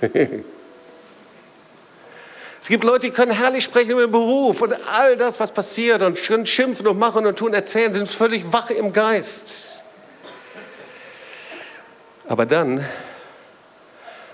Es 2.66 2.70
gibt 2.70 2.82
Leute, 2.82 3.06
die 3.06 3.12
können 3.12 3.30
herrlich 3.30 3.62
sprechen 3.62 3.92
über 3.92 4.00
den 4.00 4.10
Beruf 4.10 4.60
und 4.60 4.74
all 4.92 5.16
das, 5.16 5.38
was 5.38 5.52
passiert 5.52 6.02
und 6.02 6.18
schimpfen 6.18 6.88
und 6.88 6.98
machen 6.98 7.24
und 7.24 7.38
tun, 7.38 7.54
erzählen, 7.54 7.94
sind 7.94 8.08
völlig 8.08 8.52
wach 8.52 8.70
im 8.70 8.92
Geist. 8.92 9.82
Aber 12.26 12.44
dann, 12.44 12.84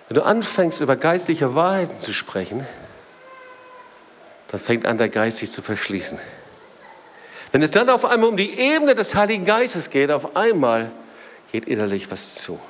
wenn 0.09 0.15
du 0.15 0.23
anfängst, 0.23 0.81
über 0.81 0.97
geistliche 0.97 1.55
Wahrheiten 1.55 2.01
zu 2.01 2.15
sprechen, 2.15 2.67
dann 4.53 4.61
fängt 4.61 4.87
an, 4.87 4.99
der 4.99 5.09
Geist 5.09 5.39
sich 5.39 5.51
zu 5.51 5.63
verschließen. 5.63 6.19
Wenn 7.53 7.63
es 7.63 7.71
dann 7.71 7.89
auf 7.89 8.05
einmal 8.05 8.29
um 8.29 8.37
die 8.37 8.59
Ebene 8.59 8.95
des 8.95 9.15
Heiligen 9.15 9.45
Geistes 9.47 9.91
geht, 9.91 10.11
auf 10.11 10.37
einmal 10.37 10.93
geht 11.51 11.67
innerlich 11.67 12.11
was 12.11 12.35
zu. 12.37 12.61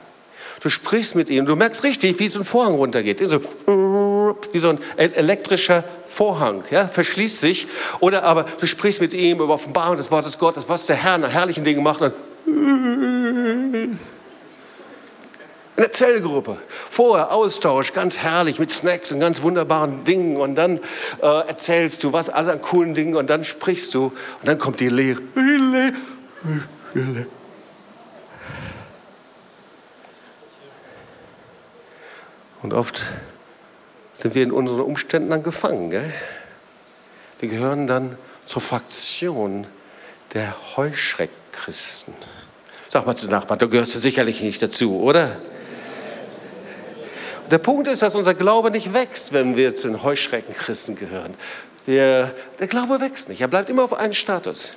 Du 0.60 0.70
sprichst 0.70 1.16
mit 1.16 1.28
ihm, 1.28 1.44
du 1.44 1.56
merkst 1.56 1.82
richtig, 1.82 2.20
wie 2.20 2.28
so 2.28 2.38
ein 2.38 2.44
Vorhang 2.44 2.74
runtergeht. 2.74 3.18
So, 3.18 3.40
wie 4.52 4.60
so 4.60 4.68
ein 4.68 4.78
elektrischer 4.96 5.82
Vorhang, 6.06 6.62
ja, 6.70 6.86
verschließt 6.86 7.40
sich. 7.40 7.66
Oder 7.98 8.22
aber 8.22 8.44
du 8.60 8.66
sprichst 8.66 9.00
mit 9.00 9.12
ihm 9.12 9.40
über 9.40 9.52
Offenbarung 9.52 9.96
des 9.96 10.12
Wortes 10.12 10.38
Gottes, 10.38 10.68
was 10.68 10.86
der 10.86 10.94
Herr 10.94 11.18
nach 11.18 11.32
herrlichen 11.32 11.64
Dingen 11.64 11.82
macht. 11.82 12.00
Und 12.00 12.12
der 15.82 15.92
Zellgruppe. 15.92 16.56
Vorher 16.88 17.32
Austausch, 17.32 17.92
ganz 17.92 18.16
herrlich 18.16 18.58
mit 18.58 18.70
Snacks 18.70 19.12
und 19.12 19.20
ganz 19.20 19.42
wunderbaren 19.42 20.04
Dingen. 20.04 20.36
Und 20.36 20.54
dann 20.54 20.78
äh, 21.20 21.48
erzählst 21.48 22.04
du 22.04 22.12
was, 22.12 22.30
alles 22.30 22.50
an 22.50 22.62
coolen 22.62 22.94
Dingen. 22.94 23.16
Und 23.16 23.28
dann 23.28 23.44
sprichst 23.44 23.94
du. 23.94 24.04
Und 24.04 24.46
dann 24.48 24.58
kommt 24.58 24.80
die 24.80 24.88
Lehre. 24.88 25.20
Und 32.62 32.72
oft 32.72 33.02
sind 34.12 34.34
wir 34.34 34.42
in 34.44 34.52
unseren 34.52 34.80
Umständen 34.80 35.30
dann 35.30 35.42
gefangen. 35.42 35.90
Gell? 35.90 36.12
Wir 37.40 37.48
gehören 37.48 37.88
dann 37.88 38.16
zur 38.44 38.62
Fraktion 38.62 39.66
der 40.32 40.54
Heuschreck-Christen. 40.76 42.14
Sag 42.88 43.06
mal 43.06 43.16
zu 43.16 43.26
Nachbarn, 43.26 43.58
da 43.58 43.66
gehörst 43.66 43.94
du 43.96 43.98
sicherlich 43.98 44.42
nicht 44.42 44.62
dazu, 44.62 45.00
oder? 45.00 45.36
Der 47.50 47.58
Punkt 47.58 47.88
ist, 47.88 48.02
dass 48.02 48.14
unser 48.14 48.34
Glaube 48.34 48.70
nicht 48.70 48.92
wächst, 48.92 49.32
wenn 49.32 49.56
wir 49.56 49.74
zu 49.74 49.88
den 49.88 50.02
Heuschrecken-Christen 50.02 50.96
gehören. 50.96 51.34
Wir, 51.84 52.34
der 52.58 52.66
Glaube 52.66 53.00
wächst 53.00 53.28
nicht, 53.28 53.40
er 53.40 53.48
bleibt 53.48 53.68
immer 53.68 53.84
auf 53.84 53.94
einen 53.94 54.14
Status. 54.14 54.72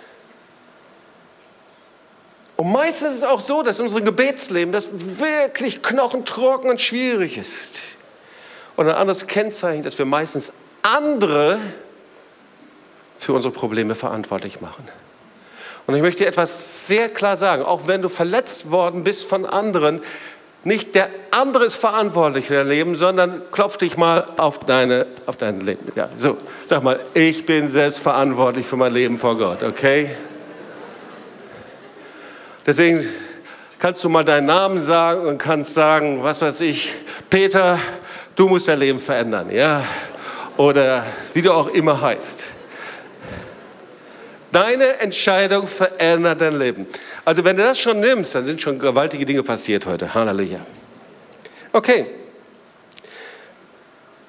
Und 2.57 2.71
meistens 2.71 3.11
ist 3.11 3.17
es 3.17 3.23
auch 3.23 3.41
so, 3.41 3.63
dass 3.63 3.79
unser 3.79 4.01
Gebetsleben 4.01 4.71
das 4.71 4.89
wirklich 4.91 5.81
knochentrocken 5.81 6.69
und 6.69 6.79
schwierig 6.79 7.37
ist. 7.37 7.79
Und 8.77 8.87
ein 8.87 8.95
anderes 8.95 9.27
Kennzeichen, 9.27 9.83
dass 9.83 9.97
wir 9.97 10.05
meistens 10.05 10.53
andere 10.81 11.59
für 13.17 13.33
unsere 13.33 13.53
Probleme 13.53 13.95
verantwortlich 13.95 14.61
machen. 14.61 14.87
Und 15.87 15.95
ich 15.95 16.01
möchte 16.01 16.23
dir 16.23 16.29
etwas 16.29 16.87
sehr 16.87 17.09
klar 17.09 17.37
sagen, 17.37 17.63
auch 17.63 17.87
wenn 17.87 18.01
du 18.01 18.09
verletzt 18.09 18.71
worden 18.71 19.03
bist 19.03 19.25
von 19.25 19.45
anderen, 19.45 20.01
nicht 20.65 20.95
der 20.95 21.09
andere 21.29 21.65
ist 21.65 21.75
verantwortlich 21.75 22.47
für 22.47 22.55
dein 22.55 22.67
Leben, 22.67 22.95
sondern 22.95 23.43
klopf 23.51 23.77
dich 23.77 23.97
mal 23.97 24.25
auf, 24.37 24.59
deine, 24.59 25.05
auf 25.27 25.37
dein 25.37 25.61
Leben. 25.61 25.85
Ja, 25.95 26.09
so, 26.17 26.37
sag 26.65 26.81
mal, 26.81 26.99
ich 27.13 27.45
bin 27.45 27.69
selbst 27.69 27.99
verantwortlich 27.99 28.65
für 28.65 28.75
mein 28.75 28.91
Leben 28.91 29.19
vor 29.19 29.37
Gott, 29.37 29.61
okay? 29.61 30.09
Deswegen 32.65 33.07
kannst 33.77 34.03
du 34.03 34.09
mal 34.09 34.25
deinen 34.25 34.47
Namen 34.47 34.79
sagen 34.79 35.27
und 35.27 35.37
kannst 35.37 35.75
sagen, 35.75 36.23
was 36.23 36.41
weiß 36.41 36.61
ich, 36.61 36.91
Peter, 37.29 37.79
du 38.35 38.47
musst 38.47 38.67
dein 38.67 38.79
Leben 38.79 38.99
verändern, 38.99 39.51
ja? 39.51 39.83
Oder 40.57 41.05
wie 41.33 41.43
du 41.43 41.51
auch 41.51 41.67
immer 41.67 42.01
heißt. 42.01 42.54
Deine 44.55 45.01
Entscheidung 45.01 45.67
verändert 45.67 46.39
dein 46.39 46.57
Leben. 46.57 46.87
Also 47.25 47.43
wenn 47.43 47.57
du 47.57 47.63
das 47.63 47.77
schon 47.77 47.99
nimmst, 47.99 48.35
dann 48.35 48.45
sind 48.45 48.61
schon 48.61 48.79
gewaltige 48.79 49.25
Dinge 49.25 49.43
passiert 49.43 49.85
heute. 49.85 50.13
Halleluja. 50.13 50.65
Okay. 51.73 52.05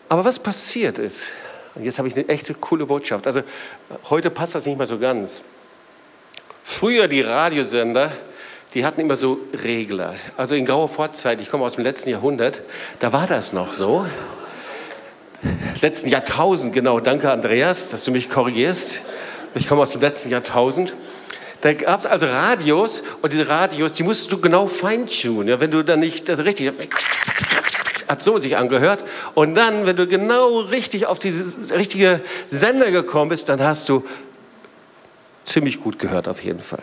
Aber 0.09 0.25
was 0.25 0.41
passiert 0.41 0.99
ist, 0.99 1.29
und 1.77 1.85
jetzt 1.85 1.99
habe 1.99 2.09
ich 2.09 2.17
eine 2.17 2.29
echte 2.29 2.55
coole 2.55 2.87
Botschaft. 2.87 3.25
Also 3.29 3.43
heute 4.11 4.31
passt 4.31 4.57
das 4.57 4.67
nicht 4.67 4.77
mehr 4.77 4.89
so 4.89 4.99
ganz. 4.99 5.43
Früher 6.65 7.07
die 7.07 7.21
Radiosender, 7.21 8.11
die 8.75 8.85
hatten 8.85 9.03
immer 9.03 9.15
so 9.15 9.39
Regler. 9.63 10.13
Also 10.37 10.57
in 10.57 10.67
grauer 10.67 10.89
Vorzeit, 10.89 11.41
ich 11.41 11.53
komme 11.53 11.65
aus 11.65 11.77
dem 11.77 11.85
letzten 11.85 12.11
Jahrhundert, 12.11 12.63
da 12.99 13.13
war 13.13 13.29
das 13.29 13.53
noch 13.53 13.73
so. 13.73 14.05
Letzten 15.81 16.09
Jahrtausend, 16.09 16.73
genau. 16.73 16.99
Danke, 16.99 17.31
Andreas, 17.31 17.91
dass 17.91 18.05
du 18.05 18.11
mich 18.11 18.29
korrigierst. 18.29 19.03
Ich 19.57 19.69
komme 19.69 19.83
aus 19.83 19.93
dem 19.93 20.03
letzten 20.03 20.31
Jahrtausend. 20.31 20.93
Da 21.63 21.73
gab 21.73 22.01
es 22.01 22.07
also 22.07 22.27
Radios 22.27 23.03
und 23.23 23.33
diese 23.33 23.49
Radios, 23.49 23.95
die 23.95 24.03
musst 24.03 24.31
du 24.31 24.39
genau 24.39 24.67
feintunen. 24.67 25.49
Ja, 25.49 25.61
wenn 25.61 25.71
du 25.71 25.83
dann 25.83 26.01
nicht 26.01 26.29
das 26.29 26.41
richtig 26.41 26.73
hat 28.09 28.23
so 28.23 28.39
sich 28.39 28.57
angehört. 28.57 29.03
Und 29.35 29.55
dann, 29.55 29.87
wenn 29.87 29.97
du 29.97 30.07
genau 30.07 30.61
richtig 30.61 31.07
auf 31.07 31.19
diese 31.19 31.75
richtige 31.75 32.21
Sender 32.47 32.91
gekommen 32.91 33.31
bist, 33.31 33.49
dann 33.49 33.61
hast 33.61 33.89
du 33.89 34.05
ziemlich 35.45 35.81
gut 35.81 35.99
gehört 35.99 36.29
auf 36.29 36.45
jeden 36.45 36.61
Fall. 36.61 36.83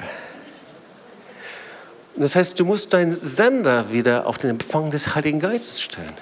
Das 2.15 2.35
heißt, 2.35 2.59
du 2.59 2.65
musst 2.65 2.93
deinen 2.93 3.11
Sender 3.11 3.91
wieder 3.91 4.27
auf 4.27 4.37
den 4.37 4.49
Empfang 4.49 4.91
des 4.91 5.15
Heiligen 5.15 5.39
Geistes 5.39 5.81
stellen. 5.81 6.13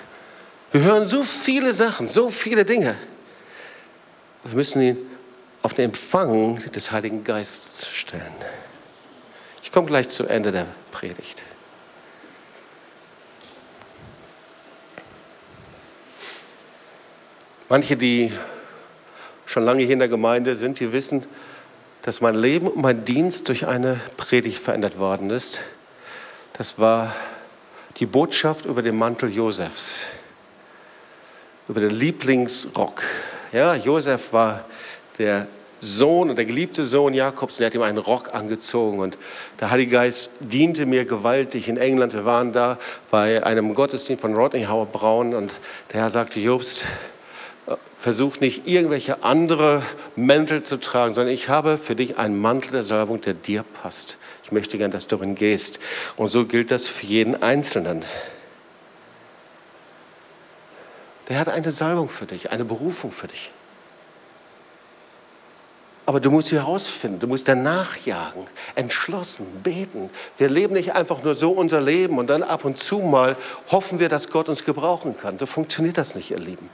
Wir 0.72 0.82
hören 0.82 1.06
so 1.06 1.24
viele 1.24 1.74
Sachen, 1.74 2.08
so 2.08 2.30
viele 2.30 2.64
Dinge. 2.64 2.96
Wir 4.44 4.56
müssen 4.56 4.82
ihn 4.82 5.11
auf 5.62 5.74
den 5.74 5.86
Empfang 5.86 6.58
des 6.72 6.92
Heiligen 6.92 7.24
Geistes 7.24 7.88
stellen. 7.88 8.36
Ich 9.62 9.72
komme 9.72 9.88
gleich 9.88 10.10
zu 10.10 10.26
Ende 10.26 10.52
der 10.52 10.66
Predigt. 10.92 11.44
Manche, 17.70 17.96
die 17.96 18.34
schon 19.46 19.64
lange 19.64 19.84
hier 19.84 19.94
in 19.94 20.00
der 20.00 20.10
Gemeinde 20.10 20.56
sind, 20.56 20.80
die 20.80 20.92
wissen, 20.92 21.26
dass 22.02 22.20
mein 22.20 22.36
Leben 22.36 22.68
und 22.68 22.82
mein 22.82 23.06
Dienst 23.06 23.48
durch 23.48 23.68
eine 23.68 24.00
Predigt 24.18 24.60
verändert 24.60 24.98
worden 24.98 25.30
ist. 25.30 25.62
Das 26.54 26.80
war 26.80 27.16
die 27.98 28.06
Botschaft 28.06 28.66
über 28.66 28.82
den 28.82 28.98
Mantel 28.98 29.30
Josefs, 29.30 30.08
über 31.68 31.80
den 31.80 31.92
Lieblingsrock. 31.92 33.04
Ja, 33.52 33.76
Josef 33.76 34.34
war 34.34 34.66
der 35.22 35.48
Sohn 35.80 36.30
und 36.30 36.36
der 36.36 36.46
geliebte 36.46 36.86
Sohn 36.86 37.14
Jakobs, 37.14 37.58
der 37.58 37.68
hat 37.68 37.76
ihm 37.76 37.82
einen 37.82 37.98
Rock 37.98 38.34
angezogen 38.34 39.00
und 39.00 39.18
der 39.60 39.72
Heilige 39.72 39.92
Geist 39.92 40.30
diente 40.40 40.86
mir 40.86 41.06
gewaltig 41.06 41.68
in 41.68 41.78
England. 41.78 42.14
Wir 42.14 42.26
waren 42.26 42.54
da 42.54 42.78
bei 43.10 43.44
einem 43.44 43.74
Gottesdienst 43.74 44.22
von 44.22 44.36
Rodney 44.36 44.66
Howard 44.66 44.92
Brown 44.92 45.34
und 45.34 45.54
der 45.92 46.02
Herr 46.02 46.10
sagte, 46.10 46.40
Jobst, 46.40 46.86
versuch 47.96 48.40
nicht 48.40 48.68
irgendwelche 48.68 49.24
andere 49.24 49.82
Mäntel 50.16 50.62
zu 50.64 50.80
tragen, 50.80 51.14
sondern 51.14 51.34
ich 51.34 51.50
habe 51.50 51.78
für 51.78 51.96
dich 51.96 52.18
einen 52.18 52.40
Mantel 52.40 52.72
der 52.72 52.84
Salbung, 52.84 53.22
der 53.22 53.34
dir 53.34 53.64
passt. 53.64 54.18
Ich 54.44 54.52
möchte 54.52 54.78
gern, 54.78 54.92
dass 54.92 55.08
du 55.08 55.18
darin 55.18 55.36
gehst. 55.36 55.80
Und 56.16 56.32
so 56.32 56.46
gilt 56.46 56.72
das 56.72 56.88
für 56.88 57.06
jeden 57.06 57.42
Einzelnen. 57.42 58.04
Der 61.30 61.40
hat 61.40 61.50
eine 61.50 61.72
Salbung 61.72 62.10
für 62.10 62.26
dich, 62.26 62.52
eine 62.52 62.66
Berufung 62.66 63.12
für 63.12 63.28
dich. 63.28 63.52
Aber 66.12 66.20
du 66.20 66.30
musst 66.30 66.50
sie 66.50 66.58
herausfinden, 66.58 67.22
du 67.22 67.28
musst 67.28 67.48
danach 67.48 67.96
jagen, 68.06 68.44
entschlossen, 68.76 69.46
beten. 69.64 70.10
Wir 70.38 70.50
leben 70.50 70.74
nicht 70.74 70.94
einfach 70.94 71.24
nur 71.24 71.36
so 71.36 71.52
unser 71.52 71.80
Leben 71.80 72.18
und 72.18 72.30
dann 72.30 72.44
ab 72.44 72.66
und 72.66 72.78
zu 72.78 73.00
mal 73.00 73.38
hoffen 73.72 74.02
wir, 74.02 74.10
dass 74.10 74.28
Gott 74.28 74.50
uns 74.50 74.66
gebrauchen 74.66 75.16
kann. 75.16 75.38
So 75.38 75.46
funktioniert 75.46 75.98
das 75.98 76.14
nicht, 76.14 76.30
ihr 76.30 76.38
Lieben. 76.38 76.70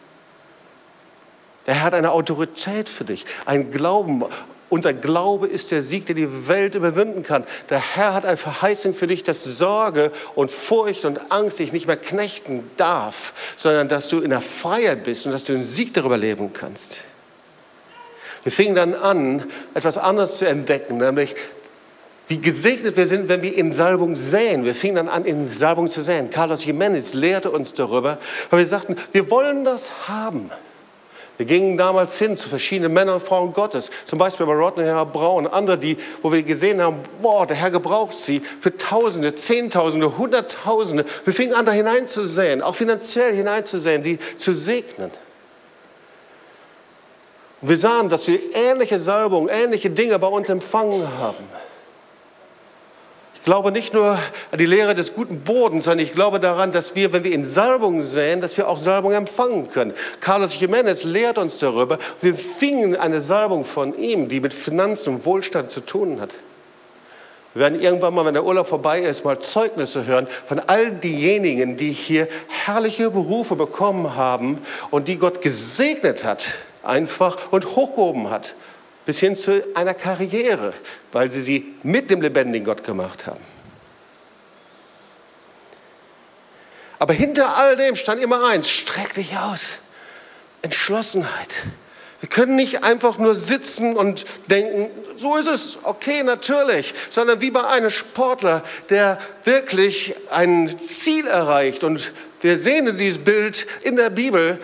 Er 1.67 1.83
hat 1.83 1.93
eine 1.93 2.13
Autorität 2.13 2.89
für 2.89 3.05
dich, 3.05 3.25
einen 3.45 3.69
Glauben, 3.69 4.23
Unser 4.69 4.93
Glaube 4.93 5.45
ist 5.45 5.69
der 5.69 5.83
Sieg, 5.83 6.07
der 6.07 6.15
die 6.15 6.47
Welt 6.47 6.73
überwinden 6.73 7.21
kann. 7.21 7.43
Der 7.69 7.77
Herr 7.77 8.15
hat 8.15 8.25
eine 8.25 8.38
Verheißung 8.38 8.95
für 8.95 9.05
dich, 9.05 9.21
dass 9.21 9.43
Sorge 9.43 10.11
und 10.33 10.49
Furcht 10.49 11.05
und 11.05 11.31
Angst 11.31 11.59
dich 11.59 11.73
nicht 11.73 11.85
mehr 11.85 11.95
knechten 11.95 12.67
darf, 12.75 13.53
sondern 13.55 13.88
dass 13.88 14.09
du 14.09 14.19
in 14.19 14.31
der 14.31 14.41
Freiheit 14.41 15.03
bist 15.03 15.27
und 15.27 15.31
dass 15.31 15.43
du 15.43 15.53
einen 15.53 15.61
Sieg 15.61 15.93
darüber 15.93 16.17
leben 16.17 16.53
kannst. 16.53 17.03
Wir 18.47 18.51
fingen 18.53 18.75
dann 18.75 18.93
an, 18.93 19.43
etwas 19.73 19.97
anderes 19.97 20.37
zu 20.37 20.47
entdecken, 20.47 20.99
nämlich 20.99 21.35
wie 22.29 22.37
gesegnet 22.37 22.95
wir 22.95 23.05
sind, 23.05 23.27
wenn 23.27 23.41
wir 23.41 23.53
in 23.53 23.73
Salbung 23.73 24.15
säen. 24.15 24.63
Wir 24.63 24.73
fingen 24.73 24.95
dann 24.95 25.09
an, 25.09 25.25
in 25.25 25.51
Salbung 25.51 25.89
zu 25.89 26.01
säen. 26.01 26.29
Carlos 26.29 26.63
Jimenez 26.63 27.13
lehrte 27.13 27.51
uns 27.51 27.73
darüber, 27.73 28.17
weil 28.49 28.59
wir 28.59 28.65
sagten, 28.65 28.95
wir 29.11 29.29
wollen 29.29 29.65
das 29.65 30.07
haben. 30.07 30.49
Wir 31.35 31.45
gingen 31.45 31.77
damals 31.77 32.17
hin 32.19 32.37
zu 32.37 32.47
verschiedenen 32.47 32.93
Männern 32.93 33.15
und 33.15 33.21
Frauen 33.21 33.51
Gottes, 33.51 33.91
zum 34.05 34.17
Beispiel 34.17 34.45
bei 34.45 34.53
Rodney 34.53 34.85
Herr 34.85 35.05
Braun, 35.05 35.45
andere, 35.45 35.77
die, 35.77 35.97
wo 36.21 36.31
wir 36.31 36.41
gesehen 36.43 36.81
haben, 36.81 37.01
boah, 37.21 37.45
der 37.45 37.57
Herr 37.57 37.71
gebraucht 37.71 38.17
sie 38.17 38.39
für 38.39 38.77
Tausende, 38.77 39.35
Zehntausende, 39.35 40.17
Hunderttausende. 40.17 41.03
Wir 41.25 41.33
fingen 41.33 41.53
an, 41.53 41.65
da 41.65 41.73
hineinzusehen, 41.73 42.61
auch 42.61 42.75
finanziell 42.75 43.35
hineinzusehen, 43.35 44.03
die 44.03 44.19
zu 44.37 44.53
segnen. 44.53 45.11
Und 47.62 47.70
wir 47.70 47.78
sahen, 47.78 48.10
dass 48.10 48.28
wir 48.28 48.39
ähnliche 48.53 48.99
Salbungen, 48.99 49.49
ähnliche 49.49 49.89
Dinge 49.89 50.20
bei 50.20 50.28
uns 50.28 50.49
empfangen 50.49 51.08
haben 51.20 51.45
glaube 53.47 53.72
nicht 53.72 53.93
nur 53.93 54.20
an 54.51 54.58
die 54.58 54.66
Lehre 54.66 54.93
des 54.93 55.14
guten 55.14 55.39
Bodens, 55.39 55.86
sondern 55.86 56.05
ich 56.05 56.12
glaube 56.12 56.41
daran, 56.41 56.74
dass 56.74 56.95
wir, 56.95 57.14
wenn 57.14 57.24
wir 57.24 57.32
in 57.32 57.45
Salbung 57.45 58.01
säen, 58.01 58.41
dass 58.41 58.58
wir 58.58 58.68
auch 58.68 58.78
Salbung 58.78 59.14
empfangen 59.14 59.70
können. 59.70 59.93
Carlos 60.20 60.60
Jimenez 60.60 61.05
lehrt 61.05 61.38
uns 61.38 61.58
darüber. 61.58 61.97
Wir 62.20 62.36
fingen 62.36 62.97
eine 62.97 63.22
Salbung 63.22 63.64
von 63.64 63.97
ihm, 63.97 64.28
die 64.28 64.41
mit 64.41 64.53
Finanzen 64.53 65.14
und 65.14 65.26
Wohlstand 65.26 65.72
zu 65.72 65.80
tun 65.80 66.20
hat. 66.20 66.34
Wir 67.53 67.62
werden 67.62 67.80
irgendwann 67.80 68.16
mal, 68.16 68.26
wenn 68.26 68.34
der 68.34 68.43
Urlaub 68.43 68.68
vorbei 68.68 68.99
ist, 68.99 69.24
mal 69.24 69.39
Zeugnisse 69.39 70.05
hören 70.05 70.28
von 70.45 70.60
all 70.60 70.91
diejenigen, 70.91 71.78
die 71.78 71.93
hier 71.93 72.28
herrliche 72.66 73.10
Berufe 73.12 73.55
bekommen 73.55 74.18
haben 74.18 74.58
und 74.91 75.08
die 75.08 75.16
Gott 75.16 75.41
gesegnet 75.41 76.26
hat, 76.26 76.49
einfach 76.88 77.51
und 77.51 77.75
hochgehoben 77.75 78.29
hat 78.29 78.55
bis 79.07 79.19
hin 79.21 79.38
zu 79.38 79.63
einer 79.73 79.93
Karriere, 79.93 80.73
weil 81.13 81.31
sie 81.31 81.41
sie 81.41 81.73
mit 81.81 82.11
dem 82.11 82.21
lebendigen 82.21 82.65
Gott 82.65 82.83
gemacht 82.83 83.25
haben. 83.25 83.39
Aber 86.99 87.13
hinter 87.13 87.55
all 87.55 87.77
dem 87.77 87.95
stand 87.95 88.21
immer 88.21 88.45
eins, 88.45 88.69
streck 88.69 89.13
dich 89.13 89.38
aus, 89.38 89.79
Entschlossenheit. 90.61 91.53
Wir 92.19 92.27
können 92.27 92.57
nicht 92.57 92.83
einfach 92.83 93.17
nur 93.17 93.35
sitzen 93.35 93.95
und 93.95 94.25
denken, 94.47 94.89
so 95.15 95.38
ist 95.38 95.47
es, 95.47 95.77
okay, 95.83 96.23
natürlich, 96.23 96.93
sondern 97.09 97.39
wie 97.39 97.51
bei 97.51 97.65
einem 97.65 97.91
Sportler, 97.91 98.61
der 98.89 99.19
wirklich 99.45 100.15
ein 100.31 100.67
Ziel 100.67 101.27
erreicht. 101.27 101.85
Und 101.85 102.11
wir 102.41 102.57
sehen 102.57 102.88
in 102.88 102.97
dieses 102.97 103.23
Bild 103.23 103.67
in 103.83 103.95
der 103.95 104.09
Bibel, 104.09 104.59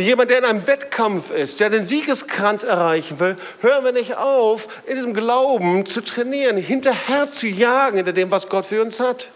jemand, 0.00 0.30
der 0.30 0.38
in 0.38 0.44
einem 0.44 0.66
Wettkampf 0.66 1.30
ist, 1.30 1.60
der 1.60 1.70
den 1.70 1.82
Siegeskranz 1.82 2.64
erreichen 2.64 3.18
will, 3.18 3.36
hören 3.60 3.84
wir 3.84 3.92
nicht 3.92 4.16
auf, 4.16 4.68
in 4.86 4.94
diesem 4.94 5.14
Glauben 5.14 5.86
zu 5.86 6.00
trainieren, 6.02 6.56
hinterher 6.56 7.30
zu 7.30 7.46
jagen, 7.46 7.96
hinter 7.96 8.12
dem, 8.12 8.30
was 8.30 8.48
Gott 8.48 8.66
für 8.66 8.82
uns 8.82 9.00
hat. 9.00 9.30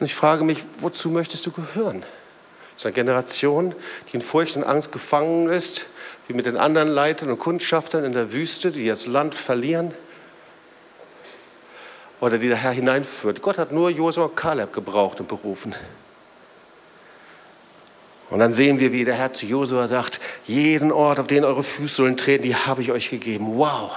Und 0.00 0.06
ich 0.06 0.14
frage 0.14 0.44
mich, 0.44 0.64
wozu 0.78 1.10
möchtest 1.10 1.46
du 1.46 1.52
gehören? 1.52 2.04
Zu 2.74 2.88
einer 2.88 2.94
Generation, 2.94 3.74
die 4.10 4.16
in 4.16 4.20
Furcht 4.20 4.56
und 4.56 4.64
Angst 4.64 4.90
gefangen 4.90 5.48
ist, 5.48 5.86
wie 6.26 6.34
mit 6.34 6.46
den 6.46 6.56
anderen 6.56 6.88
Leitern 6.88 7.30
und 7.30 7.38
Kundschaftern 7.38 8.04
in 8.04 8.12
der 8.12 8.32
Wüste, 8.32 8.72
die 8.72 8.86
das 8.86 9.06
Land 9.06 9.34
verlieren? 9.34 9.94
Oder 12.22 12.38
die 12.38 12.46
der 12.46 12.56
Herr 12.56 12.70
hineinführt. 12.70 13.42
Gott 13.42 13.58
hat 13.58 13.72
nur 13.72 13.90
Josua 13.90 14.26
und 14.26 14.36
Kaleb 14.36 14.72
gebraucht 14.72 15.18
und 15.18 15.28
berufen. 15.28 15.74
Und 18.30 18.38
dann 18.38 18.52
sehen 18.52 18.78
wir, 18.78 18.92
wie 18.92 19.04
der 19.04 19.14
Herr 19.14 19.32
zu 19.32 19.44
Josua 19.44 19.88
sagt, 19.88 20.20
jeden 20.44 20.92
Ort, 20.92 21.18
auf 21.18 21.26
den 21.26 21.44
eure 21.44 21.64
Fußsohlen 21.64 22.16
treten, 22.16 22.44
die 22.44 22.54
habe 22.54 22.80
ich 22.80 22.92
euch 22.92 23.10
gegeben. 23.10 23.58
Wow. 23.58 23.90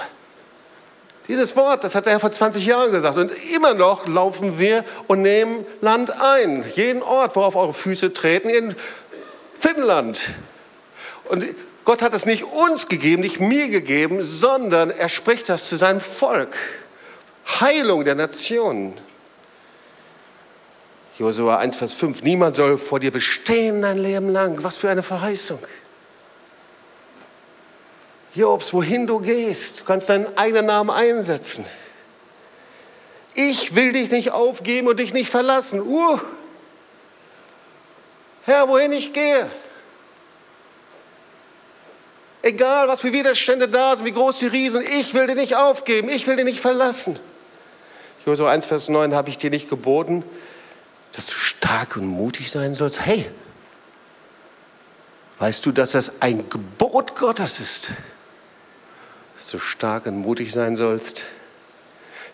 Dieses 1.28 1.54
Wort, 1.54 1.84
das 1.84 1.94
hat 1.94 2.06
der 2.06 2.14
Herr 2.14 2.20
vor 2.20 2.32
20 2.32 2.66
Jahren 2.66 2.90
gesagt. 2.90 3.16
Und 3.16 3.30
immer 3.54 3.74
noch 3.74 4.08
laufen 4.08 4.58
wir 4.58 4.84
und 5.06 5.22
nehmen 5.22 5.64
Land 5.80 6.10
ein. 6.20 6.64
Jeden 6.74 7.04
Ort, 7.04 7.36
worauf 7.36 7.54
eure 7.54 7.72
Füße 7.72 8.12
treten, 8.12 8.50
in 8.50 8.74
Finnland. 9.56 10.30
Und 11.28 11.46
Gott 11.84 12.02
hat 12.02 12.12
es 12.12 12.26
nicht 12.26 12.42
uns 12.42 12.88
gegeben, 12.88 13.22
nicht 13.22 13.38
mir 13.38 13.68
gegeben, 13.68 14.20
sondern 14.20 14.90
er 14.90 15.08
spricht 15.08 15.48
das 15.48 15.68
zu 15.68 15.76
seinem 15.76 16.00
Volk. 16.00 16.56
Heilung 17.46 18.04
der 18.04 18.14
Nationen. 18.14 18.94
Josua 21.18 21.58
1, 21.58 21.76
Vers 21.76 21.94
5, 21.94 22.22
niemand 22.22 22.56
soll 22.56 22.76
vor 22.76 23.00
dir 23.00 23.10
bestehen 23.10 23.80
dein 23.80 23.98
Leben 23.98 24.28
lang. 24.28 24.62
Was 24.62 24.76
für 24.76 24.90
eine 24.90 25.02
Verheißung. 25.02 25.58
Jobs, 28.34 28.74
wohin 28.74 29.06
du 29.06 29.18
gehst, 29.20 29.80
du 29.80 29.84
kannst 29.84 30.10
deinen 30.10 30.36
eigenen 30.36 30.66
Namen 30.66 30.90
einsetzen. 30.90 31.64
Ich 33.34 33.74
will 33.74 33.92
dich 33.92 34.10
nicht 34.10 34.32
aufgeben 34.32 34.88
und 34.88 34.98
dich 34.98 35.14
nicht 35.14 35.30
verlassen. 35.30 35.80
Uh. 35.80 36.18
Herr, 38.44 38.68
wohin 38.68 38.92
ich 38.92 39.14
gehe. 39.14 39.50
Egal, 42.42 42.88
was 42.88 43.00
für 43.00 43.12
Widerstände 43.12 43.68
da 43.68 43.96
sind, 43.96 44.04
wie 44.04 44.12
groß 44.12 44.38
die 44.38 44.46
Riesen, 44.46 44.82
ich 44.82 45.14
will 45.14 45.26
dich 45.26 45.36
nicht 45.36 45.56
aufgeben, 45.56 46.08
ich 46.08 46.26
will 46.26 46.36
dich 46.36 46.44
nicht 46.44 46.60
verlassen. 46.60 47.18
Josua 48.26 48.50
1, 48.50 48.66
Vers 48.66 48.88
9 48.88 49.14
habe 49.14 49.30
ich 49.30 49.38
dir 49.38 49.50
nicht 49.50 49.68
geboten, 49.68 50.24
dass 51.12 51.26
du 51.26 51.34
stark 51.34 51.96
und 51.96 52.06
mutig 52.06 52.50
sein 52.50 52.74
sollst. 52.74 53.06
Hey, 53.06 53.30
weißt 55.38 55.64
du, 55.64 55.70
dass 55.70 55.92
das 55.92 56.20
ein 56.20 56.50
Gebot 56.50 57.14
Gottes 57.14 57.60
ist, 57.60 57.90
dass 59.36 59.50
du 59.52 59.60
stark 59.60 60.06
und 60.06 60.16
mutig 60.16 60.50
sein 60.50 60.76
sollst? 60.76 61.22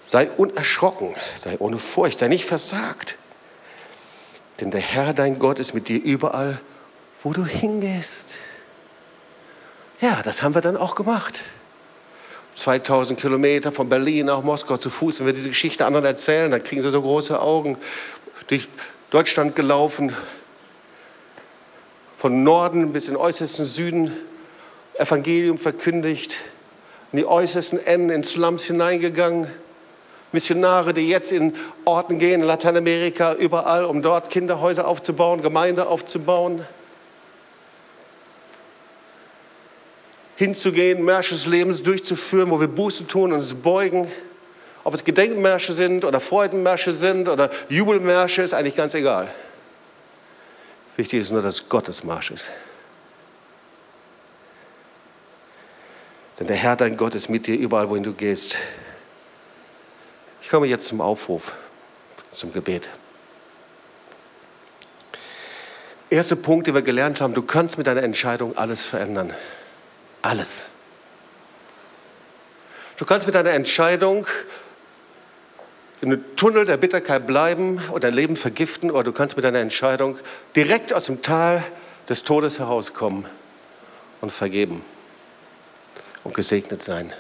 Sei 0.01 0.31
unerschrocken, 0.31 1.15
sei 1.37 1.59
ohne 1.59 1.79
Furcht, 1.79 2.21
sei 2.21 2.29
nicht 2.29 2.47
versagt. 2.47 3.17
Denn 4.61 4.71
der 4.71 4.81
Herr, 4.81 5.13
dein 5.13 5.39
Gott, 5.39 5.59
ist 5.59 5.75
mit 5.75 5.89
dir 5.89 6.03
überall, 6.03 6.59
wo 7.23 7.35
du 7.35 7.45
hingehst. 7.45 8.37
Ja, 10.01 10.23
das 10.23 10.43
haben 10.43 10.55
wir 10.55 10.63
dann 10.63 10.79
auch 10.79 10.95
gemacht. 10.95 11.43
2000 12.55 13.19
Kilometer 13.19 13.73
von 13.73 13.89
Berlin 13.89 14.27
nach 14.27 14.43
Moskau 14.43 14.77
zu 14.77 14.91
Fuß. 14.91 15.21
Wenn 15.21 15.27
wir 15.27 15.33
diese 15.33 15.49
Geschichte 15.49 15.87
anderen 15.87 16.05
erzählen, 16.05 16.51
dann 16.51 16.63
kriegen 16.63 16.83
sie 16.83 16.91
so 16.91 17.01
große 17.01 17.41
Augen. 17.41 17.77
Durch 18.47 18.69
Deutschland 19.11 19.57
gelaufen, 19.57 20.15
von 22.17 22.45
Norden 22.45 22.93
bis 22.93 23.09
in 23.09 23.15
den 23.15 23.21
äußersten 23.21 23.67
Süden, 23.67 24.13
Evangelium 24.95 25.59
verkündigt, 25.59 26.37
in 27.11 27.19
die 27.19 27.27
äußersten 27.27 27.85
Enden, 27.85 28.11
in 28.11 28.23
Slums 28.23 28.65
hineingegangen. 28.65 29.49
Missionare, 30.31 30.95
die 30.95 31.09
jetzt 31.09 31.33
in 31.33 31.55
Orten 31.85 32.19
gehen, 32.19 32.41
in 32.41 32.47
Lateinamerika, 32.47 33.35
überall, 33.35 33.85
um 33.85 34.03
dort 34.03 34.31
Kinderhäuser 34.31 34.87
aufzubauen, 34.87 35.43
Gemeinde 35.43 35.89
aufzubauen. 35.89 36.65
Hinzugehen, 40.43 41.05
Märsche 41.05 41.35
des 41.35 41.47
Lebens 41.47 41.83
durchzuführen, 41.83 42.51
wo 42.51 42.61
wir 42.61 42.67
Buße 42.67 43.07
tun 43.07 43.33
und 43.33 43.39
uns 43.39 43.55
beugen. 43.55 44.11
Ob 44.83 44.93
es 44.93 45.05
Gedenkmärsche 45.05 45.73
sind 45.73 46.05
oder 46.05 46.19
Freudenmärsche 46.19 46.93
sind 46.93 47.29
oder 47.29 47.49
Jubelmärsche, 47.69 48.43
ist 48.43 48.53
eigentlich 48.53 48.75
ganz 48.75 48.95
egal. 48.95 49.33
Wichtig 50.97 51.21
ist 51.21 51.31
nur, 51.31 51.43
dass 51.43 51.55
es 51.55 51.69
Gottesmarsch 51.69 52.33
ist. 52.33 52.51
Denn 56.41 56.49
der 56.49 56.57
Herr, 56.57 56.75
dein 56.75 56.97
Gott, 56.97 57.15
ist 57.15 57.29
mit 57.29 57.47
dir 57.47 57.57
überall, 57.57 57.89
wohin 57.89 58.03
du 58.03 58.13
gehst. 58.13 58.59
Ich 60.43 60.49
komme 60.49 60.67
jetzt 60.67 60.89
zum 60.89 61.01
Aufruf, 61.01 61.53
zum 62.33 62.53
Gebet. 62.53 62.91
Erster 66.11 66.37
Punkt, 66.37 66.67
den 66.67 66.75
wir 66.75 66.83
gelernt 66.83 67.21
haben, 67.21 67.33
du 67.33 67.43
kannst 67.43 67.79
mit 67.79 67.87
deiner 67.87 68.03
Entscheidung 68.03 68.57
alles 68.57 68.85
verändern. 68.85 69.33
Alles. 70.23 70.71
Du 72.97 73.05
kannst 73.05 73.27
mit 73.27 73.35
deiner 73.35 73.51
Entscheidung 73.51 74.27
im 76.01 76.37
Tunnel 76.37 76.65
der 76.67 76.77
Bitterkeit 76.77 77.27
bleiben 77.27 77.81
oder 77.91 78.01
dein 78.01 78.15
Leben 78.15 78.37
vergiften 78.37 78.91
oder 78.91 79.05
du 79.05 79.13
kannst 79.13 79.37
mit 79.37 79.45
deiner 79.45 79.61
Entscheidung 79.61 80.19
direkt 80.57 80.93
aus 80.93 81.07
dem 81.07 81.23
Tal 81.23 81.63
des 82.09 82.25
Todes 82.25 82.59
herauskommen 82.59 83.27
und 84.21 84.31
vergeben 84.31 84.83
und 86.25 86.35
gesegnet 86.35 86.83
sein 86.83 87.13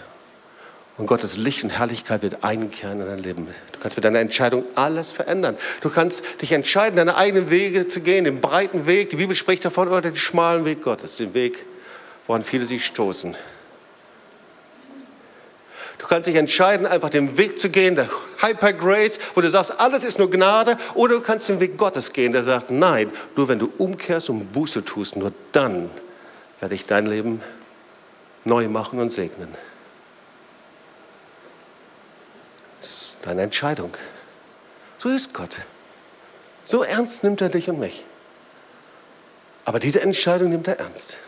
Und 0.99 1.07
Gottes 1.07 1.37
Licht 1.37 1.65
und 1.65 1.71
Herrlichkeit 1.71 2.23
wird 2.23 2.45
einkehren 2.45 3.01
in 3.01 3.07
dein 3.07 3.19
Leben. 3.21 3.49
Du 3.73 3.79
kannst 3.81 3.97
mit 3.97 4.05
deiner 4.05 4.21
Entscheidung 4.21 4.65
alles 4.75 5.11
verändern. 5.11 5.57
Du 5.81 5.91
kannst 5.91 6.43
dich 6.43 6.53
entscheiden, 6.53 6.97
deine 6.97 7.17
eigenen 7.17 7.51
Wege 7.51 7.89
zu 7.89 8.01
gehen, 8.01 8.25
den 8.25 8.41
breiten 8.41 8.87
Weg. 8.87 9.11
Die 9.11 9.17
Bibel 9.17 9.35
spricht 9.35 9.65
davon, 9.65 9.89
oder 9.89 10.03
den 10.03 10.17
schmalen 10.17 10.65
Weg 10.65 10.83
Gottes, 10.83 11.17
den 11.17 11.35
Weg, 11.35 11.65
woran 12.27 12.43
viele 12.43 12.67
sich 12.67 12.85
stoßen. 12.87 13.37
Du 15.99 16.07
kannst 16.09 16.27
dich 16.27 16.37
entscheiden, 16.37 16.85
einfach 16.85 17.11
den 17.11 17.39
Weg 17.39 17.61
zu 17.61 17.71
gehen, 17.71 17.95
der 17.95 18.09
Hyper 18.41 18.73
Grace, 18.73 19.21
wo 19.35 19.41
du 19.41 19.49
sagst, 19.49 19.79
alles 19.81 20.03
ist 20.03 20.19
nur 20.19 20.31
Gnade, 20.31 20.77
oder 20.95 21.15
du 21.15 21.21
kannst 21.21 21.49
den 21.49 21.61
Weg 21.61 21.79
Gottes 21.79 22.13
gehen, 22.13 22.33
der 22.33 22.43
sagt, 22.43 22.73
nein, 22.73 23.11
nur 23.37 23.49
wenn 23.49 23.61
du 23.61 23.73
umkehrst 23.79 24.29
und 24.29 24.53
Buße 24.53 24.85
tust, 24.85 25.17
nur 25.17 25.33
dann 25.53 25.91
werde 26.59 26.75
ich 26.75 26.87
dein 26.87 27.07
Leben 27.07 27.41
neu 28.45 28.69
machen 28.69 28.99
und 28.99 29.11
segnen. 29.11 29.55
Das 32.81 32.91
ist 32.91 33.17
deine 33.23 33.43
Entscheidung. 33.43 33.93
So 34.99 35.09
ist 35.09 35.33
Gott. 35.35 35.51
So 36.65 36.83
ernst 36.83 37.23
nimmt 37.23 37.41
er 37.41 37.49
dich 37.49 37.71
und 37.71 37.79
mich. 37.79 38.05
Aber 39.65 39.79
diese 39.79 40.01
Entscheidung 40.01 40.51
nimmt 40.51 40.67
er 40.67 40.81
ernst. 40.81 41.19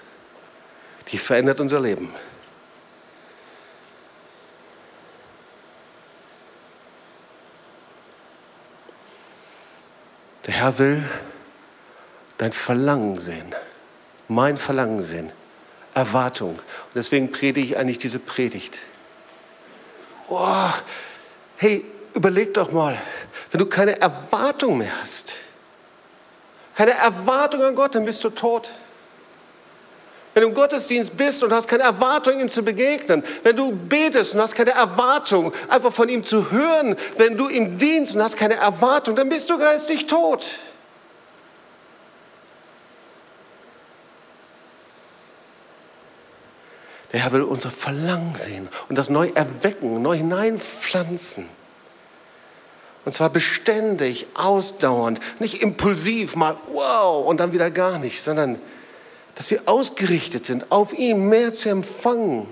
Die 1.08 1.18
verändert 1.18 1.60
unser 1.60 1.80
Leben. 1.80 2.12
Der 10.46 10.54
Herr 10.54 10.78
will 10.78 11.02
dein 12.38 12.52
Verlangen 12.52 13.18
sehen, 13.18 13.54
mein 14.28 14.56
Verlangen 14.56 15.02
sehen, 15.02 15.32
Erwartung. 15.94 16.50
Und 16.50 16.94
deswegen 16.94 17.32
predige 17.32 17.66
ich 17.66 17.76
eigentlich 17.78 17.98
diese 17.98 18.18
Predigt. 18.18 18.80
Oh, 20.28 20.70
hey, 21.56 21.84
überleg 22.14 22.54
doch 22.54 22.72
mal, 22.72 23.00
wenn 23.50 23.58
du 23.58 23.66
keine 23.66 24.00
Erwartung 24.00 24.78
mehr 24.78 25.00
hast, 25.00 25.34
keine 26.74 26.92
Erwartung 26.92 27.62
an 27.62 27.74
Gott, 27.74 27.94
dann 27.94 28.04
bist 28.04 28.22
du 28.24 28.30
tot. 28.30 28.70
Wenn 30.34 30.42
du 30.42 30.48
im 30.48 30.54
Gottesdienst 30.54 31.16
bist 31.16 31.44
und 31.44 31.52
hast 31.52 31.68
keine 31.68 31.84
Erwartung, 31.84 32.40
ihm 32.40 32.50
zu 32.50 32.64
begegnen, 32.64 33.22
wenn 33.44 33.54
du 33.54 33.70
betest 33.70 34.34
und 34.34 34.40
hast 34.40 34.56
keine 34.56 34.72
Erwartung, 34.72 35.52
einfach 35.68 35.92
von 35.92 36.08
ihm 36.08 36.24
zu 36.24 36.50
hören, 36.50 36.96
wenn 37.16 37.36
du 37.36 37.48
ihm 37.48 37.78
dienst 37.78 38.16
und 38.16 38.22
hast 38.22 38.36
keine 38.36 38.54
Erwartung, 38.54 39.14
dann 39.14 39.28
bist 39.28 39.48
du 39.48 39.58
geistig 39.58 40.08
tot. 40.08 40.44
Der 47.12 47.20
Herr 47.20 47.32
will 47.32 47.42
unser 47.42 47.70
Verlangen 47.70 48.34
sehen 48.34 48.68
und 48.88 48.98
das 48.98 49.08
neu 49.08 49.30
erwecken, 49.36 50.02
neu 50.02 50.16
hineinpflanzen. 50.16 51.48
Und 53.04 53.14
zwar 53.14 53.30
beständig, 53.30 54.26
ausdauernd, 54.34 55.20
nicht 55.38 55.62
impulsiv, 55.62 56.34
mal 56.34 56.56
wow 56.72 57.24
und 57.24 57.38
dann 57.38 57.52
wieder 57.52 57.70
gar 57.70 58.00
nicht, 58.00 58.20
sondern 58.20 58.58
dass 59.34 59.50
wir 59.50 59.62
ausgerichtet 59.66 60.46
sind, 60.46 60.70
auf 60.70 60.92
ihn 60.92 61.28
mehr 61.28 61.54
zu 61.54 61.68
empfangen. 61.68 62.46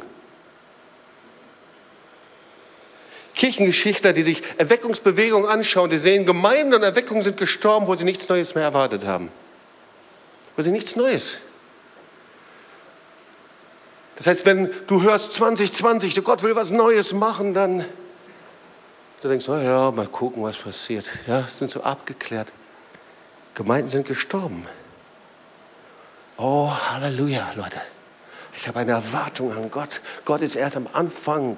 Kirchengeschichtler, 3.34 4.12
die 4.12 4.22
sich 4.22 4.42
Erweckungsbewegungen 4.58 5.48
anschauen, 5.48 5.90
die 5.90 5.98
sehen, 5.98 6.26
Gemeinden 6.26 6.74
und 6.74 6.82
Erweckungen 6.82 7.22
sind 7.22 7.36
gestorben, 7.36 7.86
wo 7.86 7.94
sie 7.94 8.04
nichts 8.04 8.28
Neues 8.28 8.54
mehr 8.54 8.64
erwartet 8.64 9.06
haben. 9.06 9.30
Wo 10.56 10.62
sie 10.62 10.70
nichts 10.70 10.96
Neues. 10.96 11.38
Das 14.16 14.26
heißt, 14.26 14.46
wenn 14.46 14.70
du 14.86 15.02
hörst 15.02 15.32
2020, 15.32 16.14
du 16.14 16.22
Gott 16.22 16.42
will 16.42 16.54
was 16.54 16.70
Neues 16.70 17.12
machen, 17.12 17.54
dann 17.54 17.84
du 19.22 19.28
denkst, 19.28 19.48
oh 19.48 19.56
ja, 19.56 19.90
mal 19.90 20.06
gucken, 20.06 20.42
was 20.42 20.58
passiert. 20.58 21.08
Ja, 21.26 21.46
sind 21.48 21.70
so 21.70 21.82
abgeklärt. 21.82 22.52
Gemeinden 23.54 23.88
sind 23.88 24.06
gestorben. 24.06 24.66
Oh, 26.44 26.68
Halleluja, 26.90 27.52
Leute. 27.54 27.80
Ich 28.56 28.66
habe 28.66 28.80
eine 28.80 28.90
Erwartung 28.90 29.56
an 29.56 29.70
Gott. 29.70 30.00
Gott 30.24 30.42
ist 30.42 30.56
erst 30.56 30.76
am 30.76 30.88
Anfang. 30.92 31.56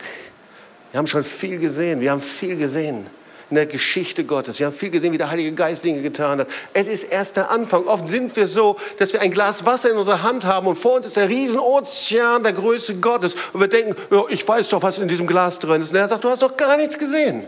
Wir 0.90 0.98
haben 0.98 1.06
schon 1.06 1.24
viel 1.24 1.58
gesehen. 1.58 2.02
Wir 2.02 2.10
haben 2.10 2.20
viel 2.20 2.56
gesehen 2.56 3.06
in 3.48 3.56
der 3.56 3.64
Geschichte 3.64 4.24
Gottes. 4.24 4.58
Wir 4.58 4.66
haben 4.66 4.74
viel 4.74 4.90
gesehen, 4.90 5.14
wie 5.14 5.18
der 5.18 5.30
Heilige 5.30 5.52
Geist 5.52 5.84
Dinge 5.84 6.02
getan 6.02 6.40
hat. 6.40 6.48
Es 6.74 6.86
ist 6.86 7.04
erst 7.04 7.36
der 7.36 7.50
Anfang. 7.50 7.86
Oft 7.86 8.06
sind 8.06 8.36
wir 8.36 8.46
so, 8.46 8.76
dass 8.98 9.14
wir 9.14 9.22
ein 9.22 9.30
Glas 9.30 9.64
Wasser 9.64 9.90
in 9.90 9.96
unserer 9.96 10.22
Hand 10.22 10.44
haben 10.44 10.66
und 10.66 10.76
vor 10.76 10.96
uns 10.96 11.06
ist 11.06 11.16
der 11.16 11.30
Riesenozean 11.30 12.42
der 12.42 12.52
Größe 12.52 12.96
Gottes. 12.96 13.36
Und 13.54 13.60
wir 13.60 13.68
denken, 13.68 13.96
oh, 14.10 14.26
ich 14.28 14.46
weiß 14.46 14.68
doch, 14.68 14.82
was 14.82 14.98
in 14.98 15.08
diesem 15.08 15.26
Glas 15.26 15.58
drin 15.58 15.80
ist. 15.80 15.92
Und 15.92 15.96
er 15.96 16.08
sagt, 16.08 16.24
du 16.24 16.28
hast 16.28 16.42
doch 16.42 16.58
gar 16.58 16.76
nichts 16.76 16.98
gesehen. 16.98 17.46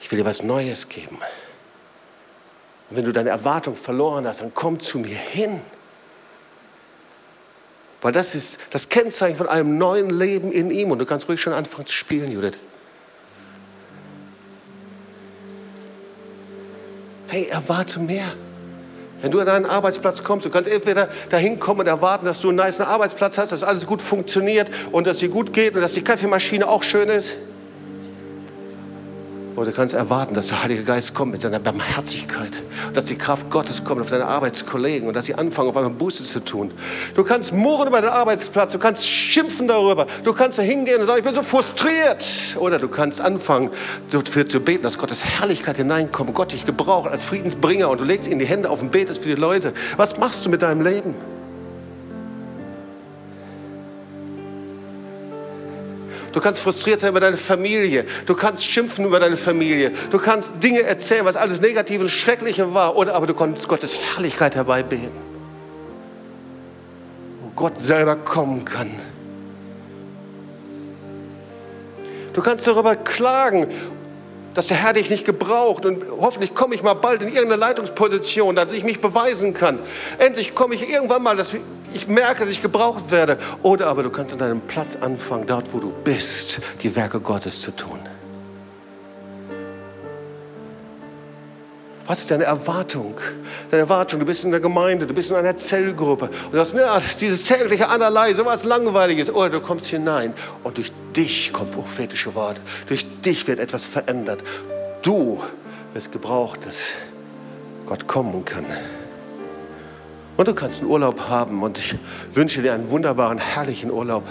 Ich 0.00 0.10
will 0.10 0.20
dir 0.20 0.24
was 0.24 0.42
Neues 0.42 0.88
geben. 0.88 1.18
Und 2.90 2.96
wenn 2.96 3.04
du 3.04 3.12
deine 3.12 3.30
Erwartung 3.30 3.76
verloren 3.76 4.26
hast, 4.26 4.40
dann 4.40 4.52
komm 4.54 4.80
zu 4.80 4.98
mir 4.98 5.16
hin. 5.16 5.60
Weil 8.00 8.12
das 8.12 8.34
ist 8.34 8.58
das 8.70 8.88
Kennzeichen 8.88 9.36
von 9.36 9.48
einem 9.48 9.76
neuen 9.76 10.10
Leben 10.10 10.52
in 10.52 10.70
ihm. 10.70 10.90
Und 10.90 10.98
du 10.98 11.04
kannst 11.04 11.28
ruhig 11.28 11.40
schon 11.40 11.52
anfangen 11.52 11.86
zu 11.86 11.94
spielen, 11.94 12.30
Judith. 12.30 12.58
Hey, 17.26 17.46
erwarte 17.48 18.00
mehr. 18.00 18.24
Wenn 19.20 19.32
du 19.32 19.40
an 19.40 19.46
deinen 19.46 19.66
Arbeitsplatz 19.66 20.22
kommst, 20.22 20.46
du 20.46 20.50
kannst 20.50 20.70
entweder 20.70 21.08
dahin 21.28 21.58
kommen 21.58 21.80
und 21.80 21.88
erwarten, 21.88 22.24
dass 22.24 22.40
du 22.40 22.48
einen 22.48 22.56
nice 22.56 22.80
Arbeitsplatz 22.80 23.36
hast, 23.36 23.50
dass 23.50 23.64
alles 23.64 23.84
gut 23.84 24.00
funktioniert 24.00 24.70
und 24.92 25.06
dass 25.06 25.18
dir 25.18 25.28
gut 25.28 25.52
geht 25.52 25.74
und 25.74 25.82
dass 25.82 25.94
die 25.94 26.04
Kaffeemaschine 26.04 26.66
auch 26.68 26.84
schön 26.84 27.08
ist. 27.08 27.36
Oder 29.58 29.72
du 29.72 29.76
kannst 29.76 29.92
erwarten, 29.92 30.34
dass 30.34 30.46
der 30.46 30.62
Heilige 30.62 30.84
Geist 30.84 31.14
kommt 31.14 31.32
mit 31.32 31.42
seiner 31.42 31.58
Barmherzigkeit, 31.58 32.62
dass 32.94 33.06
die 33.06 33.18
Kraft 33.18 33.50
Gottes 33.50 33.82
kommt 33.82 34.00
auf 34.00 34.08
deine 34.08 34.26
Arbeitskollegen 34.26 35.08
und 35.08 35.14
dass 35.14 35.24
sie 35.24 35.34
anfangen, 35.34 35.70
auf 35.70 35.76
einmal 35.76 35.90
Buße 35.90 36.22
zu 36.22 36.38
tun. 36.38 36.70
Du 37.16 37.24
kannst 37.24 37.52
murren 37.52 37.88
über 37.88 38.00
den 38.00 38.10
Arbeitsplatz, 38.10 38.70
du 38.70 38.78
kannst 38.78 39.04
schimpfen 39.04 39.66
darüber, 39.66 40.06
du 40.22 40.32
kannst 40.32 40.60
da 40.60 40.62
hingehen 40.62 41.00
und 41.00 41.06
sagen, 41.08 41.18
ich 41.18 41.24
bin 41.24 41.34
so 41.34 41.42
frustriert. 41.42 42.24
Oder 42.60 42.78
du 42.78 42.86
kannst 42.86 43.20
anfangen, 43.20 43.70
dafür 44.12 44.46
zu 44.46 44.60
beten, 44.60 44.84
dass 44.84 44.96
Gottes 44.96 45.24
Herrlichkeit 45.24 45.76
hineinkommt, 45.78 46.32
Gott 46.34 46.52
dich 46.52 46.64
gebraucht 46.64 47.10
als 47.10 47.24
Friedensbringer 47.24 47.90
und 47.90 48.00
du 48.00 48.04
legst 48.04 48.28
ihm 48.28 48.38
die 48.38 48.46
Hände 48.46 48.70
auf 48.70 48.80
und 48.80 48.92
betest 48.92 49.24
für 49.24 49.28
die 49.28 49.40
Leute. 49.40 49.72
Was 49.96 50.18
machst 50.18 50.46
du 50.46 50.50
mit 50.50 50.62
deinem 50.62 50.82
Leben? 50.82 51.16
Du 56.32 56.40
kannst 56.40 56.62
frustriert 56.62 57.00
sein 57.00 57.10
über 57.10 57.20
deine 57.20 57.36
Familie. 57.36 58.04
Du 58.26 58.34
kannst 58.34 58.64
schimpfen 58.64 59.06
über 59.06 59.18
deine 59.18 59.36
Familie. 59.36 59.92
Du 60.10 60.18
kannst 60.18 60.62
Dinge 60.62 60.82
erzählen, 60.82 61.24
was 61.24 61.36
alles 61.36 61.60
Negative 61.60 62.04
und 62.04 62.10
Schreckliche 62.10 62.74
war. 62.74 62.96
Oder 62.96 63.14
aber 63.14 63.26
du 63.26 63.34
kannst 63.34 63.66
Gottes 63.68 63.96
Herrlichkeit 63.96 64.54
herbeibeten. 64.54 65.10
Wo 67.42 67.50
Gott 67.54 67.78
selber 67.78 68.16
kommen 68.16 68.64
kann. 68.64 68.90
Du 72.34 72.42
kannst 72.42 72.66
darüber 72.66 72.94
klagen, 72.94 73.66
dass 74.54 74.66
der 74.66 74.76
Herr 74.76 74.92
dich 74.92 75.10
nicht 75.10 75.24
gebraucht 75.24 75.86
und 75.86 76.04
hoffentlich 76.20 76.54
komme 76.54 76.74
ich 76.74 76.82
mal 76.82 76.94
bald 76.94 77.22
in 77.22 77.28
irgendeine 77.28 77.56
Leitungsposition, 77.56 78.56
dass 78.56 78.72
ich 78.72 78.84
mich 78.84 79.00
beweisen 79.00 79.54
kann. 79.54 79.78
Endlich 80.18 80.54
komme 80.54 80.74
ich 80.74 80.88
irgendwann 80.88 81.22
mal, 81.22 81.36
dass 81.36 81.54
ich 81.94 82.08
merke, 82.08 82.40
dass 82.40 82.50
ich 82.50 82.62
gebraucht 82.62 83.10
werde. 83.10 83.38
Oder 83.62 83.86
aber 83.86 84.02
du 84.02 84.10
kannst 84.10 84.32
an 84.32 84.38
deinem 84.38 84.60
Platz 84.62 84.96
anfangen, 84.96 85.46
dort 85.46 85.72
wo 85.72 85.78
du 85.78 85.92
bist, 86.04 86.60
die 86.82 86.94
Werke 86.94 87.20
Gottes 87.20 87.62
zu 87.62 87.70
tun. 87.70 87.98
Was 92.08 92.20
ist 92.20 92.30
deine 92.30 92.44
Erwartung? 92.44 93.16
Deine 93.70 93.82
Erwartung, 93.82 94.18
du 94.18 94.24
bist 94.24 94.42
in 94.42 94.50
der 94.50 94.60
Gemeinde, 94.60 95.06
du 95.06 95.12
bist 95.12 95.28
in 95.28 95.36
einer 95.36 95.54
Zellgruppe 95.54 96.30
und 96.46 96.54
du 96.54 96.56
sagst, 96.56 96.72
ja, 96.74 96.98
dieses 97.20 97.44
tägliche 97.44 97.90
Anerlei, 97.90 98.32
sowas 98.32 98.64
Langweiliges. 98.64 99.30
Oder 99.30 99.50
du 99.50 99.60
kommst 99.60 99.88
hinein 99.88 100.32
und 100.64 100.78
durch 100.78 100.90
dich 101.14 101.52
kommt 101.52 101.72
prophetische 101.72 102.34
Worte. 102.34 102.62
Durch 102.86 103.04
dich 103.20 103.46
wird 103.46 103.58
etwas 103.58 103.84
verändert. 103.84 104.42
Du 105.02 105.42
wirst 105.92 106.10
gebraucht, 106.10 106.64
dass 106.64 106.92
Gott 107.84 108.06
kommen 108.06 108.42
kann. 108.42 108.64
Und 110.38 110.48
du 110.48 110.54
kannst 110.54 110.80
einen 110.80 110.90
Urlaub 110.90 111.28
haben 111.28 111.62
und 111.62 111.78
ich 111.78 111.94
wünsche 112.32 112.62
dir 112.62 112.72
einen 112.72 112.90
wunderbaren, 112.90 113.36
herrlichen 113.36 113.90
Urlaub, 113.90 114.22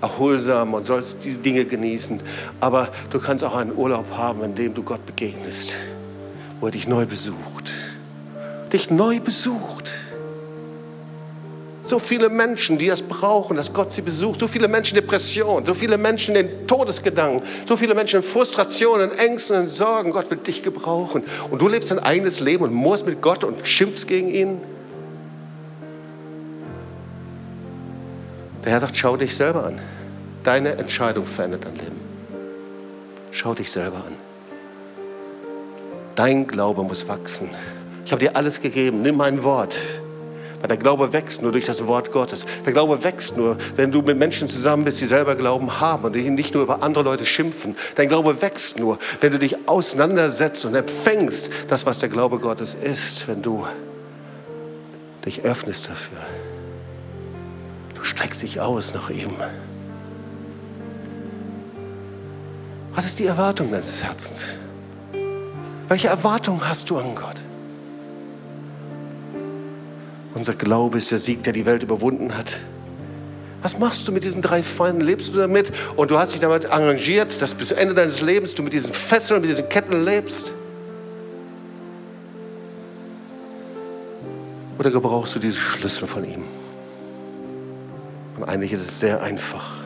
erholsam 0.00 0.72
und 0.72 0.86
sollst 0.86 1.22
diese 1.22 1.40
Dinge 1.40 1.66
genießen. 1.66 2.18
Aber 2.60 2.88
du 3.10 3.20
kannst 3.20 3.44
auch 3.44 3.56
einen 3.56 3.76
Urlaub 3.76 4.06
haben, 4.16 4.42
in 4.42 4.54
dem 4.54 4.72
du 4.72 4.82
Gott 4.82 5.04
begegnest 5.04 5.76
wo 6.60 6.66
er 6.66 6.72
dich 6.72 6.88
neu 6.88 7.06
besucht. 7.06 7.72
Dich 8.72 8.90
neu 8.90 9.20
besucht. 9.20 9.90
So 11.84 12.00
viele 12.00 12.28
Menschen, 12.28 12.78
die 12.78 12.88
das 12.88 13.02
brauchen, 13.02 13.56
dass 13.56 13.72
Gott 13.72 13.92
sie 13.92 14.02
besucht. 14.02 14.40
So 14.40 14.48
viele 14.48 14.66
Menschen 14.66 14.96
in 14.96 15.02
Depression, 15.02 15.64
so 15.64 15.72
viele 15.72 15.96
Menschen 15.96 16.34
in 16.34 16.66
Todesgedanken, 16.66 17.42
so 17.66 17.76
viele 17.76 17.94
Menschen 17.94 18.16
in 18.16 18.22
Frustrationen, 18.24 19.12
Ängsten 19.12 19.56
und 19.56 19.68
Sorgen. 19.68 20.10
Gott 20.10 20.28
will 20.30 20.38
dich 20.38 20.64
gebrauchen. 20.64 21.22
Und 21.50 21.62
du 21.62 21.68
lebst 21.68 21.92
dein 21.92 22.00
eigenes 22.00 22.40
Leben 22.40 22.64
und 22.64 22.72
murrst 22.74 23.06
mit 23.06 23.22
Gott 23.22 23.44
und 23.44 23.64
schimpfst 23.64 24.08
gegen 24.08 24.28
ihn. 24.28 24.60
Der 28.64 28.72
Herr 28.72 28.80
sagt, 28.80 28.96
schau 28.96 29.16
dich 29.16 29.36
selber 29.36 29.64
an. 29.64 29.78
Deine 30.42 30.76
Entscheidung 30.78 31.24
verändert 31.24 31.66
dein 31.66 31.76
Leben. 31.76 32.00
Schau 33.30 33.54
dich 33.54 33.70
selber 33.70 33.98
an. 33.98 34.35
Dein 36.16 36.46
Glaube 36.46 36.82
muss 36.82 37.06
wachsen. 37.08 37.50
Ich 38.04 38.12
habe 38.12 38.20
dir 38.20 38.34
alles 38.36 38.60
gegeben. 38.60 39.02
Nimm 39.02 39.16
mein 39.16 39.44
Wort. 39.44 39.76
Weil 40.60 40.68
der 40.68 40.78
Glaube 40.78 41.12
wächst 41.12 41.42
nur 41.42 41.52
durch 41.52 41.66
das 41.66 41.86
Wort 41.86 42.10
Gottes. 42.10 42.46
Der 42.64 42.72
Glaube 42.72 43.04
wächst 43.04 43.36
nur, 43.36 43.58
wenn 43.76 43.92
du 43.92 44.00
mit 44.00 44.16
Menschen 44.18 44.48
zusammen 44.48 44.84
bist, 44.84 45.00
die 45.00 45.04
selber 45.04 45.34
Glauben 45.34 45.80
haben 45.80 46.04
und 46.04 46.14
die 46.14 46.30
nicht 46.30 46.54
nur 46.54 46.62
über 46.62 46.82
andere 46.82 47.04
Leute 47.04 47.26
schimpfen. 47.26 47.76
Dein 47.96 48.08
Glaube 48.08 48.40
wächst 48.40 48.78
nur, 48.78 48.98
wenn 49.20 49.32
du 49.32 49.38
dich 49.38 49.68
auseinandersetzt 49.68 50.64
und 50.64 50.74
empfängst 50.74 51.50
das, 51.68 51.84
was 51.84 51.98
der 51.98 52.08
Glaube 52.08 52.38
Gottes 52.38 52.74
ist, 52.74 53.28
wenn 53.28 53.42
du 53.42 53.66
dich 55.26 55.42
öffnest 55.44 55.90
dafür. 55.90 56.18
Du 57.94 58.02
streckst 58.02 58.40
dich 58.40 58.60
aus 58.60 58.94
nach 58.94 59.10
ihm. 59.10 59.36
Was 62.94 63.04
ist 63.04 63.18
die 63.18 63.26
Erwartung 63.26 63.70
deines 63.70 64.02
Herzens? 64.02 64.54
Welche 65.88 66.08
Erwartung 66.08 66.68
hast 66.68 66.90
du 66.90 66.98
an 66.98 67.14
Gott? 67.14 67.42
Unser 70.34 70.54
Glaube 70.54 70.98
ist 70.98 71.10
der 71.12 71.18
Sieg, 71.18 71.44
der 71.44 71.52
die 71.52 71.64
Welt 71.64 71.82
überwunden 71.82 72.36
hat. 72.36 72.58
Was 73.62 73.78
machst 73.78 74.06
du 74.06 74.12
mit 74.12 74.22
diesen 74.24 74.42
drei 74.42 74.62
Feinden? 74.62 75.00
Lebst 75.00 75.34
du 75.34 75.38
damit 75.38 75.72
und 75.96 76.10
du 76.10 76.18
hast 76.18 76.34
dich 76.34 76.40
damit 76.40 76.70
arrangiert, 76.70 77.40
dass 77.40 77.54
bis 77.54 77.68
zum 77.68 77.78
Ende 77.78 77.94
deines 77.94 78.20
Lebens 78.20 78.54
du 78.54 78.62
mit 78.62 78.72
diesen 78.72 78.92
Fesseln, 78.92 79.40
mit 79.40 79.50
diesen 79.50 79.68
Ketten 79.68 80.04
lebst? 80.04 80.52
Oder 84.78 84.90
gebrauchst 84.90 85.34
du 85.34 85.38
diese 85.38 85.58
Schlüssel 85.58 86.06
von 86.06 86.24
ihm? 86.24 86.44
Und 88.36 88.44
eigentlich 88.44 88.72
ist 88.72 88.82
es 88.82 89.00
sehr 89.00 89.22
einfach. 89.22 89.85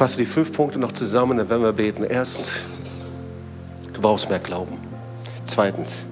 Fasse 0.00 0.16
die 0.16 0.24
fünf 0.24 0.54
Punkte 0.54 0.78
noch 0.78 0.92
zusammen, 0.92 1.36
dann 1.36 1.50
werden 1.50 1.62
wir 1.62 1.74
beten. 1.74 2.04
Erstens, 2.04 2.64
du 3.92 4.00
brauchst 4.00 4.30
mehr 4.30 4.38
Glauben. 4.38 4.78
Zweitens, 5.44 6.04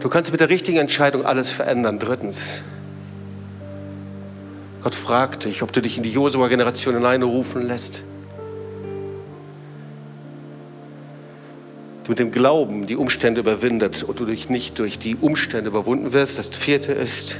du 0.00 0.10
kannst 0.10 0.30
mit 0.30 0.40
der 0.40 0.50
richtigen 0.50 0.76
Entscheidung 0.76 1.24
alles 1.24 1.48
verändern. 1.48 1.98
Drittens, 1.98 2.60
Gott 4.82 4.94
fragt 4.94 5.46
dich, 5.46 5.62
ob 5.62 5.72
du 5.72 5.80
dich 5.80 5.96
in 5.96 6.02
die 6.02 6.10
Josua-Generation 6.10 6.96
hineinrufen 6.96 7.66
lässt. 7.66 8.02
Mit 12.08 12.18
dem 12.18 12.30
Glauben 12.30 12.86
die 12.86 12.96
Umstände 12.96 13.40
überwindet 13.40 14.02
und 14.02 14.20
du 14.20 14.26
dich 14.26 14.50
nicht 14.50 14.78
durch 14.78 14.98
die 14.98 15.16
Umstände 15.16 15.70
überwunden 15.70 16.12
wirst. 16.12 16.36
Das 16.36 16.48
vierte 16.48 16.92
ist, 16.92 17.38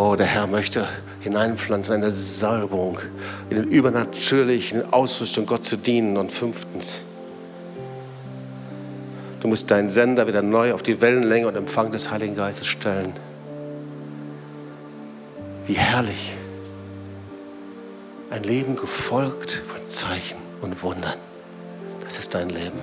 Oh, 0.00 0.14
der 0.14 0.26
Herr 0.26 0.46
möchte 0.46 0.86
hineinpflanzen 1.18 1.96
eine 1.96 2.12
Salbung 2.12 3.00
in 3.50 3.56
den 3.56 3.68
übernatürlichen 3.68 4.92
Ausrüstung 4.92 5.44
Gott 5.44 5.64
zu 5.64 5.76
dienen. 5.76 6.16
Und 6.16 6.30
fünftens, 6.30 7.02
Du 9.40 9.48
musst 9.48 9.72
deinen 9.72 9.90
Sender 9.90 10.28
wieder 10.28 10.40
neu 10.40 10.72
auf 10.72 10.84
die 10.84 11.00
Wellenlänge 11.00 11.48
und 11.48 11.56
Empfang 11.56 11.90
des 11.90 12.12
Heiligen 12.12 12.36
Geistes 12.36 12.68
stellen. 12.68 13.12
Wie 15.66 15.72
herrlich. 15.74 16.34
Ein 18.30 18.44
Leben 18.44 18.76
gefolgt 18.76 19.50
von 19.50 19.84
Zeichen 19.84 20.38
und 20.60 20.80
Wundern. 20.84 21.18
Das 22.04 22.20
ist 22.20 22.34
dein 22.34 22.50
Leben. 22.50 22.78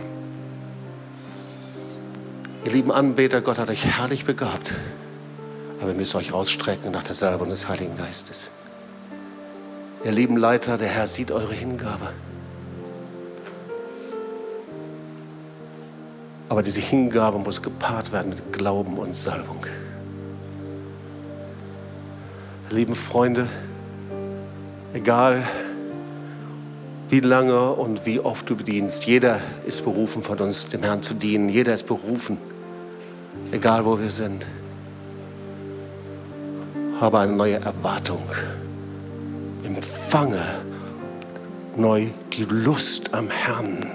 Ihr 2.66 2.72
lieben 2.74 2.92
Anbeter, 2.92 3.40
Gott 3.40 3.58
hat 3.58 3.70
euch 3.70 3.86
herrlich 3.86 4.26
begabt. 4.26 4.74
Aber 5.80 5.90
ihr 5.90 5.96
müsst 5.96 6.16
euch 6.16 6.34
ausstrecken 6.34 6.92
nach 6.92 7.04
der 7.04 7.16
Salbung 7.16 7.50
des 7.50 7.68
Heiligen 7.68 7.98
Geistes. 7.98 8.52
Ihr 10.04 10.12
lieben 10.12 10.38
Leiter, 10.38 10.78
der 10.78 10.88
Herr 10.88 11.08
sieht 11.08 11.32
eure 11.32 11.54
Hingabe. 11.54 12.12
Aber 16.48 16.62
diese 16.62 16.80
Hingabe 16.80 17.40
muss 17.40 17.62
gepaart 17.62 18.12
werden 18.12 18.30
mit 18.30 18.54
Glauben 18.54 18.98
und 18.98 19.16
Salbung. 19.16 19.66
Lieben 22.70 22.96
Freunde, 22.96 23.48
egal 24.94 25.44
wie 27.10 27.20
lange 27.20 27.72
und 27.72 28.06
wie 28.06 28.20
oft 28.20 28.50
du 28.50 28.56
bedienst, 28.56 29.06
jeder 29.06 29.40
ist 29.66 29.84
berufen 29.84 30.24
von 30.24 30.40
uns, 30.40 30.68
dem 30.68 30.84
Herrn 30.84 31.02
zu 31.02 31.14
dienen. 31.14 31.50
Jeder 31.50 31.74
ist 31.74 31.88
berufen, 31.88 32.38
egal 33.52 33.86
wo 33.86 34.00
wir 34.00 34.10
sind. 34.10 34.46
Habe 37.00 37.20
eine 37.20 37.34
neue 37.34 37.56
Erwartung. 37.56 38.24
Empfange 39.64 40.42
neu 41.76 42.08
die 42.34 42.46
Lust 42.46 43.14
am 43.14 43.30
Herrn 43.30 43.86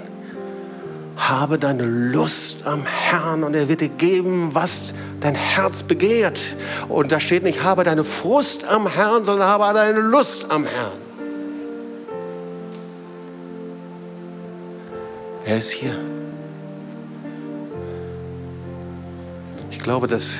habe 1.31 1.57
deine 1.57 1.83
Lust 1.83 2.65
am 2.65 2.83
Herrn 2.85 3.43
und 3.43 3.55
er 3.55 3.69
wird 3.69 3.81
dir 3.81 3.89
geben, 3.89 4.53
was 4.53 4.93
dein 5.21 5.35
Herz 5.35 5.83
begehrt. 5.83 6.57
Und 6.89 7.11
da 7.11 7.19
steht 7.19 7.43
nicht, 7.43 7.63
habe 7.63 7.83
deine 7.83 8.03
Frust 8.03 8.65
am 8.65 8.87
Herrn, 8.87 9.23
sondern 9.23 9.47
habe 9.47 9.73
deine 9.73 9.99
Lust 9.99 10.51
am 10.51 10.65
Herrn. 10.65 10.91
Er 15.45 15.57
ist 15.57 15.71
hier. 15.71 15.95
Ich 19.69 19.79
glaube, 19.79 20.07
dass 20.07 20.37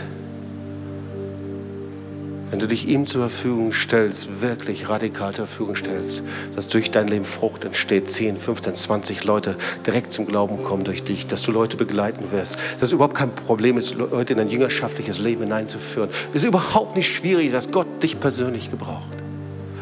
wenn 2.52 2.60
du 2.60 2.68
dich 2.68 2.88
ihm 2.88 3.08
zur 3.08 3.22
Verfügung 3.22 3.72
stellst, 3.72 4.42
wirklich 4.42 4.90
radikal 4.90 5.34
zur 5.34 5.48
Verfügung 5.48 5.76
stellst, 5.76 6.22
dass 6.54 6.68
durch 6.68 6.92
dein 6.92 7.08
Leben 7.08 7.24
Frucht 7.24 7.64
entsteht, 7.64 8.12
10, 8.12 8.36
15, 8.36 8.76
20 8.76 9.24
Leute 9.24 9.56
direkt 9.88 10.12
zum 10.12 10.26
Glauben 10.26 10.62
kommen 10.62 10.84
durch 10.84 11.04
dich, 11.04 11.28
dass 11.28 11.44
du 11.44 11.54
Leute 11.54 11.78
begleiten 11.78 12.32
wirst, 12.32 12.58
dass 12.76 12.90
es 12.90 12.92
überhaupt 12.92 13.16
kein 13.16 13.34
Problem 13.34 13.78
ist, 13.78 13.96
Leute 13.96 14.34
in 14.34 14.40
ein 14.40 14.50
jüngerschaftliches 14.50 15.18
Leben 15.18 15.44
hineinzuführen. 15.44 16.10
Es 16.34 16.44
ist 16.44 16.48
überhaupt 16.48 16.98
nicht 16.98 17.16
schwierig, 17.16 17.52
dass 17.52 17.72
Gott 17.72 17.88
dich 18.04 18.20
persönlich 18.20 18.70
gebraucht. 18.70 19.08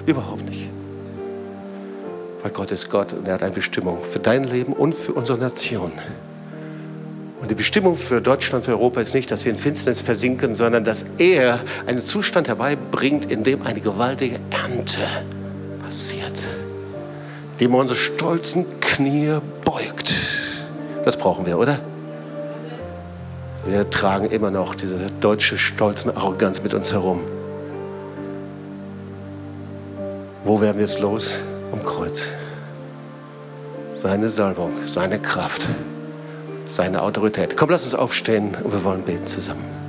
Überhaupt 0.06 0.48
nicht. 0.48 0.70
Weil 2.44 2.52
Gott 2.52 2.72
ist 2.72 2.90
Gott 2.90 3.14
und 3.14 3.28
er 3.28 3.34
hat 3.34 3.44
eine 3.44 3.52
Bestimmung 3.52 4.00
für 4.00 4.20
dein 4.20 4.44
Leben 4.44 4.74
und 4.74 4.94
für 4.94 5.14
unsere 5.14 5.40
Nation. 5.40 5.92
Und 7.42 7.50
die 7.50 7.56
Bestimmung 7.56 7.96
für 7.96 8.22
Deutschland, 8.22 8.66
für 8.66 8.72
Europa 8.72 9.00
ist 9.00 9.14
nicht, 9.14 9.32
dass 9.32 9.46
wir 9.46 9.52
in 9.52 9.58
Finsternis 9.58 10.02
versinken, 10.02 10.56
sondern 10.56 10.84
dass 10.84 11.06
er 11.18 11.62
einen 11.88 12.06
Zustand 12.06 12.48
herbeibringt, 12.48 13.32
in 13.32 13.44
dem 13.44 13.62
eine 13.66 13.80
gewaltige 13.80 14.40
Ernte 14.50 15.02
passiert, 15.82 16.34
dem 17.60 17.74
er 17.74 17.80
unsere 17.80 17.98
stolzen 17.98 18.66
Knie 18.82 19.38
beugt. 19.64 20.14
Das 21.06 21.16
brauchen 21.16 21.46
wir, 21.46 21.58
oder? 21.58 21.80
Wir 23.66 23.90
tragen 23.90 24.26
immer 24.28 24.52
noch 24.52 24.76
diese 24.76 25.08
deutsche 25.22 25.58
stolzen 25.58 26.16
Arroganz 26.16 26.62
mit 26.62 26.74
uns 26.74 26.92
herum. 26.92 27.22
Wo 30.44 30.60
werden 30.62 30.78
wir 30.78 30.86
es 30.86 31.00
los? 31.00 31.40
Um 31.72 31.84
Kreuz. 31.84 32.30
Seine 33.94 34.30
Salbung, 34.30 34.72
seine 34.86 35.20
Kraft 35.20 35.68
seine 36.70 37.02
Autorität. 37.02 37.58
Komm, 37.58 37.70
lass 37.70 37.84
uns 37.84 37.96
aufstehen 37.96 38.56
und 38.64 38.72
wir 38.72 38.84
wollen 38.84 39.02
beten 39.02 39.28
zusammen. 39.28 39.89